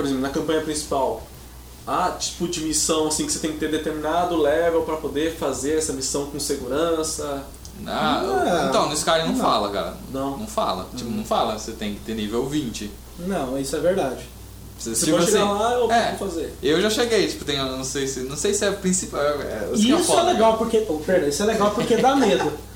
[0.00, 1.22] por exemplo, na campanha principal,
[1.86, 5.76] há tipo de missão assim que você tem que ter determinado level pra poder fazer
[5.76, 7.44] essa missão com segurança.
[7.86, 8.68] Ah, Não.
[8.68, 9.44] então, no Skyrim não, Não.
[9.44, 9.94] fala, cara.
[10.10, 10.38] Não.
[10.38, 10.86] Não fala.
[10.96, 11.58] Tipo, não fala.
[11.58, 12.90] Você tem que ter nível 20.
[13.18, 14.26] Não, isso é verdade.
[14.78, 16.16] Você, Você tipo pode chegar assim, lá, eu é.
[16.16, 16.54] vou fazer.
[16.62, 19.20] Eu já cheguei, tipo, tem, não sei se, não sei se é principal.
[19.20, 20.56] É, isso que E isso é legal cara.
[20.64, 20.86] porque.
[20.88, 22.50] Oh, perdão, isso é legal porque dá medo.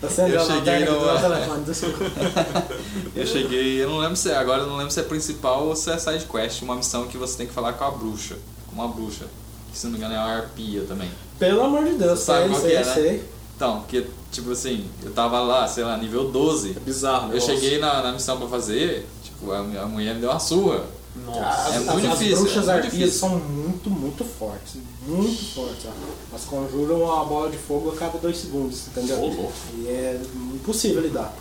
[0.00, 2.04] Tá sendo Eu a cheguei no- do telefone, desculpa.
[3.14, 5.76] Eu cheguei, eu não lembro se é, agora eu não lembro se é principal ou
[5.76, 8.36] se é side quest, uma missão que você tem que falar com a bruxa,
[8.68, 9.26] com uma bruxa,
[9.70, 11.10] que se não me engano é uma arpia também.
[11.38, 12.94] Pelo amor de Deus, Sabe sei, sei, que é, né?
[12.94, 13.24] sei.
[13.56, 16.74] Então, porque tipo assim, eu tava lá, sei lá, nível 12.
[16.76, 17.54] É bizarro, Eu negócio.
[17.54, 20.82] cheguei na, na missão pra fazer, tipo, a, a mulher me deu uma surra.
[21.26, 21.40] Nossa.
[21.40, 24.76] As, É as- muito as difícil, bruxas é arpias são muito, muito fortes.
[25.06, 25.86] Muito fortes.
[25.86, 25.90] ó.
[26.30, 29.50] Elas conjuram uma bola de fogo a cada dois segundos, entendeu?
[29.74, 30.20] E é
[30.54, 31.34] impossível lidar.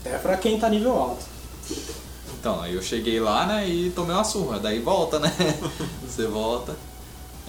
[0.00, 1.24] Até pra quem tá nível alto.
[2.40, 4.58] Então, aí eu cheguei lá, né, e tomei uma surra.
[4.58, 5.32] Daí volta, né?
[6.08, 6.74] Você volta.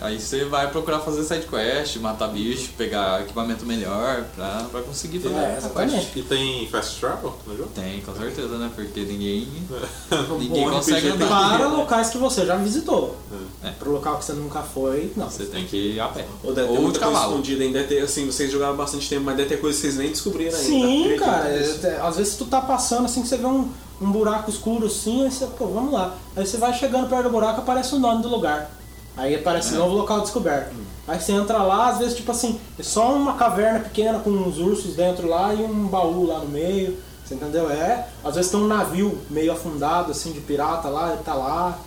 [0.03, 5.19] Aí você vai procurar fazer side quest, matar bicho, pegar equipamento melhor pra, pra conseguir
[5.19, 6.15] fazer É, essa quest.
[6.17, 7.69] E tem fast travel no jogo?
[7.73, 8.69] Tem, com certeza, né?
[8.75, 9.47] Porque ninguém.
[10.39, 11.57] Ninguém bom consegue RPG andar.
[11.57, 13.15] Para locais que você já visitou.
[13.63, 13.69] É.
[13.71, 15.29] Pro local que você nunca foi, não.
[15.29, 16.25] Você tem que ir a pé.
[16.43, 17.31] Ou deve ter Ou de muita coisa cavalo.
[17.31, 17.83] escondida ainda.
[17.83, 20.67] Ter, assim, vocês jogaram bastante tempo, mas deve ter coisas que vocês nem descobriram ainda.
[20.67, 21.47] Sim, cara.
[21.49, 23.69] é- é- às vezes tu tá passando assim que você vê um,
[24.01, 26.13] um buraco escuro assim, aí você, pô, vamos lá.
[26.35, 28.69] Aí você vai chegando perto do buraco, aparece o nome do lugar.
[29.15, 29.77] Aí aparece É.
[29.77, 30.73] novo local descoberto.
[30.73, 30.83] Hum.
[31.07, 34.57] Aí você entra lá, às vezes tipo assim, é só uma caverna pequena com uns
[34.57, 36.97] ursos dentro lá e um baú lá no meio.
[37.25, 37.69] Você entendeu?
[37.69, 38.07] É.
[38.23, 41.77] Às vezes tem um navio meio afundado, assim, de pirata lá, ele tá lá.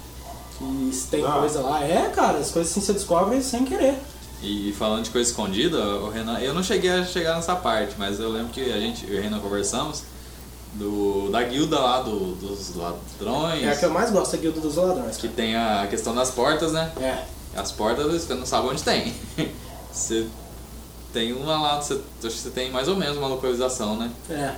[0.60, 1.32] E tem Ah.
[1.32, 1.82] coisa lá.
[1.84, 3.98] É, cara, as coisas assim você descobre sem querer.
[4.42, 8.20] E falando de coisa escondida, o Renan, eu não cheguei a chegar nessa parte, mas
[8.20, 10.02] eu lembro que a gente, eu e o Renan conversamos
[10.78, 14.60] do, da guilda lá do, dos ladrões, É a que eu mais gosto, a Guilda
[14.60, 15.16] dos Ladrões.
[15.16, 16.92] que tem a questão das portas, né?
[17.00, 17.24] É.
[17.58, 19.14] As portas você não sabe onde tem.
[19.92, 20.26] Você
[21.10, 24.10] tem uma lá, você, acho que você tem mais ou menos uma localização, né?
[24.28, 24.54] É.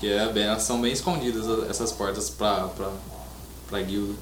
[0.00, 2.88] Que é bem, elas são bem escondidas essas portas pra, pra,
[3.68, 4.14] pra guilda.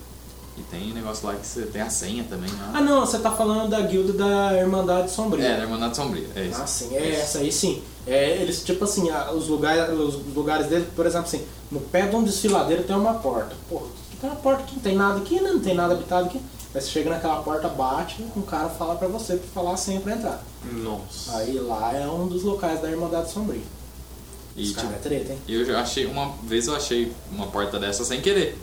[0.59, 2.71] E tem negócio lá que você tem a senha também, né?
[2.75, 5.47] Ah não, você tá falando da guilda da Irmandade Sombria.
[5.47, 6.61] É, da Irmandade Sombria, é isso.
[6.61, 7.81] Ah, sim, é essa aí sim.
[8.07, 12.15] É, eles, tipo assim, os lugares, os lugares dele, por exemplo, assim, no pé de
[12.15, 13.55] um desfiladeiro tem uma porta.
[13.69, 13.83] Pô,
[14.21, 15.51] tem uma porta aqui, não tem nada aqui, né?
[15.51, 16.41] Não tem nada habitado aqui.
[16.75, 20.13] Aí você chega naquela porta, bate, um cara fala pra você pra falar senha pra
[20.15, 20.45] entrar.
[20.73, 21.37] Nossa.
[21.39, 23.63] Aí lá é um dos locais da Irmandade Sombria.
[24.55, 25.39] E, Os tipo, caras é treta, hein?
[25.49, 28.59] eu já achei, uma vez eu achei uma porta dessa sem querer.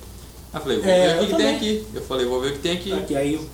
[0.53, 1.87] Aí eu falei, vou É, ver o que, que tem aqui.
[1.93, 2.93] Eu falei, vou ver o que tem aqui.
[2.93, 3.49] Aqui, aí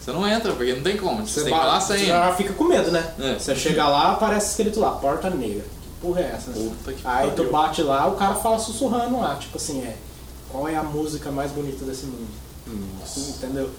[0.00, 1.26] Você não entra, porque não tem como.
[1.26, 2.08] Você, você, tem que falar a bate, você senha.
[2.08, 3.14] já fica com medo, né?
[3.18, 3.38] É.
[3.38, 5.62] Você chega lá, aparece escrito lá, porta negra.
[5.62, 6.50] Que porra é essa?
[6.52, 9.96] Puta que Aí tu bate lá, o cara fala sussurrando lá, tipo assim, é.
[10.50, 12.28] Qual é a música mais bonita desse mundo?
[12.66, 13.20] Nossa.
[13.20, 13.70] Entendeu?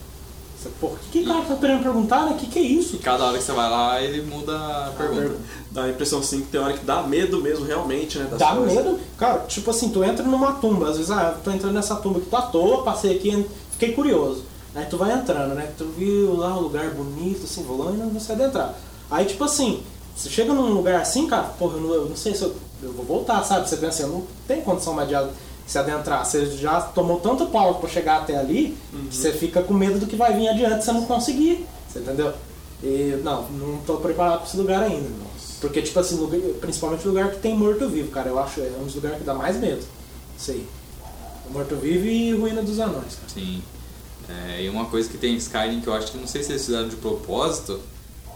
[0.61, 2.31] Você, Porra, o que, que o cara tá querendo perguntar, né?
[2.33, 2.95] O que, que é isso?
[2.95, 5.35] E cada hora que você vai lá, ele muda a pergunta.
[5.71, 8.27] Dá a impressão assim que tem hora que dá medo mesmo, realmente, né?
[8.37, 8.75] Dá coisas.
[8.75, 8.99] medo.
[9.17, 12.19] Cara, tipo assim, tu entra numa tumba, às vezes, ah, eu tô entrando nessa tumba
[12.19, 14.50] aqui, tô à toa, passei aqui, fiquei curioso.
[14.73, 15.71] Aí tu vai entrando, né?
[15.77, 18.73] Tu viu lá um lugar bonito, assim, lá e não sei adentrar.
[19.09, 19.83] Aí, tipo assim,
[20.15, 22.93] você chega num lugar assim, cara, porra, eu não, eu não sei se eu, eu
[22.93, 23.67] vou voltar, sabe?
[23.69, 25.15] Você pensa assim, eu não tem condição mais de
[25.67, 26.25] se adentrar.
[26.25, 28.77] Você já tomou tanto pau pra chegar até ali,
[29.09, 31.65] que você fica com medo do que vai vir adiante se você não conseguir.
[31.89, 32.33] Você entendeu?
[32.81, 35.07] E, não, não tô preparado pra esse lugar ainda.
[35.59, 38.29] Porque, tipo assim, lugar- principalmente lugar que tem morto-vivo, cara.
[38.29, 39.83] Eu acho é um dos lugares que dá mais medo.
[40.37, 40.65] Isso aí.
[41.51, 43.27] Morto-vivo e Ruína dos Anões, cara.
[43.33, 43.61] Sim.
[44.29, 46.51] É, e uma coisa que tem em Skyrim que eu acho que não sei se
[46.51, 47.79] eles fizeram de propósito,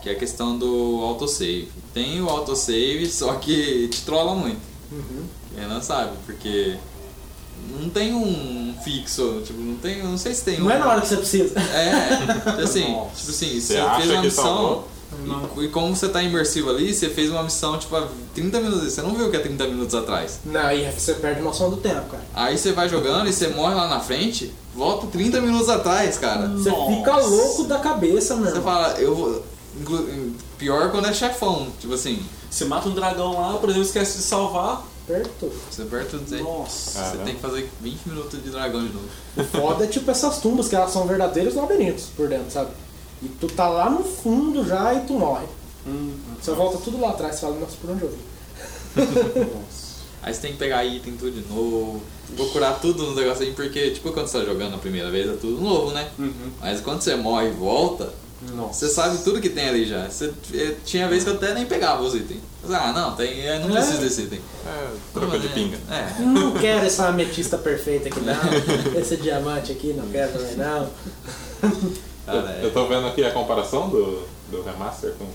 [0.01, 1.69] que é a questão do autosave.
[1.93, 4.59] Tem o autosave, só que te trola muito.
[4.91, 5.25] Uhum.
[5.53, 6.77] O Renan sabe, porque
[7.79, 10.71] não tem um fixo, tipo, não tem, não sei se tem Não um.
[10.71, 11.59] é na hora que você precisa.
[11.59, 13.15] É, assim, Nossa.
[13.15, 15.63] tipo assim, se Você fez uma que missão, salvou?
[15.63, 18.93] E, e como você tá imersivo ali, você fez uma missão tipo há 30 minutos.
[18.93, 20.39] Você não viu que é 30 minutos atrás.
[20.45, 22.23] Não, aí você perde noção do tempo, cara.
[22.33, 26.47] Aí você vai jogando e você morre lá na frente, volta 30 minutos atrás, cara.
[26.47, 26.95] Você Nossa.
[26.95, 28.61] fica louco da cabeça, Você mano.
[28.61, 29.43] fala, eu vou.
[30.57, 34.23] Pior quando é chefão, tipo assim, Você mata um dragão lá, por exemplo, esquece de
[34.23, 34.85] salvar.
[35.69, 36.41] Você aperta dizer.
[36.41, 37.11] Nossa.
[37.11, 39.05] Você tem que fazer 20 minutos de dragão de novo.
[39.37, 42.71] O foda é tipo essas tumbas, que elas são verdadeiros labirintos por dentro, sabe?
[43.21, 45.45] E tu tá lá no fundo já e tu morre.
[45.87, 48.17] Hum, Você volta tudo lá atrás e fala, nossa, por onde eu vim?
[49.35, 49.85] nossa.
[50.23, 52.01] Aí você tem que pegar item tudo de novo,
[52.35, 55.61] procurar tudo no negocinho, porque, tipo, quando você tá jogando a primeira vez é tudo
[55.61, 56.09] novo, né?
[56.17, 56.33] Uhum.
[56.59, 58.11] Mas quando você morre e volta,
[58.53, 58.87] Nossa.
[58.87, 60.09] você sabe tudo que tem ali já.
[60.09, 62.39] Você, eh, tinha vez que eu até nem pegava os itens.
[62.67, 63.79] Ah, não, tem, eu não É.
[63.79, 64.41] preciso desse item.
[64.65, 65.77] É, troca de É, pinga.
[65.91, 66.21] É.
[66.21, 68.33] Não quero essa ametista perfeita aqui, não.
[68.99, 70.89] Esse diamante aqui, não quero também, não.
[72.25, 72.65] Cara, é.
[72.65, 75.25] Eu tô vendo aqui a comparação do, do remaster com,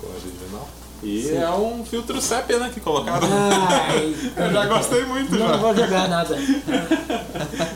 [0.00, 0.68] com o original.
[1.02, 1.36] E Sim.
[1.36, 3.26] é um filtro sépia, né, que colocaram.
[3.30, 5.56] Ai, Eu já gostei muito não já.
[5.58, 6.34] vou jogar nada.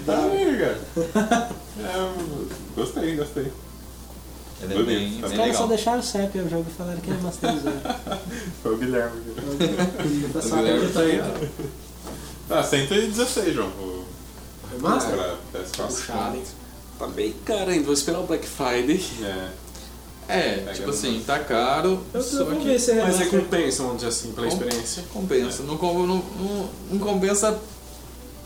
[0.07, 1.51] Tá aí, cara.
[1.79, 2.13] É,
[2.75, 3.53] gostei, gostei.
[4.61, 6.99] Ele é bem, tá Os bem caras só deixaram o CEP o jogo e falaram
[7.01, 7.77] que é remasterizado.
[8.63, 9.21] Foi o Guilherme.
[9.21, 11.23] O pessoal O Guilherme acredita aí.
[12.51, 13.69] Ah, 116, João.
[13.69, 14.05] O
[14.73, 15.15] Remaster?
[15.15, 15.87] pra PS4.
[15.87, 16.43] Puxado, hein?
[16.99, 19.05] Tá bem caro ainda, vou esperar o Black Friday.
[19.23, 19.69] É.
[20.31, 23.83] É, Pega tipo assim, tá caro, Eu, só que ver se é Mas é compensa,
[23.83, 25.05] vamos dizer assim, pela Com- experiência.
[25.11, 25.63] compensa.
[25.63, 27.59] Não, com- não, não, não compensa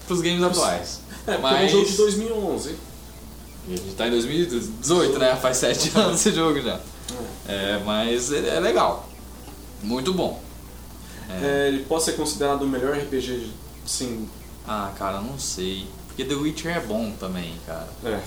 [0.07, 1.01] pros games atuais.
[1.27, 2.77] É, Mas- é um jogo de 2011.
[3.69, 5.35] E a gente tá em 2018, né?
[5.37, 6.79] Faz 7 anos esse jogo já.
[7.49, 9.09] É, mas ele é legal.
[9.83, 10.41] Muito bom.
[11.43, 13.49] É, ele pode ser considerado o melhor RPG,
[13.87, 14.29] sim.
[14.67, 15.87] Ah, cara, não sei.
[16.07, 17.89] Porque The Witcher é bom também, cara.
[18.05, 18.21] É.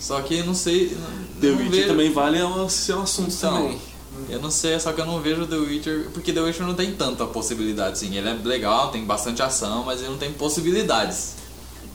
[0.00, 0.96] Só que eu não sei.
[0.98, 3.80] não- The não Witcher vejo- também vale um- ser um assunto Então, também.
[4.28, 6.08] Eu não sei, só que eu não vejo The Witcher.
[6.12, 8.14] Porque The Witcher não tem tanta possibilidade, assim.
[8.14, 11.34] Ele é legal, tem bastante ação, mas ele não tem possibilidades.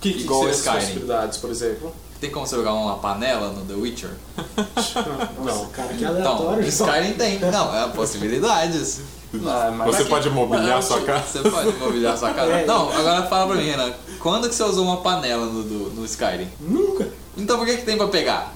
[0.01, 0.76] Que, que igual as Skyrim.
[0.80, 1.93] possibilidades, por exemplo?
[2.20, 4.10] Tem como você jogar uma panela no The Witcher?
[5.43, 6.68] Nossa, cara, que Então, aleatório.
[6.68, 7.39] Skyrim tem.
[7.39, 9.01] Não, é possibilidades.
[9.45, 11.24] Ah, mas- Você pode mobiliar sua casa?
[11.43, 12.66] Você pode mobiliar sua casa.
[12.66, 13.91] Não, agora fala pra mim, Renan.
[14.20, 16.47] Quando que você usou uma panela no, do- no Skyrim?
[16.60, 17.08] Nunca.
[17.38, 18.54] Então por que, que tem pra pegar?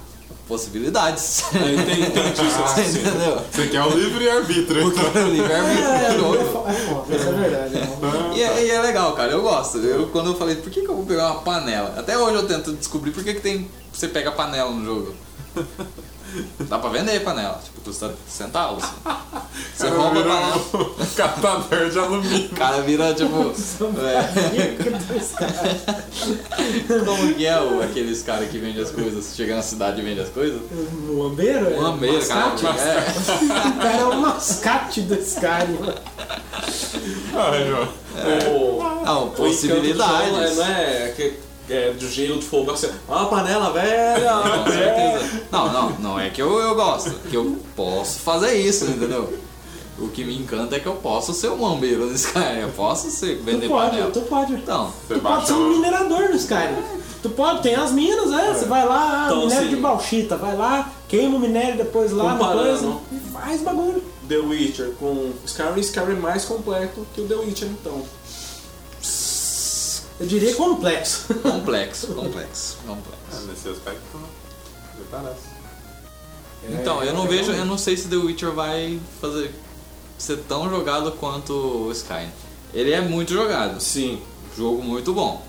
[0.48, 1.44] Possibilidades.
[1.54, 2.58] É, entendi, entendi isso.
[2.60, 3.42] Você entendeu?
[3.52, 4.82] Você quer o livre-arbítrio.
[4.88, 5.28] então.
[5.28, 7.76] Livre-arbítrio É, é, é isso é verdade.
[7.76, 8.32] né?
[8.36, 9.78] E é, e é legal, cara, eu gosto.
[9.78, 11.94] Eu, quando eu falei, por que, que eu vou pegar uma panela?
[12.00, 13.70] Até hoje eu tento descobrir por que, que tem.
[13.94, 15.14] Você pega panela no jogo.
[16.62, 18.84] Dá pra vender panela, tipo, custa centavos.
[19.76, 20.56] Você Cara, rouba vira panela.
[21.00, 22.46] um catador de alumínio.
[22.52, 23.52] O cara vira tipo.
[26.90, 29.36] é, como que é o, aqueles caras que vendem as coisas?
[29.36, 30.62] Chega na cidade e vende as coisas?
[31.10, 31.76] O lambeiro?
[31.78, 32.50] Um lambeiro, cara.
[32.52, 32.80] mascate?
[32.80, 33.06] É.
[33.68, 35.80] O cara é o mascate do Skyrim.
[37.36, 37.88] Ai, João.
[38.52, 40.34] O- Não, o encanto do possibilidades.
[40.38, 41.34] é, Não é, que,
[41.70, 42.90] é do gelo de fogo assim.
[43.08, 44.32] Ah, panela velha!
[44.64, 44.74] Com é.
[44.74, 45.42] certeza.
[45.52, 49.32] Não, não, não é que eu, eu gosto, que eu posso fazer isso, entendeu?
[49.98, 53.12] O que me encanta é que eu posso ser um lambeiro no Skyrim, eu posso
[53.12, 54.12] ser, Tu vender pode, panela.
[54.12, 54.54] tu pode.
[54.54, 56.78] Então, Você Tu pode ser um minerador no Skyrim.
[57.22, 58.54] Tu pode, tem as minas, é.
[58.54, 62.38] Você vai lá, Então, minério assim- de bauxita, vai lá, queima o minério depois lá
[62.38, 64.02] coisa e faz bagulho.
[64.30, 68.02] The Witcher com Skyrim, Skyrim é mais completo que o The Witcher, então.
[70.20, 71.34] Eu diria complexo.
[71.42, 73.18] complexo, complexo, complexo.
[73.32, 75.60] É, nesse aspecto, me parece.
[76.70, 79.54] Então, eu não É, vejo, eu não sei se The Witcher vai fazer
[80.18, 82.30] ser tão jogado quanto o Skyrim.
[82.74, 84.22] Ele é muito jogado, Sim.
[84.58, 85.42] jogo muito bom.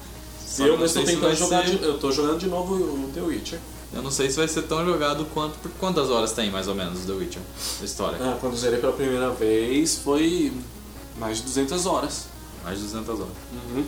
[0.47, 2.39] Só eu não mesmo tô sei se tentando vai jogar ser- de, Eu tô jogando
[2.39, 3.59] de novo o The Witcher.
[3.93, 5.59] Eu não sei se vai ser tão jogado quanto.
[5.59, 7.43] Por quantas horas tem mais ou menos The Witcher?
[7.81, 8.19] A história?
[8.21, 10.53] Ah, quando zerei pela primeira vez foi
[11.19, 12.27] mais de 200 horas.
[12.63, 13.33] Mais de 200 horas.
[13.53, 13.85] Uhum.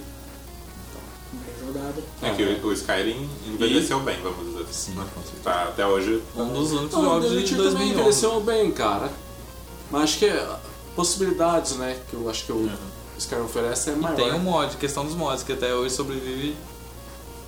[1.33, 2.03] Bem jogado.
[2.23, 4.93] É que o, o Skyrim envelheceu bem, vamos dizer assim.
[4.93, 5.07] Né?
[5.43, 6.23] Tá, até hoje.
[6.37, 7.95] Um dos únicos jogos de Witcher também 2011.
[7.95, 9.11] envelheceu bem, cara.
[9.91, 10.57] Mas acho que é,
[10.97, 12.71] possibilidades, né, que eu acho que o
[13.19, 14.17] Skyrim oferece é E maior.
[14.17, 16.55] tem um mod, questão dos mods, que até hoje sobrevive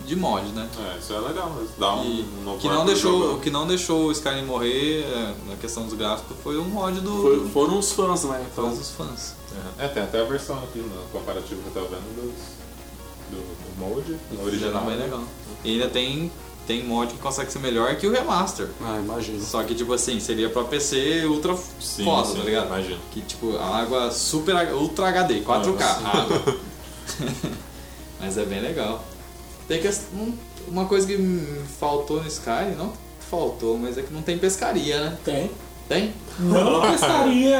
[0.05, 0.69] de mod, né?
[0.95, 3.51] É, isso é legal, mas dá um, E um novo que não deixou, o que
[3.51, 7.49] não deixou o Skyrim morrer é, na questão dos gráficos foi um mod do, Foi-
[7.51, 8.65] foram os fãs, né, então...
[8.65, 9.35] todos os fãs.
[9.79, 12.35] É, tem até a versão aqui no comparativo que eu tava vendo dos,
[13.31, 14.73] do, do mode, no Já original.
[14.73, 15.23] tá bem legal.
[15.65, 16.31] E ainda tem,
[16.67, 18.69] tem mod que consegue ser melhor que o remaster.
[18.83, 19.41] Ah, imagino.
[19.43, 22.67] Só que, tipo assim, seria pra PC ultra Sim, foda, sim, tá ligado?
[22.67, 22.99] imagino.
[23.13, 26.57] Que, tipo, água super, ultra HD, 4K, Ah, água.
[28.21, 29.03] Mas é bem legal.
[29.69, 30.35] Tem que, um-
[30.69, 31.17] uma coisa que
[31.79, 32.93] faltou no Skyrim, não
[33.31, 35.19] faltou, mas é que não tem pescaria, né?
[35.25, 35.51] Tem.
[35.89, 36.15] Tem?
[36.39, 37.59] Não pescaria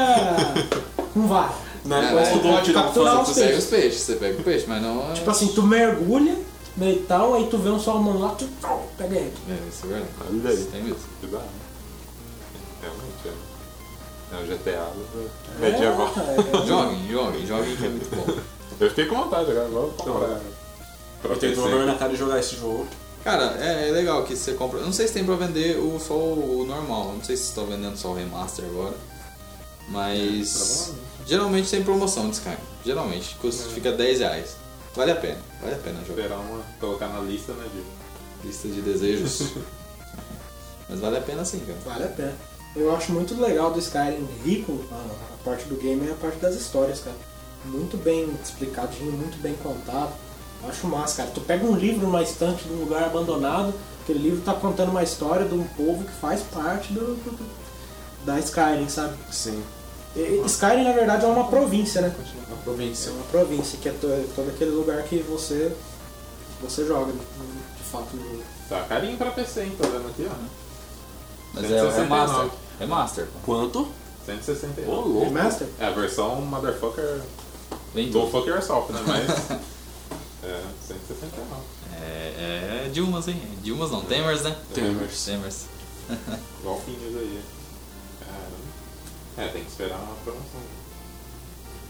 [1.13, 1.53] com vara.
[1.85, 3.63] Na É, mas eu pode estudou capturar Tu os pega peixes.
[3.63, 5.11] os peixes, você pega o peixe, mas não.
[5.11, 6.35] é- Tipo assim, tu mergulha
[6.81, 8.47] e tal, aí tu vê um salmão lá, tu
[8.97, 9.33] pega ele.
[9.49, 10.11] É, isso é verdade.
[10.29, 10.55] Olha aí.
[10.55, 10.97] Isso Tem mesmo.
[11.21, 11.43] Bizarro.
[12.81, 13.55] Realmente, é.
[14.35, 16.11] É o GTA do medieval.
[16.17, 16.65] É, é.
[16.65, 18.33] Joguem, joguem, joguem que é muito bom.
[18.79, 20.39] Eu fiquei com vontade agora, vou comprar.
[21.23, 22.85] Eu tenho vergonha na cara de jogar esse jogo.
[23.23, 24.79] Cara, é, é legal que você compra.
[24.79, 27.13] Eu não sei se tem pra vender o, só o normal.
[27.15, 28.95] Não sei se estão vendendo só o remaster agora.
[29.89, 30.93] Mas.
[31.27, 32.57] Geralmente tem promoção de Skyrim.
[32.85, 33.35] Geralmente.
[33.41, 34.55] Custa, fica 10 reais.
[34.95, 35.37] Vale a pena.
[35.61, 36.23] Vale a pena jogar.
[36.23, 36.61] Esperar uma.
[36.79, 38.47] colocar na lista, né, de.
[38.47, 39.53] Lista de desejos.
[40.89, 41.77] Mas vale a pena sim, cara.
[41.85, 42.33] Vale a pena.
[42.75, 46.37] Eu acho muito legal do Skyrim rico, a, a parte do game é a parte
[46.39, 47.15] das histórias, cara.
[47.65, 50.13] Muito bem explicadinho, muito bem contado.
[50.61, 51.31] Eu acho massa, cara.
[51.33, 53.73] Tu pega um livro numa estante de um lugar abandonado,
[54.03, 58.25] aquele livro tá contando uma história de um povo que faz parte do, do- do-
[58.25, 59.15] da Skyrim, sabe?
[59.31, 59.63] Sim.
[60.45, 62.07] Skyrim, na verdade, é uma província, né?
[62.17, 63.11] É província.
[63.11, 65.75] uma província, que é to- todo aquele lugar que você,
[66.61, 68.43] você joga, de fato, no jogo.
[68.69, 69.75] Tá carinho pra PC, hein?
[69.77, 70.35] Tô vendo aqui, ó.
[71.53, 72.01] Mas é o 169.
[72.01, 72.51] remaster.
[72.79, 73.39] Remaster, pô.
[73.45, 73.87] Quanto?
[74.25, 74.89] 169.
[74.91, 75.25] Ô, louco.
[75.25, 75.67] Remaster?
[75.79, 77.21] É a versão motherfucker.
[77.93, 79.01] Vem Go fuck yourself, né?
[79.05, 79.29] Mas.
[80.43, 81.61] é, 169.
[82.01, 83.41] É, é Dilmas, hein?
[83.61, 84.55] Dilmas não, Temers, né?
[84.73, 85.25] Temers.
[85.25, 85.65] Temers.
[86.63, 87.41] Golfinhos aí.
[89.37, 90.59] É, tem que esperar uma promoção.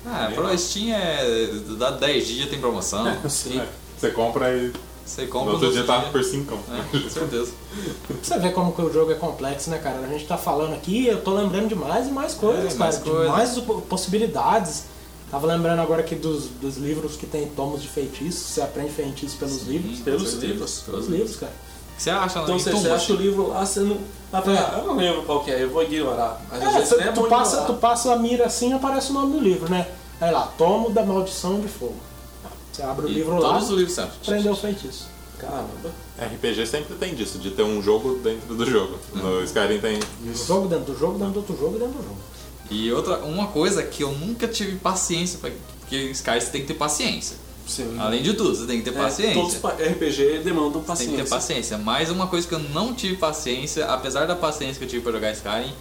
[0.06, 0.58] Ah, Bem pro.
[0.58, 1.48] Steam é.
[1.78, 3.06] dá 10 dias tem promoção.
[3.30, 3.60] Sim.
[3.60, 3.68] É,
[3.98, 4.72] Você compra e
[5.06, 6.54] Você no compra outro no dia tá por 5.
[6.54, 7.52] É, com certeza.
[8.22, 10.00] Você ver como que o jogo é complexo, né, cara?
[10.00, 12.80] A gente tá falando aqui, eu tô lembrando de mais e mais coisas, É, cara.
[12.80, 14.84] mais mais po- possibilidades.
[15.32, 19.36] Tava lembrando agora aqui dos, dos livros que tem tomos de feitiços, você aprende feitiços
[19.38, 20.00] pelos Sim, livros.
[20.00, 20.80] pelos livros.
[20.86, 21.52] Pelos livros, cara.
[21.98, 23.98] Você acha Então você, você acha o livro lá, você não.
[24.32, 26.42] Vai falar, eu não lembro qual que é, eu vou ignorar.
[26.52, 27.74] Mas às É, vezes é tu, bom passa, ignorar.
[27.74, 29.88] tu passa a mira assim aparece o nome do livro, né?
[30.20, 31.96] Aí lá, Tomo da Maldição de Fogo.
[32.72, 34.12] Você abre o E livro lá, Todos os livros sempre.
[34.22, 35.08] aprendeu o feitiço.
[35.40, 35.92] Caramba.
[36.20, 38.98] RPG sempre tem disso, de ter um jogo dentro do jogo.
[39.14, 40.00] No Skyrim tem.
[40.34, 42.18] Jogo dentro do jogo, dentro do outro jogo, dentro do jogo.
[42.70, 46.68] E outra, uma coisa que eu nunca tive paciência, pra, porque Sky você tem que
[46.68, 47.38] ter paciência.
[47.68, 47.96] Sim.
[48.00, 49.34] Além de tudo, você tem que ter É, paciência.
[49.34, 51.16] todos RPG demandam Tem paciência.
[51.18, 51.78] que ter paciência.
[51.78, 55.12] Mas uma coisa que eu não tive paciência, apesar da paciência que eu tive pra
[55.12, 55.74] jogar Skyrim,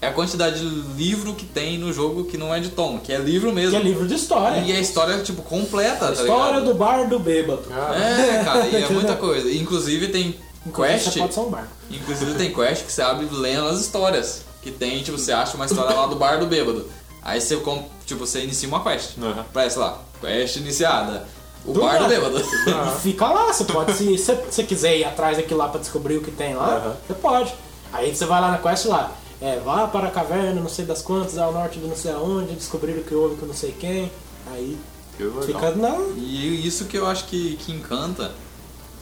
[0.00, 0.66] é a quantidade de
[1.02, 3.70] livro que tem no jogo que não é de tom, que é livro mesmo.
[3.70, 4.60] Que é livro de história.
[4.60, 6.64] E a história, tipo, completa, A tá história ligado?
[6.72, 7.62] do bar do bêbado.
[7.70, 9.50] É, cara, e é muita coisa.
[9.50, 10.36] Inclusive tem
[10.74, 14.42] quest, um inclusive tem quest que você abre lendo as histórias.
[14.62, 16.86] Que tem, tipo, você acha uma história lá do bar do bêbado.
[17.24, 17.56] Aí você,
[18.04, 19.16] tipo, você inicia uma quest.
[19.16, 19.42] Uhum.
[19.52, 21.26] Parece lá, quest iniciada.
[21.64, 22.08] O Do bar do nada.
[22.14, 22.38] bêbado.
[22.38, 26.22] E fica lá, você pode, se você quiser ir atrás daquilo lá pra descobrir o
[26.22, 26.96] que tem lá, Aham.
[27.06, 27.54] você pode.
[27.90, 31.00] Aí você vai lá na quest lá, é, vá para a caverna, não sei das
[31.00, 34.12] quantas, ao norte do não sei aonde, descobrir o que houve com não sei quem.
[34.52, 34.76] Aí
[35.16, 35.96] Que fica na.
[36.18, 38.32] E isso que eu acho que, que encanta,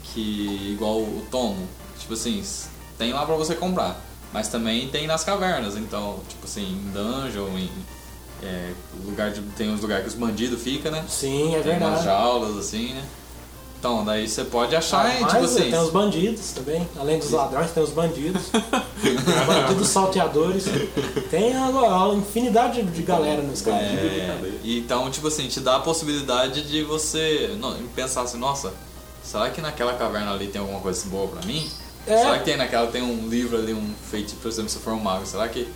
[0.05, 1.67] que igual o tomo,
[1.99, 2.41] tipo assim,
[2.97, 4.01] tem lá pra você comprar,
[4.33, 7.71] mas também tem nas cavernas, então, tipo assim, em dungeon, em
[8.43, 8.73] é,
[9.05, 11.05] lugar de, tem uns lugares que os bandidos ficam, né?
[11.09, 12.05] Sim, é tem umas verdade.
[12.05, 13.03] jaulas assim, né?
[13.79, 17.19] Então, daí você pode achar, e, Mas tipo é, assim, tem os bandidos também, além
[17.19, 18.43] dos ladrões, tem os bandidos.
[18.55, 20.67] os bandidos salteadores.
[21.29, 23.71] Tem a, a infinidade de galera no Sky.
[23.71, 28.73] É, então, tipo assim, te dá a possibilidade de você no- pensar assim, nossa,
[29.21, 31.69] será que naquela caverna ali tem alguma coisa boa pra mim?
[32.07, 32.19] É.
[32.19, 35.01] Será que tem naquela, tem um livro ali, um feito, por exemplo, se for um
[35.01, 35.67] mago, será que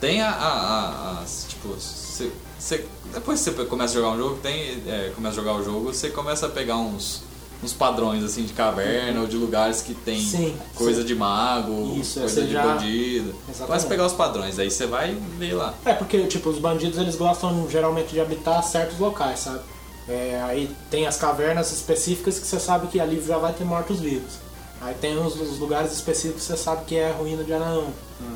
[0.00, 4.18] tem a, a, a- as, tipo, você, você- depois que você começa a jogar um
[4.18, 7.22] jogo, tem, é, começa a jogar o jogo, você começa a pegar uns,
[7.62, 11.06] uns padrões, assim, de caverna ou de lugares que tem Sim, coisa sim.
[11.06, 13.28] de mago, Isso, coisa de já- bandido.
[13.48, 13.66] Exatamente.
[13.66, 15.74] Começa a pegar os padrões, aí você vai ver lá.
[15.84, 19.60] É, porque, tipo, os bandidos eles gostam geralmente de habitar certos locais, sabe?
[20.08, 24.34] É, aí tem as cavernas específicas que você sabe que ali já vai ter mortos-vivos.
[24.80, 27.82] Aí tem os, os lugares específicos que você sabe que é a ruína de Anaã.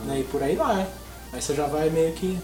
[0.07, 0.21] Né?
[0.21, 0.87] E por aí vai.
[1.33, 2.39] Aí você já vai meio que.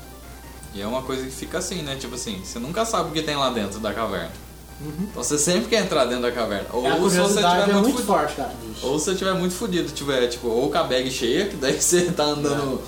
[0.75, 1.97] E é uma coisa que fica assim, né?
[1.97, 4.33] Tipo assim, você nunca sabe o que tem lá dentro da caverna.
[4.81, 6.69] Então você sempre quer entrar dentro da caverna.
[6.73, 8.07] Ou a se você tiver é muito, muito fudido.
[8.07, 8.53] forte, cara.
[8.83, 11.75] Ou se você tiver muito fudido, tiver tipo, ou com a bag cheia, que daí
[11.81, 12.81] você tá andando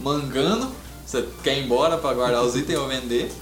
[0.00, 0.70] mangando,
[1.04, 3.32] você quer ir embora pra guardar os itens ou vender.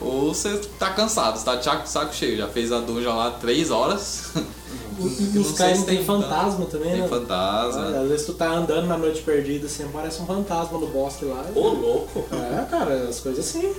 [0.00, 3.70] Ou você tá cansado, você tá de saco cheio, já fez a dungeon lá 3
[3.70, 4.30] horas.
[4.98, 7.08] E os caras tem, tem fantasma também, Tem né?
[7.08, 7.86] fantasma.
[7.86, 11.24] Olha, às vezes tu tá andando na noite perdida assim, aparece um fantasma no bosque
[11.24, 11.44] lá.
[11.54, 12.24] Ô, louco.
[12.32, 13.72] É, cara, as coisas assim.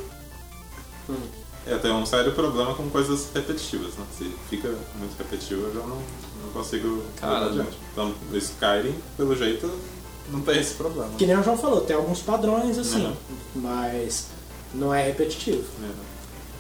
[1.68, 4.05] É, tem um sério problema com coisas repetitivas, né?
[4.18, 5.97] Se fica muito repetitivo, eu já não,
[6.43, 7.78] não consigo Cara, adiante.
[7.91, 9.72] Então, o Skyrim, pelo jeito,
[10.32, 11.09] não tem esse problema.
[11.18, 13.13] Que nem o João falou, tem alguns padrões assim, Uhum.
[13.55, 14.28] mas
[14.76, 15.63] não é repetitivo.
[15.84, 16.14] É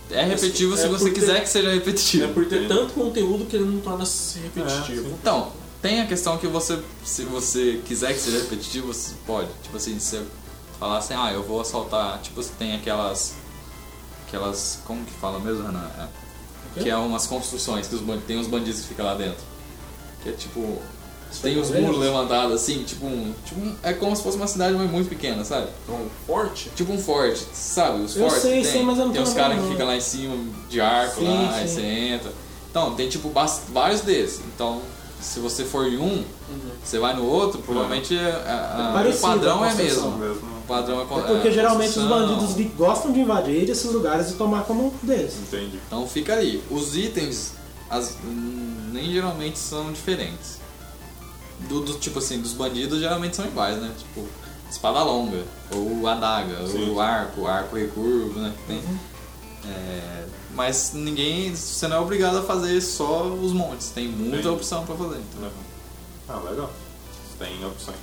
[0.09, 2.33] repetitivo É se você por ter- quiser que seja É repetitivo.
[2.33, 5.07] por ter tanto conteúdo que ele não torna-se repetitivo.
[5.07, 5.11] É.
[5.11, 5.51] Então,
[5.81, 9.49] tem a questão que você, se você quiser que seja repetitivo, você pode.
[9.63, 10.23] Tipo assim, você
[10.79, 12.19] falar assim, ah, eu vou assaltar.
[12.21, 13.33] Tipo, tem aquelas.
[14.27, 14.79] Aquelas.
[14.85, 15.89] Como que fala mesmo, Renan?
[16.77, 19.43] É, que é umas construções que os, tem uns bandidos que ficam lá dentro.
[20.23, 20.81] Que é tipo.
[21.41, 24.73] Tem os muros levantados assim, tipo um, tipo um- É como se fosse uma cidade
[24.75, 25.67] mas muito pequena, sabe?
[25.83, 26.69] Então, forte.
[26.75, 28.03] Tipo um forte, sabe?
[28.03, 28.71] Os Eu fortes sei, tem.
[28.71, 30.35] sei, mas eu não Tem uns caras que ficam lá em cima
[30.69, 31.75] de arco Sim, lá, aí sim.
[31.75, 32.31] você entra.
[32.71, 33.31] Então, tem tipo
[33.73, 34.39] vários desses.
[34.55, 34.81] Então,
[35.21, 36.23] se você for em um,
[36.83, 40.11] você vai no outro, provavelmente é- a- a- o padrão é mesmo.
[40.17, 40.55] Mesmo.
[40.63, 44.33] O padrão é, É porque é geralmente os bandidos gostam de invadir esses lugares e
[44.33, 45.33] tomar como um deles.
[45.47, 45.79] Entendi.
[45.87, 46.63] Então fica ali.
[46.71, 47.53] Os itens
[47.89, 48.15] as-
[48.91, 50.63] nem geralmente são diferentes.
[51.61, 53.91] Do, do- tipo assim, dos bandidos geralmente são iguais, né?
[53.97, 54.27] Tipo,
[54.69, 55.43] espada longa,
[55.73, 56.89] ou adaga, Sim.
[56.89, 58.53] ou arco, arco recurvo, né?
[58.67, 58.97] Tem, Uhum.
[59.67, 61.55] é, mas ninguém.
[61.55, 64.49] Você não é obrigado a fazer só os montes, tem muita Sim.
[64.55, 65.17] opção pra fazer.
[65.33, 65.49] Então.
[66.27, 66.71] Ah, legal.
[67.39, 67.97] Tem opções.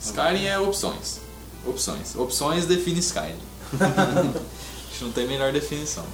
[0.00, 1.20] Skyrim é opções.
[1.66, 2.14] Opções.
[2.16, 3.36] Opções define Skyrim.
[3.80, 6.04] Acho que não tem melhor definição.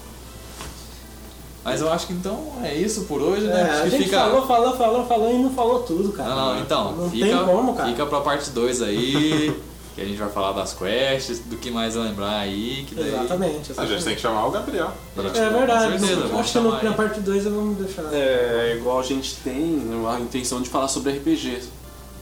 [1.67, 3.61] Mas eu acho que então é isso por hoje, né?
[3.61, 4.19] É, acho a que gente fica.
[4.21, 6.29] falou, falou, falou, falou e não falou tudo, cara.
[6.31, 7.89] Não, não, então, Não fica, tem como, cara.
[7.89, 9.53] fica pra parte 2 aí,
[9.97, 13.09] que a gente vai falar das quests, do que mais lembrar aí, que daí...
[13.13, 13.73] Exatamente.
[13.77, 14.93] A gente tem que chamar o Gabriel.
[15.15, 15.93] pra- É verdade.
[15.95, 18.15] Com certeza, vamos acho que na parte 2 vamos deixar.
[18.15, 21.63] É igual a gente tem a intenção de falar sobre RPG,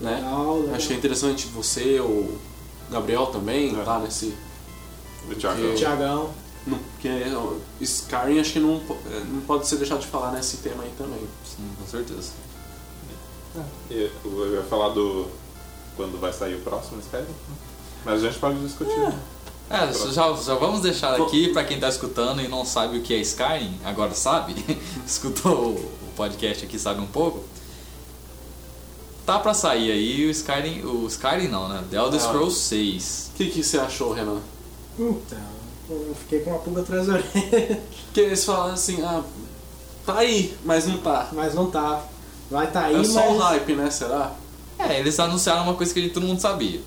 [0.00, 0.14] né?
[0.24, 0.74] Legal, legal.
[0.74, 2.38] Acho que é interessante você, o
[2.90, 3.84] Gabriel também, É.
[3.84, 4.34] tá nesse.
[5.28, 6.30] Do Thiago.
[6.66, 7.08] Não, porque
[7.80, 8.76] Skyrim acho que não,
[9.10, 11.20] é, não pode ser deixado de falar nesse tema aí também.
[11.44, 12.30] Sim, com certeza.
[13.90, 15.26] E eu ia falar do.
[15.96, 17.26] quando vai sair o próximo Skyrim.
[18.04, 19.14] Mas a gente pode discutir.
[19.70, 23.14] É, já, já vamos deixar aqui pra quem tá escutando e não sabe o que
[23.14, 24.54] é Skyrim, agora sabe,
[25.06, 27.42] escutou o podcast aqui sabe um pouco.
[29.24, 31.82] Tá pra sair aí o Skyrim, o Skyrim não, né?
[31.90, 32.24] The Elder Ah.
[32.24, 33.30] Scrolls 6.
[33.32, 34.38] O que, que você achou, Renan?
[34.98, 35.38] Então,
[35.90, 37.80] eu fiquei com uma pulga atrás da orelha.
[38.06, 39.22] Porque eles falam assim, ah,
[40.06, 41.28] tá aí, mas não tá.
[41.32, 42.02] Mas não tá.
[42.50, 43.48] Vai tá aí, é só um mas.
[43.48, 43.90] hype, né?
[43.90, 44.32] Será?
[44.78, 46.80] É, eles anunciaram uma coisa que todo mundo sabia.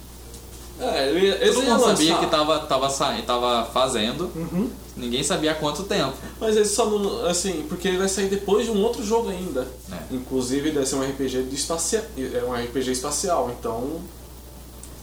[0.80, 4.70] É, ele- eles Todo mundo sabia lançar, que tava, tava, tava fazendo, Uhum.
[4.96, 6.14] ninguém sabia há quanto tempo.
[6.40, 7.26] Mas eles só não.
[7.26, 9.68] Assim, porque ele vai sair depois de um outro jogo ainda.
[9.92, 10.14] É.
[10.14, 12.04] Inclusive deve ser um RPG de espacial.
[12.16, 14.00] É um RPG espacial, então.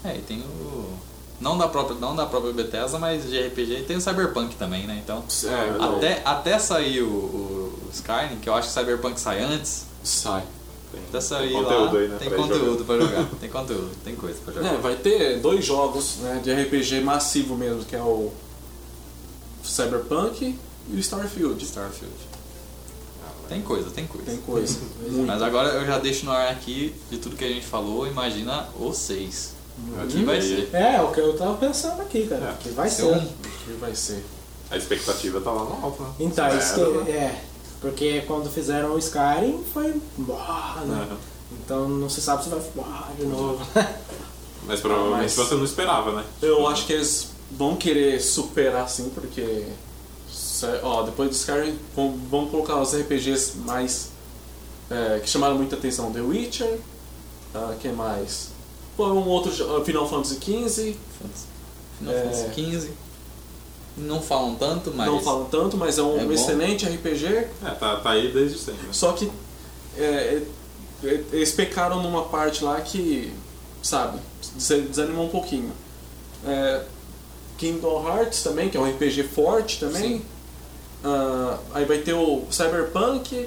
[0.05, 0.91] É, e tem o.
[1.41, 4.87] Não da própria, não da própria Bethesda, mas de RPG e tem o Cyberpunk também,
[4.87, 5.01] né?
[5.03, 5.24] Então.
[5.45, 9.85] É, Até, até sair o, o, Skyrim, que eu acho que o Cyberpunk sai antes,
[10.03, 10.45] sai.
[10.93, 12.16] Tem, até sair tem conteúdo lá, aí, né?
[12.18, 13.26] tem pra conteúdo pra jogar.
[13.41, 14.74] Tem conteúdo, tem coisa pra jogar.
[14.74, 18.32] É, vai ter dois jogos né, de RPG massivo mesmo, que é o
[19.64, 20.57] Cyberpunk
[20.89, 21.64] e o Starfield.
[21.64, 22.14] Starfield.
[23.49, 24.26] Tem coisa, tem coisa.
[24.26, 24.78] Tem coisa.
[25.26, 28.68] Mas agora eu já deixo no ar aqui de tudo que a gente falou, imagina
[28.78, 29.55] o 6.
[30.09, 30.70] Que vai ser.
[30.72, 32.51] É, é o que eu tava pensando aqui, cara.
[32.51, 32.62] É.
[32.62, 33.27] Que vai Ser um- O
[33.66, 34.25] que vai ser?
[34.70, 36.11] A expectativa tá lá no alto, né?
[36.20, 37.43] Então, É, isso que, é.
[37.81, 40.01] Porque quando fizeram o Skyrim foi.
[40.18, 41.07] Bah, né?
[41.09, 41.16] Aham.
[41.64, 43.65] Então não se sabe se vai bah, de novo.
[44.66, 46.24] Mas provavelmente Mas- você não esperava, né?
[46.40, 49.66] Eu acho que eles vão querer superar sim, porque.
[50.82, 54.09] Ó, depois do Skyrim vão, vão colocar os RPGs mais.
[54.90, 56.12] é, que chamaram muita atenção.
[56.12, 56.78] The Witcher.
[57.55, 58.49] Uh, que mais?
[58.97, 59.51] Pô, um outro.
[59.81, 60.97] uh, Final Fantasy XV.
[61.99, 62.23] Final É.
[62.23, 62.91] Fantasy 15.
[63.97, 65.07] Não falam tanto, mas.
[65.07, 66.33] Não falam tanto, mas é um É bom.
[66.33, 67.27] excelente RPG.
[67.27, 68.83] É, tá, tá aí desde sempre.
[68.83, 68.89] né?
[68.93, 69.31] Só que
[69.97, 70.43] é,
[71.05, 73.33] é, eles pecaram numa parte lá que,
[73.83, 74.19] sabe,
[74.57, 75.71] des- desanimou um pouquinho.
[76.47, 76.83] É,
[77.59, 80.19] Kingdom Hearts também, que é um RPG forte também.
[80.19, 80.23] Sim.
[81.05, 83.47] Ah, aí vai ter o Cyberpunk.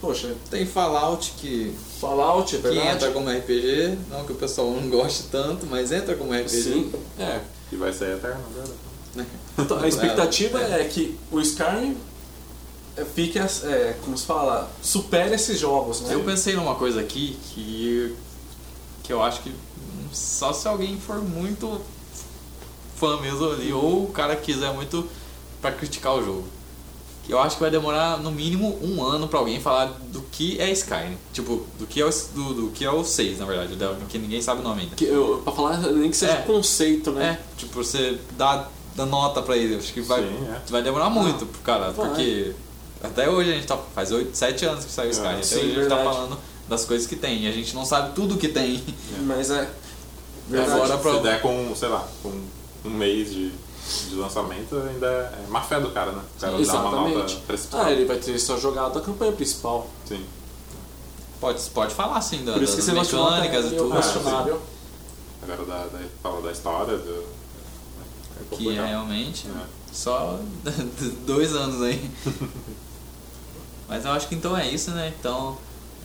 [0.00, 2.88] Poxa, Tem Fallout que, Fallout, é que verdade?
[2.88, 6.48] entra como RPG, não que o pessoal não goste tanto, mas entra como RPG.
[6.48, 7.40] Sim, é.
[7.70, 9.28] E vai sair eterno, é verdade.
[9.58, 10.80] Então, a expectativa É.
[10.80, 11.96] é que o Skyrim
[12.96, 16.14] é, fique, é, como se fala, supere esses jogos, né?
[16.14, 18.16] Eu pensei numa coisa aqui que,
[19.02, 19.52] que eu acho que
[20.12, 21.80] só se alguém for muito
[22.96, 25.06] fã mesmo ali, ou o cara quiser muito
[25.60, 26.44] pra criticar o jogo.
[27.30, 30.70] Eu acho que vai demorar no mínimo um ano pra alguém falar do que é
[30.72, 31.16] Skyrim.
[31.32, 33.76] Tipo, do que é o, do, do que é o 6, na verdade,
[34.08, 34.96] que ninguém sabe o nome ainda.
[34.96, 36.42] Que eu, pra falar nem que seja É.
[36.42, 37.38] conceito, né?
[37.40, 38.66] É, tipo, você dá,
[38.96, 39.76] dá nota pra ele.
[39.76, 40.60] Acho que vai, Sim, é.
[40.70, 42.08] vai demorar muito pro cara, Vai.
[42.08, 42.52] porque
[43.02, 43.78] até hoje a gente tá.
[43.94, 45.32] Faz 8, 7 anos que saiu o Skyrim.
[45.34, 46.38] até sim, hoje a gente tá falando
[46.68, 47.44] das coisas que tem.
[47.44, 48.82] E a gente não sabe tudo que tem.
[49.26, 49.68] Mas é.
[50.48, 50.72] Verdade.
[50.72, 52.32] Agora Se pra- der com, sei lá, com
[52.84, 53.52] um mês de,
[54.08, 56.22] de lançamento, ainda é má fé do cara, né?
[56.36, 57.84] O cara dá uma nota precipitada.
[57.84, 59.88] Ah, ele vai ter só jogado a campanha principal.
[60.06, 60.24] Sim.
[61.40, 63.84] Pode, pode falar sim da, Por isso que das você de nota mecânicas e eu
[63.84, 63.98] tudo.
[63.98, 64.18] Ah, sim.
[65.42, 67.24] Agora da, da, fala da história, do,
[68.52, 69.64] é Que realmente É.
[69.92, 70.38] só
[71.26, 72.10] dois anos aí.
[73.88, 75.12] Mas eu acho que então é isso, né?
[75.18, 75.56] Então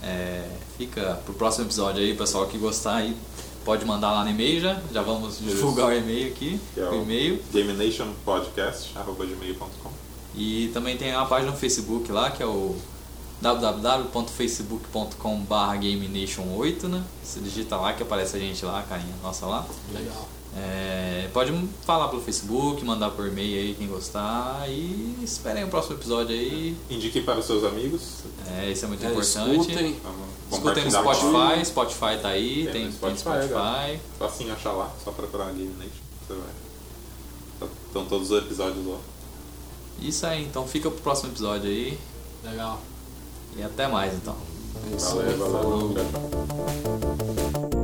[0.02, 0.48] é,
[0.78, 3.18] fica pro próximo episódio aí, pessoal que gostar aí.
[3.66, 4.80] Pode mandar lá no e-mail já.
[4.94, 6.62] Já vamos divulgar o e-mail aqui.
[6.74, 7.42] Que é o e-mail.
[7.52, 9.90] GameNationPodcast.gmail.com
[10.36, 12.76] E também tem uma página no Facebook lá, que é o
[13.42, 17.04] www.facebook.com.br GameNation8, né?
[17.24, 19.66] Você digita lá que aparece a gente lá, a carinha nossa lá.
[19.94, 20.28] Legal.
[20.58, 21.52] É, pode
[21.86, 26.78] falar pelo Facebook, mandar por e-mail aí quem gostar e esperem o próximo episódio aí.
[26.90, 28.02] Indique para os seus amigos.
[28.58, 29.60] É, isso é muito É, importante.
[29.60, 29.98] escutem.
[30.02, 31.66] Vamos Escutem no Spotify.
[31.66, 34.00] Spotify tá aí, Tem tem, no tem Spotify, Spotify.
[34.18, 35.92] Só assim achar lá, só procurar Game Nation.
[36.28, 36.50] Você vai.
[37.60, 38.98] Tá- Estão todos os episódios lá.
[40.02, 41.98] Isso aí, então fica pro próximo episódio aí
[42.44, 42.80] Legal.
[43.58, 44.36] e até mais então.
[44.94, 45.96] É Valeu, valeu.
[45.96, 47.75] Tchau.